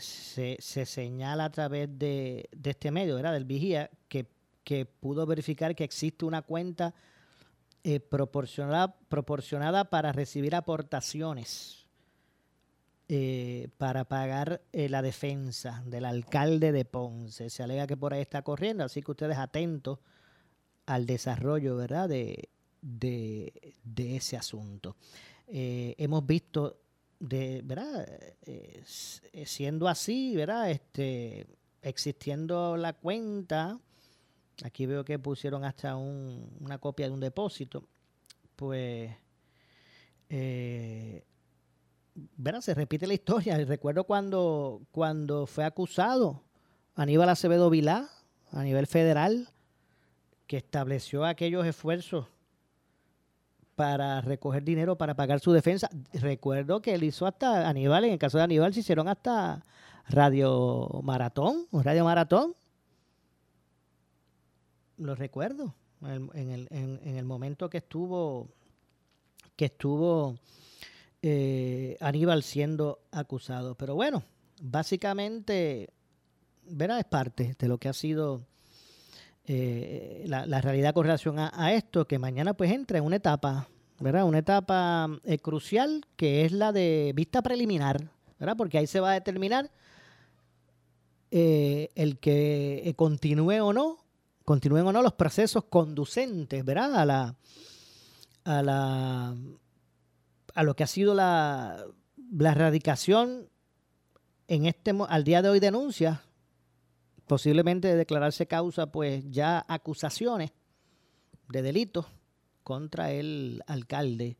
se, 0.00 0.58
señala 0.60 1.46
a 1.46 1.50
través 1.50 1.88
de, 1.98 2.48
de 2.54 2.70
este 2.70 2.90
medio, 2.90 3.16
¿verdad? 3.16 3.32
del 3.32 3.44
Vigía, 3.44 3.90
que 4.08 4.86
pudo 4.86 5.26
verificar 5.26 5.74
que 5.74 5.82
existe 5.82 6.24
una 6.24 6.42
cuenta 6.42 6.94
eh, 7.82 7.98
proporcionada, 7.98 8.94
proporcionada 9.08 9.88
para 9.88 10.12
recibir 10.12 10.54
aportaciones 10.54 11.86
eh, 13.08 13.68
para 13.78 14.04
pagar 14.04 14.60
eh, 14.72 14.90
la 14.90 15.00
defensa 15.00 15.82
del 15.86 16.04
alcalde 16.04 16.72
de 16.72 16.84
Ponce. 16.84 17.48
Se 17.48 17.62
alega 17.62 17.86
que 17.86 17.96
por 17.96 18.12
ahí 18.12 18.20
está 18.20 18.42
corriendo, 18.42 18.84
así 18.84 19.02
que 19.02 19.12
ustedes 19.12 19.38
atentos 19.38 19.98
al 20.84 21.06
desarrollo 21.06 21.74
¿verdad? 21.76 22.08
De, 22.08 22.50
ese 23.96 24.36
asunto. 24.36 24.96
hemos 25.48 26.26
visto 26.26 26.82
de, 27.20 27.62
¿verdad? 27.64 28.06
siendo 29.44 29.86
así, 29.86 30.34
¿verdad? 30.34 30.70
Este, 30.70 31.46
existiendo 31.82 32.76
la 32.76 32.92
cuenta 32.94 33.78
Aquí 34.64 34.86
veo 34.86 35.04
que 35.04 35.18
pusieron 35.18 35.64
hasta 35.64 35.96
una 35.96 36.78
copia 36.78 37.06
de 37.06 37.12
un 37.12 37.20
depósito. 37.20 37.84
Pues, 38.56 39.10
eh, 40.28 41.24
se 42.60 42.74
repite 42.74 43.06
la 43.06 43.14
historia. 43.14 43.56
Recuerdo 43.64 44.04
cuando, 44.04 44.82
cuando 44.90 45.46
fue 45.46 45.64
acusado 45.64 46.42
Aníbal 46.94 47.30
Acevedo 47.30 47.70
Vilá 47.70 48.10
a 48.52 48.62
nivel 48.62 48.86
federal, 48.86 49.48
que 50.46 50.58
estableció 50.58 51.24
aquellos 51.24 51.66
esfuerzos 51.66 52.26
para 53.80 54.20
recoger 54.20 54.62
dinero 54.62 54.98
para 54.98 55.14
pagar 55.14 55.40
su 55.40 55.52
defensa. 55.52 55.88
Recuerdo 56.12 56.82
que 56.82 56.92
él 56.92 57.02
hizo 57.02 57.26
hasta 57.26 57.66
Aníbal, 57.66 58.04
en 58.04 58.12
el 58.12 58.18
caso 58.18 58.36
de 58.36 58.44
Aníbal 58.44 58.74
se 58.74 58.80
hicieron 58.80 59.08
hasta 59.08 59.64
radio 60.06 61.00
maratón, 61.02 61.66
radio 61.72 62.04
maratón 62.04 62.54
lo 64.98 65.14
recuerdo, 65.14 65.74
en 66.02 66.50
el, 66.50 66.68
en, 66.70 67.16
el 67.16 67.24
momento 67.24 67.70
que 67.70 67.78
estuvo, 67.78 68.50
que 69.56 69.64
estuvo 69.64 70.36
eh, 71.22 71.96
Aníbal 72.00 72.42
siendo 72.42 73.00
acusado. 73.12 73.76
Pero 73.76 73.94
bueno, 73.94 74.22
básicamente, 74.60 75.88
verá, 76.66 76.98
es 76.98 77.06
parte 77.06 77.56
de 77.58 77.66
lo 77.66 77.78
que 77.78 77.88
ha 77.88 77.94
sido 77.94 78.42
eh, 79.46 80.24
la, 80.26 80.60
realidad 80.60 80.94
con 80.94 81.04
relación 81.04 81.38
a, 81.38 81.72
esto, 81.72 82.06
que 82.06 82.18
mañana 82.18 82.54
pues 82.54 82.70
entra 82.70 82.98
en 82.98 83.04
una 83.04 83.16
etapa, 83.16 83.68
¿verdad? 83.98 84.24
Una 84.24 84.38
etapa 84.38 85.08
eh, 85.24 85.38
crucial 85.38 86.04
que 86.16 86.44
es 86.44 86.52
la 86.52 86.72
de 86.72 87.12
vista 87.14 87.42
preliminar, 87.42 88.10
¿verdad? 88.38 88.56
Porque 88.56 88.78
ahí 88.78 88.86
se 88.86 89.00
va 89.00 89.10
a 89.10 89.14
determinar 89.14 89.70
el 91.32 92.18
que 92.18 92.92
continúe 92.96 93.62
o 93.62 93.72
no 93.72 94.00
continúen 94.50 94.84
o 94.84 94.92
no 94.92 95.00
los 95.00 95.12
procesos 95.12 95.62
conducentes, 95.64 96.64
¿verdad? 96.64 96.96
A 96.96 97.04
la, 97.04 97.36
a 98.42 98.62
la, 98.62 99.36
a 100.54 100.62
lo 100.64 100.74
que 100.74 100.82
ha 100.82 100.88
sido 100.88 101.14
la, 101.14 101.84
la 102.32 102.50
erradicación 102.50 103.48
en 104.48 104.66
este, 104.66 104.92
al 105.08 105.22
día 105.22 105.40
de 105.42 105.50
hoy 105.50 105.60
denuncia, 105.60 106.24
posiblemente 107.30 107.86
de 107.86 107.94
declararse 107.94 108.48
causa, 108.48 108.90
pues 108.90 109.22
ya 109.30 109.64
acusaciones 109.68 110.50
de 111.48 111.62
delitos 111.62 112.06
contra 112.64 113.12
el 113.12 113.62
alcalde, 113.68 114.36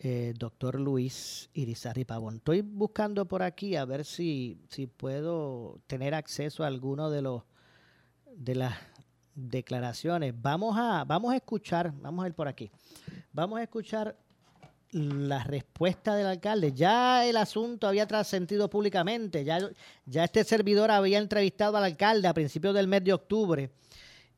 eh, 0.00 0.34
doctor 0.36 0.80
Luis 0.80 1.48
Irizarry 1.54 2.04
Pavón. 2.04 2.38
Estoy 2.38 2.62
buscando 2.62 3.28
por 3.28 3.44
aquí 3.44 3.76
a 3.76 3.84
ver 3.84 4.04
si, 4.04 4.58
si 4.68 4.88
puedo 4.88 5.80
tener 5.86 6.12
acceso 6.12 6.64
a 6.64 6.66
alguno 6.66 7.08
de 7.08 7.22
los 7.22 7.44
de 8.34 8.56
las 8.56 8.74
declaraciones. 9.36 10.34
Vamos 10.36 10.74
a, 10.76 11.04
vamos 11.04 11.32
a 11.32 11.36
escuchar, 11.36 11.94
vamos 12.00 12.24
a 12.24 12.26
ir 12.26 12.34
por 12.34 12.48
aquí. 12.48 12.68
Vamos 13.32 13.60
a 13.60 13.62
escuchar 13.62 14.18
la 14.94 15.42
respuesta 15.42 16.14
del 16.14 16.26
alcalde. 16.26 16.72
Ya 16.72 17.26
el 17.26 17.36
asunto 17.36 17.88
había 17.88 18.06
trascendido 18.06 18.70
públicamente, 18.70 19.44
ya, 19.44 19.58
ya 20.06 20.24
este 20.24 20.44
servidor 20.44 20.90
había 20.90 21.18
entrevistado 21.18 21.76
al 21.76 21.84
alcalde 21.84 22.28
a 22.28 22.34
principios 22.34 22.74
del 22.74 22.86
mes 22.86 23.02
de 23.02 23.12
octubre 23.12 23.70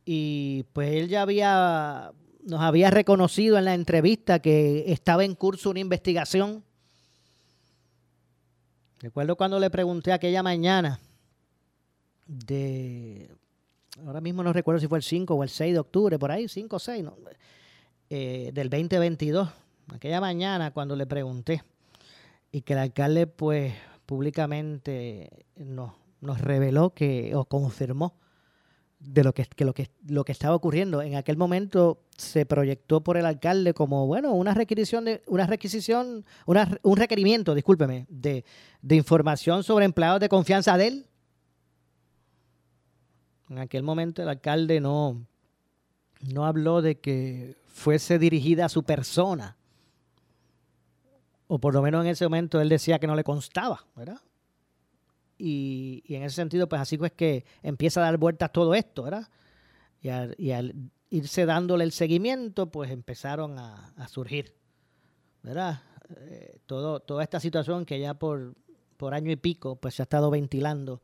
y 0.07 0.65
pues 0.73 0.93
él 0.93 1.09
ya 1.09 1.23
había, 1.23 2.13
nos 2.43 2.61
había 2.61 2.91
reconocido 2.91 3.59
en 3.59 3.67
la 3.67 3.75
entrevista 3.75 4.39
que 4.39 4.91
estaba 4.91 5.25
en 5.25 5.35
curso 5.35 5.69
una 5.69 5.81
investigación. 5.81 6.65
Recuerdo 9.01 9.37
cuando 9.37 9.61
le 9.61 9.69
pregunté 9.69 10.13
aquella 10.13 10.43
mañana 10.43 10.99
de 12.27 13.31
ahora 14.07 14.23
mismo 14.23 14.43
no 14.43 14.55
recuerdo 14.55 14.81
si 14.81 14.89
fue 14.89 14.99
el 14.99 15.05
5 15.05 15.35
o 15.35 15.43
el 15.43 15.51
6 15.51 15.75
de 15.75 15.79
octubre, 15.79 16.19
por 16.19 16.33
ahí, 16.33 16.49
5 16.49 16.77
o 16.77 16.79
6, 16.79 17.05
eh, 18.09 18.51
del 18.55 18.71
2022, 18.71 19.49
aquella 19.93 20.21
mañana 20.21 20.73
cuando 20.73 20.97
le 20.97 21.07
pregunté, 21.07 21.63
y 22.53 22.63
que 22.63 22.75
el 22.75 22.81
alcalde 22.81 23.27
pues 23.27 23.75
públicamente 24.07 25.47
nos, 25.57 25.93
nos 26.21 26.41
reveló 26.41 26.95
que, 26.95 27.35
o 27.35 27.45
confirmó 27.45 28.15
de 28.99 29.25
lo 29.25 29.35
que, 29.35 29.47
lo 29.59 29.75
que 29.75 29.91
lo 30.07 30.25
que 30.25 30.33
estaba 30.33 30.55
ocurriendo. 30.55 31.03
En 31.03 31.17
aquel 31.17 31.37
momento 31.37 32.01
se 32.17 32.47
proyectó 32.47 33.03
por 33.03 33.17
el 33.17 33.27
alcalde 33.27 33.75
como, 33.75 34.07
bueno, 34.07 34.33
una 34.33 34.55
requisición, 34.55 35.05
de, 35.05 35.23
una 35.27 35.47
requisición, 35.47 36.25
una, 36.47 36.79
un 36.83 36.97
requerimiento, 36.97 37.55
discúlpeme, 37.55 38.07
de, 38.09 38.45
de 38.81 38.97
información 38.97 39.63
sobre 39.65 39.85
empleados 39.85 40.21
de 40.21 40.29
confianza 40.29 40.77
de 40.77 40.87
él 40.89 41.07
en 43.49 43.59
aquel 43.59 43.83
momento 43.83 44.23
el 44.23 44.29
alcalde 44.29 44.81
no, 44.81 45.25
no 46.21 46.47
habló 46.47 46.83
de 46.83 46.99
que 46.99 47.57
fuese 47.67 48.19
dirigida 48.19 48.67
a 48.67 48.69
su 48.69 48.83
persona. 48.83 49.56
O 51.49 51.59
por 51.59 51.75
lo 51.75 51.83
menos 51.83 52.05
en 52.05 52.11
ese 52.11 52.25
momento 52.25 52.61
él 52.61 52.69
decía 52.69 52.99
que 52.99 53.07
no 53.07 53.15
le 53.15 53.25
constaba, 53.25 53.87
¿verdad? 53.95 54.21
Y, 55.39 56.03
en 56.09 56.23
ese 56.23 56.37
sentido, 56.37 56.69
pues 56.69 56.81
así 56.81 56.99
es 57.03 57.13
que 57.13 57.45
empieza 57.63 58.01
a 58.01 58.05
dar 58.05 58.17
vueltas 58.17 58.53
todo 58.53 58.75
esto, 58.75 59.03
¿verdad? 59.05 59.29
Y 60.01 60.09
al, 60.51 60.75
irse 61.11 61.47
dándole 61.47 61.85
el 61.85 61.93
seguimiento, 61.93 62.71
pues 62.71 62.91
empezaron 62.91 63.59
a, 63.59 64.09
surgir, 64.09 64.55
¿verdad? 65.43 65.83
Eh, 66.19 66.59
todo, 66.67 67.01
toda 67.01 67.23
esta 67.23 67.41
situación 67.41 67.85
que 67.85 68.01
ya 68.01 68.15
por, 68.15 68.55
por 68.97 69.15
año 69.15 69.31
y 69.31 69.37
pico, 69.37 69.77
pues 69.77 69.95
se 69.95 70.03
ha 70.03 70.05
estado 70.05 70.31
ventilando 70.31 71.03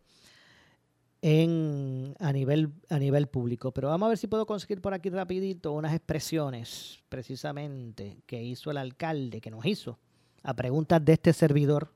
en, 1.20 2.14
a, 2.18 2.32
nivel, 2.32 2.72
a 2.88 2.99
nivel 2.99 3.28
público. 3.28 3.72
Pero 3.72 3.88
vamos 3.88 4.07
a 4.07 4.09
ver 4.11 4.18
si 4.18 4.26
puedo 4.26 4.47
conseguir 4.47 4.80
por 4.80 4.95
aquí 4.95 5.11
rapidito 5.11 5.72
unas 5.72 5.95
expresiones 5.95 7.01
precisamente 7.09 8.22
que 8.26 8.43
hizo 8.43 8.70
el 8.70 8.78
alcalde, 8.78 9.40
que 9.40 9.51
nos 9.51 9.64
hizo, 9.66 9.99
a 10.43 10.55
preguntas 10.55 11.05
de 11.05 11.12
este 11.12 11.32
servidor 11.32 11.93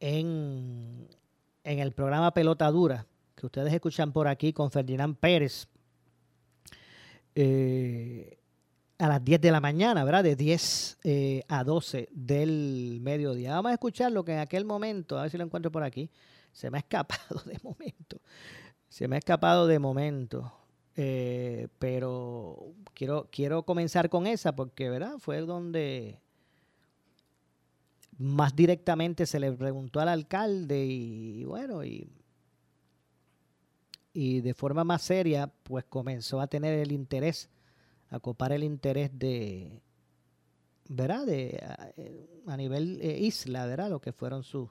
en, 0.00 1.08
en 1.64 1.78
el 1.78 1.92
programa 1.92 2.32
Pelota 2.34 2.70
Dura, 2.70 3.06
que 3.34 3.46
ustedes 3.46 3.72
escuchan 3.72 4.12
por 4.12 4.28
aquí 4.28 4.52
con 4.52 4.70
Ferdinand 4.70 5.16
Pérez. 5.16 5.68
Eh, 7.34 8.38
a 8.98 9.08
las 9.08 9.24
10 9.24 9.40
de 9.40 9.50
la 9.50 9.60
mañana, 9.60 10.04
¿verdad? 10.04 10.22
De 10.22 10.36
10 10.36 10.98
eh, 11.02 11.42
a 11.48 11.64
12 11.64 12.08
del 12.12 13.00
mediodía. 13.02 13.54
Vamos 13.54 13.70
a 13.70 13.74
escuchar 13.74 14.12
lo 14.12 14.24
que 14.24 14.32
en 14.32 14.38
aquel 14.38 14.64
momento, 14.64 15.18
a 15.18 15.22
ver 15.22 15.30
si 15.30 15.38
lo 15.38 15.44
encuentro 15.44 15.72
por 15.72 15.82
aquí, 15.82 16.08
se 16.52 16.70
me 16.70 16.78
ha 16.78 16.80
escapado 16.80 17.42
de 17.46 17.58
momento. 17.62 18.20
Se 18.88 19.08
me 19.08 19.16
ha 19.16 19.18
escapado 19.18 19.66
de 19.66 19.78
momento. 19.78 20.52
Eh, 20.94 21.68
pero 21.78 22.74
quiero, 22.94 23.28
quiero 23.32 23.64
comenzar 23.64 24.08
con 24.08 24.26
esa 24.26 24.54
porque, 24.54 24.88
¿verdad? 24.90 25.14
Fue 25.18 25.40
donde 25.40 26.20
más 28.18 28.54
directamente 28.54 29.26
se 29.26 29.40
le 29.40 29.52
preguntó 29.52 30.00
al 30.00 30.08
alcalde 30.08 30.84
y, 30.84 31.44
bueno, 31.44 31.84
y, 31.84 32.10
y 34.12 34.40
de 34.40 34.54
forma 34.54 34.84
más 34.84 35.02
seria, 35.02 35.52
pues 35.62 35.84
comenzó 35.84 36.40
a 36.40 36.46
tener 36.46 36.78
el 36.78 36.92
interés 36.92 37.50
a 38.12 38.20
copar 38.20 38.52
el 38.52 38.62
interés 38.62 39.10
de, 39.18 39.80
¿verdad? 40.88 41.24
De, 41.24 41.58
a, 42.46 42.56
nivel 42.58 43.00
eh, 43.00 43.18
isla, 43.18 43.64
¿verdad? 43.64 43.88
Lo 43.88 44.02
que 44.02 44.12
fueron 44.12 44.42
sus, 44.42 44.68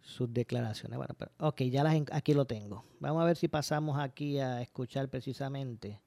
sus 0.00 0.32
declaraciones. 0.32 0.98
Bueno, 0.98 1.14
pero, 1.16 1.30
ok, 1.38 1.62
ya 1.62 1.84
las, 1.84 1.94
aquí 2.10 2.34
lo 2.34 2.46
tengo. 2.46 2.84
Vamos 2.98 3.22
a 3.22 3.26
ver 3.26 3.36
si 3.36 3.46
pasamos 3.46 4.00
aquí 4.00 4.40
a 4.40 4.60
escuchar 4.60 5.08
precisamente 5.08 6.00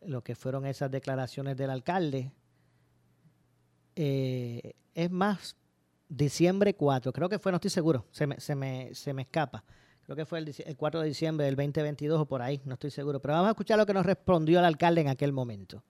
lo 0.00 0.24
que 0.24 0.34
fueron 0.34 0.64
esas 0.64 0.90
declaraciones 0.90 1.58
del 1.58 1.68
alcalde. 1.68 2.32
Eh, 3.96 4.72
es 4.94 5.10
más, 5.10 5.56
diciembre 6.08 6.74
4, 6.74 7.12
creo 7.12 7.28
que 7.28 7.38
fue, 7.38 7.52
no 7.52 7.56
estoy 7.56 7.70
seguro, 7.70 8.06
se 8.10 8.26
me, 8.26 8.40
se 8.40 8.54
me, 8.54 8.94
se 8.94 9.12
me 9.12 9.22
escapa. 9.22 9.64
Creo 10.04 10.16
que 10.16 10.26
fue 10.26 10.38
el, 10.38 10.76
4 10.76 11.00
de 11.00 11.08
diciembre 11.08 11.46
del 11.46 11.56
2022 11.56 12.20
o 12.20 12.26
por 12.26 12.42
ahí, 12.42 12.60
no 12.66 12.74
estoy 12.74 12.90
seguro. 12.90 13.20
Pero 13.20 13.34
vamos 13.34 13.48
a 13.48 13.50
escuchar 13.52 13.78
lo 13.78 13.86
que 13.86 13.94
nos 13.94 14.04
respondió 14.04 14.58
el 14.58 14.64
alcalde 14.66 15.00
en 15.00 15.08
aquel 15.08 15.32
momento. 15.32 15.82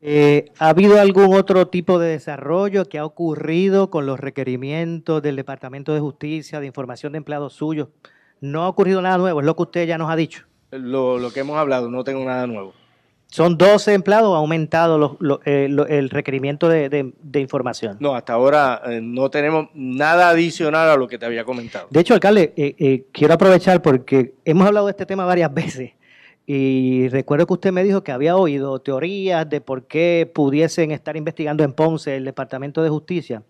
Eh, 0.00 0.46
¿Ha 0.58 0.68
habido 0.70 0.98
algún 0.98 1.34
otro 1.34 1.68
tipo 1.68 1.98
de 1.98 2.10
desarrollo 2.10 2.88
que 2.88 2.98
ha 2.98 3.04
ocurrido 3.04 3.90
con 3.90 4.06
los 4.06 4.18
requerimientos 4.18 5.20
del 5.22 5.36
Departamento 5.36 5.92
de 5.92 6.00
Justicia, 6.00 6.60
de 6.60 6.66
información 6.66 7.12
de 7.12 7.18
empleados 7.18 7.52
suyos? 7.52 7.88
No 8.40 8.62
ha 8.62 8.68
ocurrido 8.68 9.02
nada 9.02 9.18
nuevo, 9.18 9.40
es 9.40 9.46
lo 9.46 9.56
que 9.56 9.62
usted 9.62 9.86
ya 9.86 9.98
nos 9.98 10.08
ha 10.08 10.16
dicho. 10.16 10.46
Lo, 10.70 11.18
lo 11.18 11.32
que 11.32 11.40
hemos 11.40 11.58
hablado, 11.58 11.90
no 11.90 12.04
tengo 12.04 12.24
nada 12.24 12.46
nuevo. 12.46 12.72
¿Son 13.30 13.58
12 13.58 13.92
empleados 13.92 14.28
o 14.28 14.34
ha 14.34 14.38
aumentado 14.38 15.18
eh, 15.44 15.68
el 15.88 16.10
requerimiento 16.10 16.68
de, 16.68 17.12
información? 17.34 17.98
No, 18.00 18.14
hasta 18.14 18.32
ahora 18.32 18.80
eh, 18.86 19.00
no 19.02 19.30
tenemos 19.30 19.68
nada 19.74 20.30
adicional 20.30 20.88
a 20.88 20.96
lo 20.96 21.06
que 21.06 21.18
te 21.18 21.26
había 21.26 21.44
comentado. 21.44 21.88
De 21.90 22.00
hecho, 22.00 22.14
alcalde, 22.14 22.54
eh, 22.56 23.04
quiero 23.12 23.34
aprovechar 23.34 23.82
porque 23.82 24.34
hemos 24.44 24.66
hablado 24.66 24.86
de 24.86 24.92
este 24.92 25.04
tema 25.04 25.26
varias 25.26 25.52
veces 25.54 25.92
y 26.50 27.08
recuerdo 27.10 27.46
que 27.46 27.52
usted 27.52 27.72
me 27.72 27.84
dijo 27.84 28.02
que 28.02 28.10
había 28.10 28.34
oído 28.34 28.80
teorías 28.80 29.46
de 29.50 29.60
por 29.60 29.86
qué 29.86 30.30
pudiesen 30.34 30.92
estar 30.92 31.14
investigando 31.14 31.62
en 31.62 31.74
Ponce 31.74 32.16
el 32.16 32.24
Departamento 32.24 32.82
de 32.82 32.88
Justicia. 32.88 33.42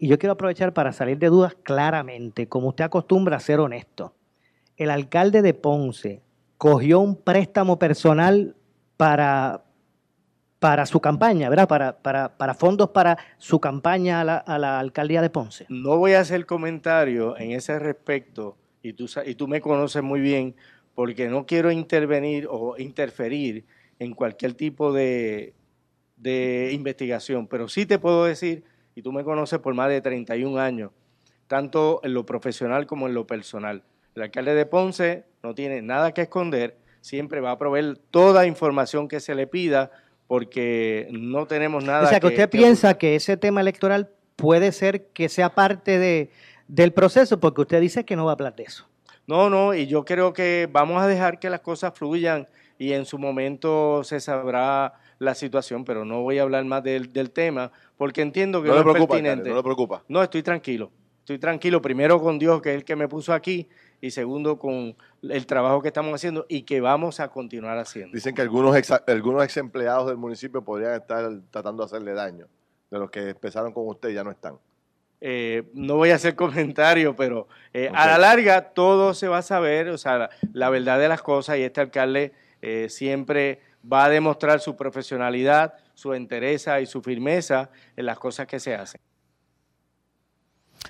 Y 0.00 0.08
yo 0.08 0.18
quiero 0.18 0.32
aprovechar 0.32 0.72
para 0.72 0.92
salir 0.92 1.16
de 1.18 1.28
dudas 1.28 1.54
claramente, 1.62 2.48
como 2.48 2.70
usted 2.70 2.82
acostumbra 2.82 3.36
a 3.36 3.40
ser 3.40 3.60
honesto. 3.60 4.14
El 4.76 4.90
alcalde 4.90 5.42
de 5.42 5.54
Ponce 5.54 6.22
cogió 6.58 6.98
un 6.98 7.14
préstamo 7.14 7.78
personal 7.78 8.56
para, 9.00 9.64
para 10.58 10.84
su 10.84 11.00
campaña, 11.00 11.48
¿verdad? 11.48 11.66
Para, 11.66 12.02
para, 12.02 12.36
para 12.36 12.52
fondos 12.52 12.90
para 12.90 13.16
su 13.38 13.58
campaña 13.58 14.20
a 14.20 14.24
la, 14.24 14.36
a 14.36 14.58
la, 14.58 14.78
alcaldía 14.78 15.22
de 15.22 15.30
Ponce. 15.30 15.64
No 15.70 15.96
voy 15.96 16.12
a 16.12 16.20
hacer 16.20 16.44
comentario 16.44 17.34
en 17.38 17.52
ese 17.52 17.78
respecto, 17.78 18.58
y 18.82 18.92
tú, 18.92 19.08
y 19.24 19.36
tú 19.36 19.48
me 19.48 19.62
conoces 19.62 20.02
muy 20.02 20.20
bien, 20.20 20.54
porque 20.94 21.30
no 21.30 21.46
quiero 21.46 21.70
intervenir 21.70 22.46
o 22.50 22.76
interferir 22.76 23.64
en 23.98 24.12
cualquier 24.12 24.52
tipo 24.52 24.92
de, 24.92 25.54
de 26.18 26.68
investigación, 26.74 27.46
pero 27.46 27.70
sí 27.70 27.86
te 27.86 27.98
puedo 27.98 28.26
decir, 28.26 28.64
y 28.94 29.00
tú 29.00 29.12
me 29.12 29.24
conoces 29.24 29.60
por 29.60 29.72
más 29.72 29.88
de 29.88 30.02
31 30.02 30.60
años, 30.60 30.90
tanto 31.46 32.02
en 32.04 32.12
lo 32.12 32.26
profesional 32.26 32.86
como 32.86 33.08
en 33.08 33.14
lo 33.14 33.26
personal. 33.26 33.82
El 34.14 34.24
alcalde 34.24 34.54
de 34.54 34.66
Ponce 34.66 35.24
no 35.42 35.54
tiene 35.54 35.80
nada 35.80 36.12
que 36.12 36.20
esconder, 36.20 36.76
siempre 37.00 37.40
va 37.40 37.52
a 37.52 37.58
proveer 37.58 37.98
toda 38.10 38.46
información 38.46 39.08
que 39.08 39.20
se 39.20 39.34
le 39.34 39.46
pida 39.46 39.90
porque 40.26 41.08
no 41.10 41.46
tenemos 41.46 41.84
nada. 41.84 42.04
O 42.04 42.06
sea, 42.06 42.20
que, 42.20 42.28
usted 42.28 42.48
piensa 42.48 42.94
que 42.94 43.16
ese 43.16 43.36
tema 43.36 43.60
electoral 43.60 44.10
puede 44.36 44.72
ser 44.72 45.06
que 45.08 45.28
sea 45.28 45.50
parte 45.50 45.98
de, 45.98 46.30
del 46.68 46.92
proceso 46.92 47.40
porque 47.40 47.62
usted 47.62 47.80
dice 47.80 48.04
que 48.04 48.16
no 48.16 48.26
va 48.26 48.32
a 48.32 48.34
hablar 48.34 48.54
de 48.54 48.62
eso. 48.64 48.86
No, 49.26 49.50
no, 49.50 49.74
y 49.74 49.86
yo 49.86 50.04
creo 50.04 50.32
que 50.32 50.68
vamos 50.70 51.02
a 51.02 51.06
dejar 51.06 51.38
que 51.38 51.50
las 51.50 51.60
cosas 51.60 51.92
fluyan 51.94 52.48
y 52.78 52.92
en 52.92 53.04
su 53.04 53.18
momento 53.18 54.02
se 54.04 54.20
sabrá 54.20 54.94
la 55.18 55.34
situación, 55.34 55.84
pero 55.84 56.04
no 56.04 56.22
voy 56.22 56.38
a 56.38 56.42
hablar 56.42 56.64
más 56.64 56.82
del, 56.82 57.30
tema 57.30 57.70
porque 57.96 58.22
entiendo 58.22 58.62
que 58.62 58.68
no, 58.68 58.82
no 58.82 58.92
es 58.92 59.06
pertinente. 59.06 59.50
no 59.50 59.56
le 59.56 59.62
preocupa. 59.62 60.02
No, 60.08 60.22
estoy 60.22 60.42
tranquilo. 60.42 60.90
Estoy 61.18 61.38
tranquilo, 61.38 61.82
primero 61.82 62.20
con 62.20 62.38
Dios, 62.38 62.62
que 62.62 62.70
es 62.70 62.76
el 62.76 62.84
que 62.84 62.96
me 62.96 63.06
puso 63.06 63.32
aquí, 63.32 63.68
y 64.00 64.10
segundo 64.10 64.58
con 64.58 64.96
el 65.22 65.46
trabajo 65.46 65.82
que 65.82 65.88
estamos 65.88 66.14
haciendo 66.14 66.46
y 66.48 66.62
que 66.62 66.80
vamos 66.80 67.20
a 67.20 67.28
continuar 67.28 67.78
haciendo. 67.78 68.14
Dicen 68.14 68.34
que 68.34 68.42
algunos 68.42 68.76
ex, 68.76 68.90
algunos 69.06 69.44
ex 69.44 69.56
empleados 69.58 70.08
del 70.08 70.16
municipio 70.16 70.62
podrían 70.62 70.94
estar 70.94 71.30
tratando 71.50 71.82
de 71.82 71.86
hacerle 71.86 72.14
daño, 72.14 72.46
de 72.90 72.98
los 72.98 73.10
que 73.10 73.30
empezaron 73.30 73.72
con 73.72 73.86
usted 73.88 74.10
ya 74.10 74.24
no 74.24 74.30
están. 74.30 74.58
Eh, 75.20 75.64
no 75.74 75.96
voy 75.96 76.10
a 76.10 76.14
hacer 76.14 76.34
comentarios, 76.34 77.14
pero 77.16 77.46
eh, 77.74 77.90
a 77.94 78.06
la 78.06 78.18
larga 78.18 78.70
todo 78.72 79.12
se 79.12 79.28
va 79.28 79.38
a 79.38 79.42
saber, 79.42 79.88
o 79.88 79.98
sea, 79.98 80.30
la, 80.52 80.70
verdad 80.70 80.98
de 80.98 81.08
las 81.08 81.20
cosas 81.20 81.58
y 81.58 81.62
este 81.62 81.82
alcalde 81.82 82.32
eh, 82.62 82.86
siempre 82.88 83.60
va 83.90 84.06
a 84.06 84.08
demostrar 84.08 84.60
su 84.60 84.76
profesionalidad, 84.76 85.74
su 85.94 86.14
entereza 86.14 86.80
y 86.80 86.86
su 86.86 87.02
firmeza 87.02 87.70
en 87.96 88.06
las 88.06 88.18
cosas 88.18 88.46
que 88.46 88.58
se 88.58 88.74
hacen. 88.74 89.00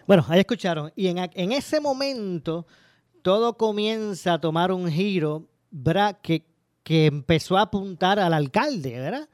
Bueno, 0.06 0.24
ahí 0.28 0.40
escucharon. 0.40 0.92
Y 0.94 1.08
en, 1.08 1.18
en 1.18 1.52
ese 1.52 1.80
momento 1.80 2.66
todo 3.22 3.56
comienza 3.56 4.34
a 4.34 4.40
tomar 4.40 4.72
un 4.72 4.90
giro, 4.90 5.48
¿verdad? 5.70 6.18
Que, 6.22 6.44
que 6.82 7.06
empezó 7.06 7.56
a 7.56 7.62
apuntar 7.62 8.18
al 8.18 8.34
alcalde, 8.34 8.98
¿verdad? 8.98 9.28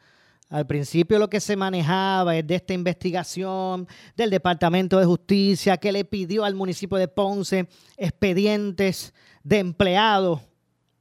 Al 0.49 0.66
principio 0.66 1.18
lo 1.18 1.28
que 1.28 1.41
se 1.41 1.57
manejaba 1.57 2.37
es 2.37 2.47
de 2.47 2.55
esta 2.55 2.72
investigación 2.72 3.89
del 4.16 4.30
Departamento 4.30 4.99
de 4.99 5.05
Justicia 5.05 5.76
que 5.76 5.91
le 5.91 6.05
pidió 6.05 6.45
al 6.45 6.55
municipio 6.55 6.99
de 6.99 7.09
Ponce 7.09 7.68
expedientes 7.97 9.12
de 9.43 9.59
empleados 9.59 10.41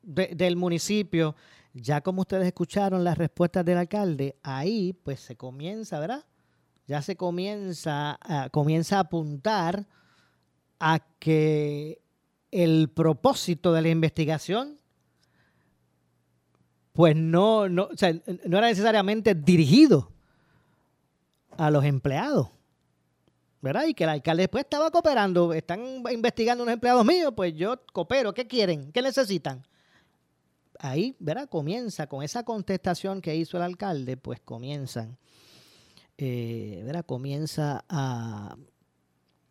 del 0.02 0.56
municipio. 0.56 1.36
Ya 1.74 2.02
como 2.02 2.22
ustedes 2.22 2.48
escucharon 2.48 3.04
las 3.04 3.18
respuestas 3.18 3.64
del 3.66 3.78
alcalde, 3.78 4.36
ahí 4.42 4.94
pues 4.94 5.20
se 5.20 5.36
comienza, 5.36 6.00
¿verdad? 6.00 6.26
Ya 6.88 7.02
se 7.04 7.16
comienza, 7.16 8.18
comienza 8.52 8.98
a 8.98 9.02
apuntar 9.02 9.88
a 10.80 11.00
que 11.20 12.02
el 12.56 12.90
propósito 12.90 13.74
de 13.74 13.82
la 13.82 13.90
investigación, 13.90 14.80
pues 16.94 17.16
no, 17.16 17.68
no, 17.68 17.90
no 18.46 18.58
era 18.58 18.68
necesariamente 18.68 19.36
dirigido 19.36 20.12
a 21.58 21.70
los 21.70 21.84
empleados. 21.84 22.50
¿verdad? 23.62 23.88
Y 23.88 23.96
que 23.96 24.04
el 24.04 24.12
alcalde 24.12 24.44
después 24.44 24.64
estaba 24.64 24.92
cooperando, 24.92 25.52
están 25.52 26.04
investigando 26.12 26.64
unos 26.64 26.74
empleados 26.74 27.04
míos, 27.04 27.34
pues 27.36 27.52
yo 27.56 27.84
coopero, 27.92 28.32
¿qué 28.32 28.46
quieren? 28.46 28.92
¿Qué 28.92 29.02
necesitan? 29.02 29.66
Ahí, 30.78 31.16
¿verdad? 31.18 31.50
Comienza 31.50 32.06
con 32.06 32.22
esa 32.22 32.44
contestación 32.44 33.22
que 33.22 33.36
hizo 33.36 33.58
el 33.58 33.64
alcalde, 33.64 34.18
pues 34.18 34.40
comienzan, 34.40 35.18
eh, 36.16 36.84
¿verdad? 36.86 37.08
Comienza 37.08 37.84
a, 37.90 38.56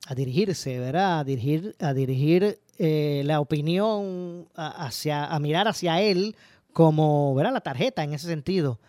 a 0.06 0.14
dirigirse, 0.14 0.78
¿verdad? 0.78 1.20
A 1.20 1.24
dirigir, 1.24 1.74
a 1.80 1.94
dirigir 1.94 2.60
eh, 2.78 3.22
la 3.24 3.40
opinión 3.40 4.48
hacia, 4.54 5.26
a 5.26 5.38
mirar 5.38 5.68
hacia 5.68 6.00
él 6.00 6.36
como, 6.72 7.34
¿verdad? 7.34 7.52
La 7.52 7.60
tarjeta 7.60 8.02
en 8.04 8.12
ese 8.12 8.26
sentido 8.26 8.80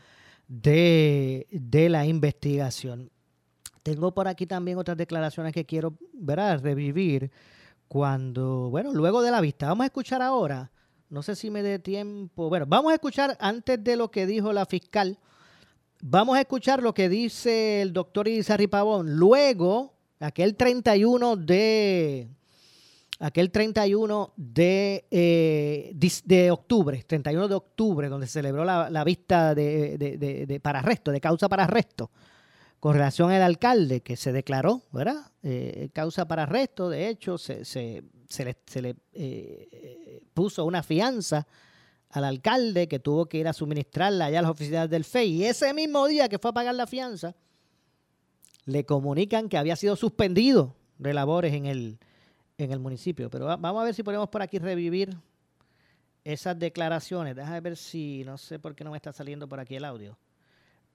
de, 0.48 1.48
la 1.90 2.06
investigación. 2.06 3.12
Tengo 3.84 4.14
por 4.14 4.28
aquí 4.28 4.46
también 4.46 4.78
otras 4.78 4.98
declaraciones 4.98 5.54
que 5.54 5.66
quiero, 5.66 5.96
¿verdad? 6.14 6.62
Revivir 6.62 7.32
cuando, 7.88 8.70
bueno, 8.70 8.92
luego 8.94 9.22
de 9.22 9.32
la 9.32 9.42
vista. 9.42 9.68
Vamos 9.68 9.84
a 9.84 9.88
escuchar 9.88 10.22
ahora, 10.22 10.72
no 11.10 11.22
sé 11.22 11.36
si 11.36 11.52
me 11.52 11.62
dé 11.62 11.78
tiempo, 11.80 12.50
bueno, 12.50 12.66
vamos 12.68 12.92
a 12.92 12.96
escuchar 12.96 13.38
antes 13.40 13.84
de 13.84 13.96
lo 13.96 14.10
que 14.10 14.26
dijo 14.26 14.52
la 14.52 14.66
fiscal, 14.66 15.20
vamos 16.02 16.36
a 16.36 16.42
escuchar 16.42 16.82
lo 16.82 16.94
que 16.96 17.08
dice 17.08 17.84
el 17.84 17.94
doctor 17.94 18.28
Izarri 18.28 18.68
Pavón. 18.68 19.18
Luego 19.18 19.95
aquel 20.20 20.56
31 20.56 21.36
de 21.36 22.30
aquel 23.20 23.52
31 23.52 24.34
de, 24.36 25.06
eh, 25.10 25.92
de, 26.26 26.52
octubre, 26.52 27.04
31 27.06 27.48
de 27.48 27.56
octubre, 27.56 28.10
donde 28.10 28.28
se 28.28 28.34
celebró 28.34 28.66
la, 28.66 29.04
vista 29.04 29.56
de, 29.56 29.98
de, 29.98 30.60
para 30.60 30.80
arresto, 30.80 31.12
de 31.12 31.22
causa 31.22 31.48
para 31.48 31.64
arresto, 31.64 32.12
con 32.80 32.94
relación 32.94 33.32
al 33.32 33.42
alcalde 33.42 34.02
que 34.02 34.16
se 34.18 34.32
declaró, 34.32 34.84
¿verdad? 34.92 35.32
Eh, 35.44 35.90
causa 35.94 36.28
para 36.28 36.44
arresto, 36.44 36.90
de 36.90 37.08
hecho, 37.08 37.38
se, 37.38 37.64
se, 37.66 38.04
se 38.28 38.46
le, 38.46 38.58
se 38.66 38.82
le 38.82 38.96
eh, 39.14 40.22
puso 40.34 40.66
una 40.66 40.84
fianza 40.84 41.48
al 42.10 42.26
alcalde 42.26 42.88
que 42.88 43.00
tuvo 43.00 43.26
que 43.26 43.38
ir 43.38 43.48
a 43.48 43.54
suministrarla 43.54 44.26
allá 44.26 44.40
a 44.40 44.42
las 44.44 44.52
oficinas 44.52 44.90
del 44.90 45.04
FEI. 45.04 45.32
Y 45.34 45.46
ese 45.46 45.74
mismo 45.74 46.08
día 46.08 46.30
que 46.30 46.40
fue 46.40 46.52
a 46.52 46.54
pagar 46.54 46.76
la 46.76 46.88
fianza, 46.88 47.36
le 48.66 48.86
comunican 48.86 49.50
que 49.50 49.58
había 49.58 49.76
sido 49.76 49.96
suspendido 49.96 50.76
de 50.98 51.14
labores 51.14 51.54
en 51.54 51.66
el, 51.66 52.00
en 52.58 52.72
el 52.72 52.80
municipio. 52.80 53.30
Pero 53.30 53.46
vamos 53.46 53.82
a 53.82 53.86
ver 53.86 53.94
si 53.94 54.04
podemos 54.04 54.30
por 54.30 54.42
aquí 54.42 54.60
revivir 54.60 55.16
esas 56.24 56.58
declaraciones. 56.58 57.36
Déjame 57.36 57.62
ver 57.62 57.78
si, 57.78 58.24
no 58.26 58.38
sé 58.38 58.60
por 58.60 58.76
qué 58.76 58.84
no 58.84 58.92
me 58.92 58.98
está 58.98 59.14
saliendo 59.14 59.48
por 59.48 59.60
aquí 59.60 59.76
el 59.76 59.86
audio, 59.86 60.18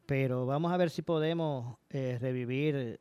pero 0.07 0.45
vamos 0.45 0.73
a 0.73 0.77
ver 0.77 0.91
si 0.91 1.03
podemos 1.03 1.79
eh, 1.89 2.19
revivir 2.21 3.01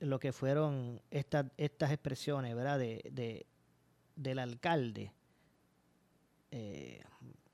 lo 0.00 0.18
que 0.18 0.32
fueron 0.32 1.00
estas, 1.10 1.46
estas 1.58 1.92
expresiones, 1.92 2.56
¿verdad? 2.56 2.78
De, 2.78 3.46
del 4.16 4.38
alcalde. 4.38 5.12
Eh, 6.50 7.02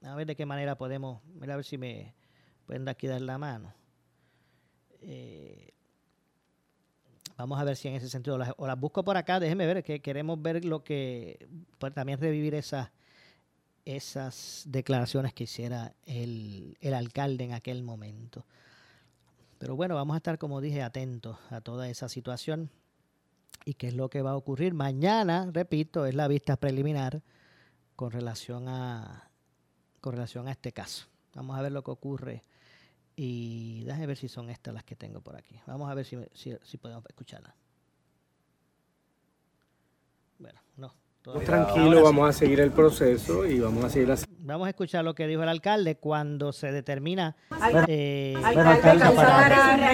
a 0.02 0.14
ver 0.14 0.26
de 0.26 0.36
qué 0.36 0.46
manera 0.46 0.78
podemos, 0.78 1.20
a 1.42 1.56
ver 1.56 1.64
si 1.64 1.76
me 1.76 2.14
pueden 2.64 2.88
aquí 2.88 3.08
dar 3.08 3.20
la 3.20 3.38
mano. 3.38 3.74
Eh, 5.00 5.72
vamos 7.36 7.58
a 7.58 7.64
ver 7.64 7.76
si 7.76 7.88
en 7.88 7.94
ese 7.94 8.08
sentido, 8.08 8.38
o 8.56 8.66
las 8.66 8.80
busco 8.80 9.04
por 9.04 9.16
acá, 9.16 9.40
déjenme 9.40 9.66
ver, 9.66 9.82
que 9.82 10.00
queremos 10.00 10.40
ver 10.40 10.64
lo 10.64 10.82
que, 10.82 11.48
pues, 11.78 11.92
también 11.92 12.18
revivir 12.20 12.54
esas 12.54 12.90
esas 13.86 14.64
declaraciones 14.66 15.32
que 15.32 15.44
hiciera 15.44 15.94
el, 16.04 16.76
el, 16.80 16.92
alcalde 16.92 17.44
en 17.44 17.52
aquel 17.52 17.84
momento. 17.84 18.44
Pero 19.58 19.76
bueno, 19.76 19.94
vamos 19.94 20.14
a 20.14 20.16
estar, 20.18 20.38
como 20.38 20.60
dije, 20.60 20.82
atentos 20.82 21.38
a 21.50 21.60
toda 21.60 21.88
esa 21.88 22.08
situación 22.08 22.68
y 23.64 23.74
qué 23.74 23.86
es 23.88 23.94
lo 23.94 24.10
que 24.10 24.22
va 24.22 24.32
a 24.32 24.36
ocurrir. 24.36 24.74
Mañana, 24.74 25.48
repito, 25.52 26.04
es 26.04 26.16
la 26.16 26.26
vista 26.26 26.56
preliminar 26.56 27.22
con 27.94 28.10
relación 28.10 28.68
a, 28.68 29.30
con 30.00 30.14
relación 30.14 30.48
a 30.48 30.50
este 30.50 30.72
caso. 30.72 31.06
Vamos 31.34 31.56
a 31.56 31.62
ver 31.62 31.70
lo 31.72 31.84
que 31.84 31.92
ocurre 31.92 32.44
y 33.16 33.82
déjame 33.84 34.06
ver 34.06 34.16
si 34.16 34.28
son 34.28 34.50
estas 34.50 34.74
las 34.74 34.84
que 34.84 34.94
tengo 34.94 35.20
por 35.20 35.36
aquí. 35.36 35.58
Vamos 35.66 35.90
a 35.90 35.94
ver 35.94 36.04
si, 36.04 36.16
si, 36.34 36.54
si 36.62 36.76
podemos 36.76 37.04
escucharlas. 37.08 37.54
Bueno, 40.38 40.60
no. 40.76 40.94
Tranquilo, 41.44 42.04
vamos 42.04 42.28
a 42.28 42.32
seguir 42.32 42.60
el 42.60 42.70
proceso 42.70 43.46
y 43.46 43.58
vamos 43.58 43.84
a 43.84 43.90
seguir. 43.90 44.14
Vamos 44.38 44.66
a 44.66 44.70
escuchar 44.70 45.04
lo 45.04 45.14
que 45.14 45.26
dijo 45.26 45.42
el 45.42 45.48
alcalde 45.48 45.96
cuando 45.96 46.52
se 46.52 46.70
determina. 46.70 47.34
Eh, 47.88 48.34
en 48.36 49.92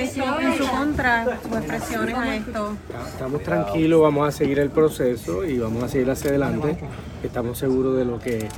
su 0.58 0.68
contra 0.68 1.40
sus 1.40 1.52
expresiones 1.52 2.14
a 2.14 2.36
esto. 2.36 2.76
Estamos 3.06 3.42
tranquilos, 3.42 4.02
vamos 4.02 4.28
a 4.28 4.30
seguir 4.30 4.58
el 4.58 4.70
proceso 4.70 5.44
y 5.44 5.58
vamos 5.58 5.82
a 5.84 5.88
seguir 5.88 6.10
hacia 6.10 6.30
adelante. 6.30 6.76
Estamos 7.22 7.56
seguros 7.56 7.96
de 7.96 8.04
lo 8.04 8.18
que 8.18 8.48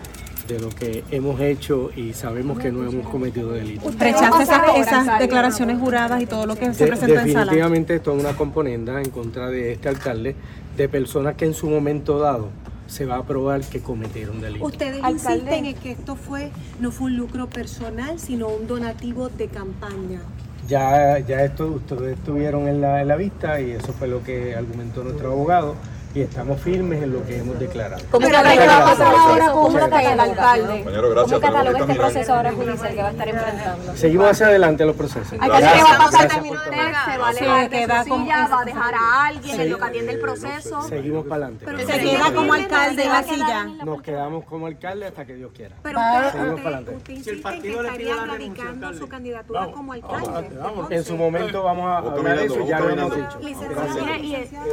de 0.47 0.61
lo 0.61 0.69
que 0.69 1.05
hemos 1.11 1.41
hecho 1.41 1.91
y 1.97 2.13
sabemos 2.13 2.59
que 2.59 2.71
no 2.71 2.85
hemos 2.85 3.09
cometido 3.09 3.53
delito. 3.53 3.91
¿Rechaza 3.99 4.43
esas, 4.77 5.19
declaraciones 5.19 5.79
juradas 5.79 6.23
y 6.23 6.27
todo 6.27 6.47
lo 6.47 6.57
que 6.57 6.73
se 6.75 6.87
presentó 6.87 7.15
en 7.15 7.33
sala? 7.33 7.45
Definitivamente 7.45 7.95
esto 7.95 8.15
es 8.15 8.23
una 8.23 8.37
componenda 8.37 9.01
en 9.01 9.11
contra 9.11 9.49
de 9.49 9.73
este 9.73 9.89
alcalde 9.89 10.37
de 10.77 10.89
personas 10.89 11.37
que 11.37 11.47
en 11.47 11.55
su 11.55 11.69
momento 11.69 12.19
dado 12.19 12.49
se 12.87 13.07
va 13.07 13.17
a 13.17 13.23
probar 13.23 13.63
que 13.63 13.81
cometieron 13.81 14.41
delito. 14.41 14.65
Ustedes 14.65 15.01
insisten 15.09 15.67
en 15.67 15.75
que 15.75 15.93
esto 15.93 16.17
fue 16.17 16.51
no 16.81 16.91
fue 16.91 17.07
un 17.07 17.17
lucro 17.17 17.49
personal, 17.49 18.19
sino 18.19 18.49
un 18.49 18.67
donativo 18.67 19.29
de 19.31 19.49
campaña. 19.49 20.21
Ya, 20.69 21.19
ya 21.19 21.45
esto 21.45 21.67
ustedes 21.67 22.19
estuvieron 22.19 22.69
en 22.69 22.81
la, 22.81 23.03
en 23.03 23.09
la 23.09 23.17
vista 23.17 23.61
y 23.61 23.73
eso 23.73 23.93
fue 23.93 24.09
lo 24.09 24.23
que 24.23 24.55
argumentó 24.55 25.03
nuestro 25.05 25.33
abogado 25.33 25.77
y 26.15 26.21
estamos 26.21 26.61
firmes 26.61 27.03
en 27.03 27.13
lo 27.13 27.25
que 27.27 27.39
hemos 27.39 27.59
declarado. 27.59 28.01
¿Cómo 28.09 28.29
cataloga 28.31 29.53
¿Cómo 29.53 29.79
el 29.79 30.21
alcalde? 30.21 30.85
¿Cómo 30.85 31.41
cataloga 31.41 31.79
este 31.81 31.95
proceso 31.95 32.35
ahora 32.35 32.53
judicial 32.53 32.95
que 32.95 33.03
va 33.03 33.09
a 33.09 33.11
estar 33.11 33.29
enfrentando? 33.29 33.97
Seguimos 33.97 34.27
hacia 34.29 34.47
adelante 34.47 34.85
los 34.85 34.95
procesos. 34.95 35.33
Hay 35.33 35.51
que 35.51 35.83
va 35.83 35.95
a 35.95 35.99
pasar 35.99 36.31
¿Se 36.31 37.19
va 37.19 37.29
a 37.29 37.33
dejar 37.33 37.71
de 37.71 37.87
¿Va 37.87 38.61
a 38.61 38.65
dejar 38.65 38.95
a 38.95 39.27
alguien 39.27 39.61
en 39.61 39.71
lo 39.71 39.79
que 39.79 39.85
atiende 39.85 40.13
el 40.13 40.21
proceso? 40.21 40.83
Seguimos 40.83 41.25
para 41.27 41.47
adelante. 41.47 41.65
Pero 41.67 41.79
se 41.79 42.01
queda 42.01 42.33
como 42.33 42.53
alcalde 42.53 43.03
en 43.03 43.09
la 43.09 43.23
silla. 43.25 43.65
Nos 43.85 44.03
quedamos 44.03 44.45
como 44.45 44.67
alcalde 44.67 45.07
hasta 45.07 45.25
que 45.25 45.35
Dios 45.35 45.51
quiera. 45.53 45.75
Pero 45.83 45.99
seguimos 46.31 46.61
para 46.61 46.77
adelante. 46.77 47.23
Si 47.25 47.31
el 47.31 47.41
partido 47.41 47.83
le 47.83 47.91
pide 47.93 48.15
radicando 48.15 48.95
su 48.95 49.09
candidatura 49.09 49.73
como 49.73 49.93
alcalde. 49.93 50.49
En 50.91 51.05
su 51.05 51.17
momento 51.17 51.65
vamos 51.65 51.87
a 51.87 51.99
hablar 51.99 52.39
de 52.39 52.45
eso, 52.45 52.65
ya 52.69 52.79
lo 52.79 52.91
hemos 52.91 53.17
dicho. 53.17 53.41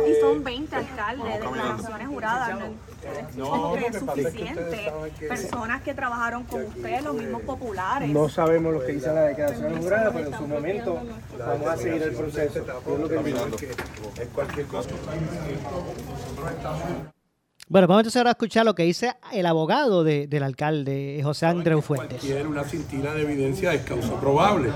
Y 0.08 0.22
son 0.22 0.44
20 0.44 0.76
alcaldes 0.76 1.31
de 1.34 1.40
declaraciones 1.40 2.08
juradas. 2.08 2.60
No, 3.36 3.76
es 3.76 3.98
suficiente. 3.98 4.94
Personas 5.28 5.82
que 5.82 5.94
trabajaron 5.94 6.44
con 6.44 6.66
usted, 6.66 7.02
los 7.02 7.16
mismos 7.16 7.42
populares. 7.44 8.10
No 8.10 8.30
sabemos 8.30 8.74
lo 8.74 8.86
que 8.86 8.94
dice 8.94 9.08
la 9.08 9.22
declaración 9.22 9.82
jurada, 9.82 10.12
pero 10.12 10.28
en 10.28 10.38
su 10.38 10.48
momento 10.48 11.02
vamos 11.38 11.68
a 11.68 11.78
seguir 11.78 12.04
el 12.04 12.14
proceso. 12.14 12.66
Es 14.20 14.28
cualquier 14.30 14.66
cosa. 14.68 14.90
Bueno, 17.72 17.88
vamos 17.88 18.02
entonces 18.02 18.18
ahora 18.18 18.32
a 18.32 18.34
escuchar 18.34 18.66
lo 18.66 18.76
que 18.76 18.84
dice 18.84 19.16
el 19.32 19.46
abogado 19.46 20.04
de, 20.04 20.28
del 20.28 20.44
alcalde, 20.44 21.22
José 21.24 21.46
Andreu 21.46 21.82
Fuentes. 21.82 22.20
Cualquier 22.20 22.46
una 22.46 22.66
cintila 22.66 23.14
de 23.14 23.22
evidencia 23.22 23.74
es 23.74 23.84
causa 23.84 24.20
probable. 24.20 24.72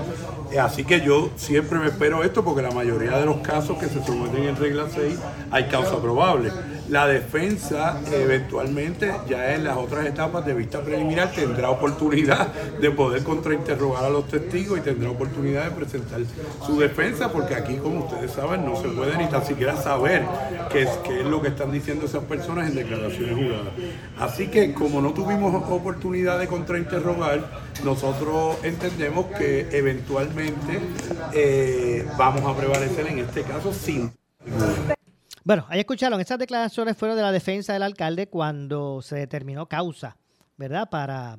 Eh, 0.50 0.58
así 0.58 0.82
que 0.82 1.02
yo 1.02 1.28
siempre 1.36 1.78
me 1.78 1.88
espero 1.88 2.24
esto 2.24 2.42
porque 2.42 2.62
la 2.62 2.70
mayoría 2.70 3.18
de 3.18 3.26
los 3.26 3.36
casos 3.40 3.76
que 3.76 3.84
se 3.84 4.02
someten 4.02 4.44
en 4.44 4.56
regla 4.56 4.86
6 4.88 5.14
hay 5.50 5.64
causa 5.64 6.00
probable. 6.00 6.50
La 6.88 7.06
defensa 7.08 8.00
eventualmente 8.12 9.12
ya 9.28 9.54
en 9.54 9.64
las 9.64 9.76
otras 9.76 10.06
etapas 10.06 10.46
de 10.46 10.54
vista 10.54 10.80
preliminar 10.82 11.32
tendrá 11.32 11.70
oportunidad 11.70 12.52
de 12.80 12.90
poder 12.92 13.24
contrainterrogar 13.24 14.04
a 14.04 14.08
los 14.08 14.28
testigos 14.28 14.78
y 14.78 14.82
tendrá 14.82 15.10
oportunidad 15.10 15.64
de 15.64 15.70
presentar 15.72 16.20
su 16.64 16.78
defensa 16.78 17.32
porque 17.32 17.56
aquí 17.56 17.76
como 17.76 18.04
ustedes 18.04 18.30
saben 18.30 18.64
no 18.64 18.80
se 18.80 18.88
puede 18.88 19.18
ni 19.18 19.26
tan 19.26 19.44
siquiera 19.44 19.76
saber 19.76 20.22
qué 20.70 20.82
es, 20.82 20.90
qué 21.04 21.20
es 21.20 21.26
lo 21.26 21.42
que 21.42 21.48
están 21.48 21.72
diciendo 21.72 22.06
esas 22.06 22.22
personas 22.24 22.68
en 22.68 22.76
declaraciones 22.76 23.34
juradas. 23.34 23.72
Así 24.18 24.46
que 24.46 24.72
como 24.72 25.00
no 25.00 25.12
tuvimos 25.12 25.54
oportunidad 25.68 26.38
de 26.38 26.46
contrainterrogar, 26.46 27.50
nosotros 27.84 28.58
entendemos 28.62 29.26
que 29.38 29.66
eventualmente 29.72 30.80
eh, 31.32 32.06
vamos 32.16 32.42
a 32.44 32.56
prevalecer 32.56 33.08
en 33.08 33.18
este 33.18 33.42
caso 33.42 33.72
sin... 33.72 34.12
Bueno, 35.46 35.64
ahí 35.68 35.78
escucharon, 35.78 36.20
estas 36.20 36.40
declaraciones 36.40 36.96
fueron 36.96 37.16
de 37.16 37.22
la 37.22 37.30
defensa 37.30 37.72
del 37.72 37.84
alcalde 37.84 38.26
cuando 38.26 39.00
se 39.00 39.14
determinó 39.14 39.68
causa, 39.68 40.16
¿verdad? 40.56 40.90
Para, 40.90 41.38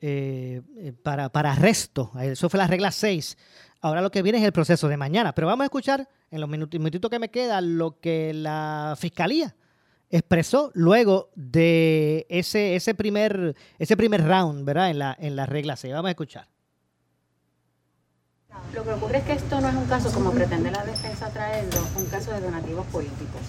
eh, 0.00 0.62
para, 1.02 1.28
para 1.28 1.52
arresto. 1.52 2.10
Eso 2.22 2.48
fue 2.48 2.56
la 2.56 2.66
regla 2.66 2.90
6. 2.90 3.36
Ahora 3.82 4.00
lo 4.00 4.10
que 4.10 4.22
viene 4.22 4.38
es 4.38 4.44
el 4.44 4.52
proceso 4.52 4.88
de 4.88 4.96
mañana. 4.96 5.34
Pero 5.34 5.46
vamos 5.46 5.64
a 5.64 5.66
escuchar 5.66 6.08
en 6.30 6.40
los 6.40 6.48
minutitos 6.48 7.10
que 7.10 7.18
me 7.18 7.30
quedan 7.30 7.76
lo 7.76 8.00
que 8.00 8.32
la 8.32 8.96
fiscalía 8.98 9.54
expresó 10.08 10.70
luego 10.72 11.28
de 11.34 12.24
ese, 12.30 12.76
ese, 12.76 12.94
primer, 12.94 13.54
ese 13.78 13.94
primer 13.98 14.24
round, 14.24 14.64
¿verdad? 14.64 14.88
En 14.88 15.00
la, 15.00 15.14
en 15.20 15.36
la 15.36 15.44
regla 15.44 15.76
6. 15.76 15.92
Vamos 15.92 16.08
a 16.08 16.12
escuchar. 16.12 16.48
Lo 18.74 18.84
que 18.84 18.92
ocurre 18.92 19.18
es 19.18 19.24
que 19.24 19.32
esto 19.32 19.60
no 19.60 19.68
es 19.68 19.74
un 19.74 19.86
caso, 19.86 20.12
como 20.12 20.30
pretende 20.30 20.70
la 20.70 20.84
defensa 20.84 21.30
traerlo, 21.30 21.80
un 21.96 22.06
caso 22.06 22.32
de 22.32 22.40
donativos 22.40 22.86
políticos. 22.86 23.40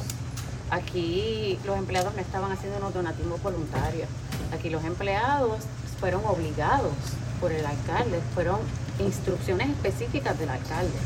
Aquí 0.71 1.59
los 1.65 1.77
empleados 1.77 2.13
no 2.13 2.21
estaban 2.21 2.51
haciendo 2.51 2.77
unos 2.77 2.93
donativos 2.93 3.41
voluntarios. 3.41 4.07
Aquí 4.53 4.69
los 4.69 4.83
empleados 4.85 5.59
fueron 5.99 6.21
obligados 6.25 6.93
por 7.41 7.51
el 7.51 7.65
alcalde, 7.65 8.19
fueron 8.33 8.59
instrucciones 8.99 9.69
específicas 9.69 10.37
del 10.39 10.49
alcalde 10.49 10.97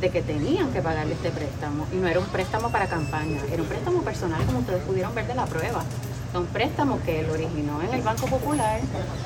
de 0.00 0.10
que 0.10 0.22
tenían 0.22 0.72
que 0.72 0.82
pagarle 0.82 1.14
este 1.14 1.30
préstamo. 1.30 1.86
Y 1.92 1.96
no 1.96 2.08
era 2.08 2.18
un 2.18 2.26
préstamo 2.26 2.70
para 2.70 2.88
campaña, 2.88 3.40
era 3.52 3.62
un 3.62 3.68
préstamo 3.68 4.02
personal 4.02 4.44
como 4.44 4.58
ustedes 4.58 4.82
pudieron 4.82 5.14
ver 5.14 5.26
de 5.28 5.34
la 5.34 5.46
prueba 5.46 5.84
un 6.34 6.46
préstamo 6.46 6.98
que 7.04 7.20
él 7.20 7.30
originó 7.30 7.82
en 7.82 7.92
el 7.92 8.02
Banco 8.02 8.26
Popular 8.26 8.80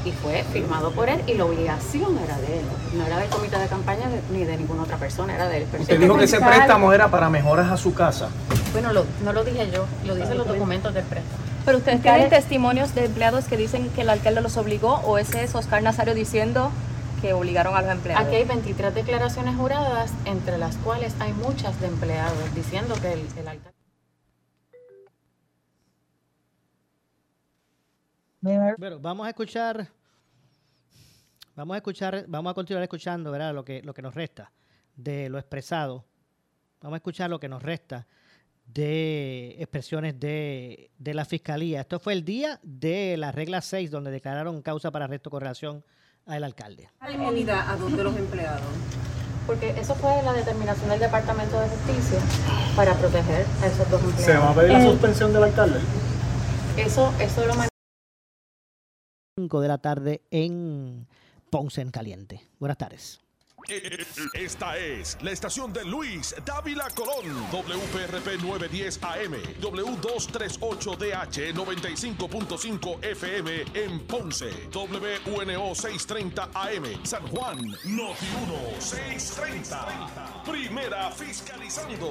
y 0.04 0.12
fue 0.12 0.44
firmado 0.52 0.90
por 0.90 1.08
él 1.08 1.22
y 1.26 1.34
la 1.34 1.44
obligación 1.44 2.18
era 2.18 2.36
de 2.38 2.58
él, 2.58 2.64
no 2.94 3.06
era 3.06 3.18
del 3.18 3.28
comité 3.28 3.58
de 3.58 3.66
campaña 3.66 4.06
ni 4.32 4.44
de 4.44 4.56
ninguna 4.56 4.82
otra 4.82 4.96
persona, 4.96 5.34
era 5.34 5.48
de 5.48 5.58
él. 5.58 5.66
Usted 5.78 6.00
dijo 6.00 6.16
que 6.16 6.24
ese 6.24 6.40
préstamo 6.40 6.92
era 6.92 7.08
para 7.08 7.28
mejoras 7.30 7.70
a 7.70 7.76
su 7.76 7.94
casa. 7.94 8.28
Bueno, 8.72 8.90
no 9.24 9.32
lo 9.32 9.44
dije 9.44 9.70
yo, 9.72 9.86
lo 10.04 10.14
dicen 10.14 10.36
los 10.38 10.46
documentos 10.46 10.92
del 10.94 11.04
préstamo. 11.04 11.36
Pero 11.64 11.78
ustedes 11.78 12.02
tienen 12.02 12.28
testimonios 12.28 12.94
de 12.94 13.06
empleados 13.06 13.46
que 13.46 13.56
dicen 13.56 13.88
que 13.90 14.02
el 14.02 14.10
alcalde 14.10 14.40
los 14.40 14.56
obligó 14.56 15.00
o 15.04 15.18
ese 15.18 15.42
es 15.42 15.54
Oscar 15.54 15.82
Nazario 15.82 16.14
diciendo 16.14 16.70
que 17.20 17.32
obligaron 17.32 17.74
a 17.74 17.82
los 17.82 17.90
empleados. 17.90 18.26
Aquí 18.26 18.36
hay 18.36 18.44
23 18.44 18.94
declaraciones 18.94 19.56
juradas, 19.56 20.12
entre 20.26 20.58
las 20.58 20.76
cuales 20.76 21.14
hay 21.18 21.32
muchas 21.32 21.80
de 21.80 21.88
empleados 21.88 22.54
diciendo 22.54 22.94
que 23.00 23.12
el 23.14 23.48
alcalde... 23.48 23.75
Bueno, 28.78 28.98
vamos 29.00 29.26
a 29.26 29.30
escuchar, 29.30 29.88
vamos 31.56 31.74
a 31.74 31.78
escuchar, 31.78 32.24
vamos 32.28 32.50
a 32.50 32.54
continuar 32.54 32.82
escuchando, 32.84 33.36
Lo 33.52 33.64
que, 33.64 33.82
lo 33.82 33.92
que 33.92 34.02
nos 34.02 34.14
resta 34.14 34.52
de 34.94 35.28
lo 35.28 35.38
expresado. 35.38 36.04
Vamos 36.80 36.94
a 36.94 36.98
escuchar 36.98 37.28
lo 37.28 37.40
que 37.40 37.48
nos 37.48 37.62
resta 37.62 38.06
de 38.66 39.56
expresiones 39.58 40.18
de, 40.20 40.90
de 40.98 41.14
la 41.14 41.24
fiscalía. 41.24 41.80
Esto 41.80 41.98
fue 41.98 42.12
el 42.12 42.24
día 42.24 42.60
de 42.62 43.16
la 43.16 43.32
regla 43.32 43.60
6, 43.60 43.90
donde 43.90 44.10
declararon 44.10 44.62
causa 44.62 44.90
para 44.90 45.06
arresto 45.06 45.28
con 45.30 45.40
relación 45.40 45.84
al 46.26 46.44
alcalde. 46.44 46.88
a 47.00 47.76
dos 47.76 47.96
de 47.96 48.04
los 48.04 48.16
empleados? 48.16 48.62
Porque 49.46 49.70
eso 49.70 49.94
fue 49.94 50.22
la 50.24 50.32
determinación 50.32 50.88
del 50.88 51.00
Departamento 51.00 51.58
de 51.60 51.68
Justicia 51.68 52.18
para 52.76 52.94
proteger 52.94 53.44
a 53.62 53.66
esos 53.66 53.90
dos 53.90 54.02
empleados. 54.02 54.24
¿Se 54.24 54.36
va 54.36 54.50
a 54.50 54.54
pedir 54.54 54.72
la 54.72 54.80
Eh, 54.80 54.90
suspensión 54.90 55.32
del 55.32 55.44
alcalde? 55.44 55.78
Eso, 56.76 57.12
eso 57.20 57.46
lo 57.46 57.54
5 59.38 59.60
de 59.60 59.68
la 59.68 59.76
tarde 59.76 60.22
en 60.30 61.06
Ponce 61.50 61.82
en 61.82 61.90
Caliente. 61.90 62.40
Buenas 62.58 62.78
tardes. 62.78 63.20
Esta 64.32 64.78
es 64.78 65.18
la 65.20 65.30
estación 65.30 65.74
de 65.74 65.84
Luis 65.84 66.34
Dávila 66.46 66.88
Colón, 66.94 67.26
WPRP 67.52 68.40
910 68.42 69.02
AM, 69.02 69.34
W238DH 69.60 71.52
95.5 71.52 73.04
FM 73.04 73.64
en 73.74 74.06
Ponce, 74.06 74.48
WNO 74.72 75.74
630 75.74 76.50
AM, 76.54 77.04
San 77.04 77.26
Juan, 77.26 77.58
Noti 77.84 78.26
1 78.42 78.80
630. 78.80 80.44
Primera 80.46 81.10
fiscalizando. 81.10 82.10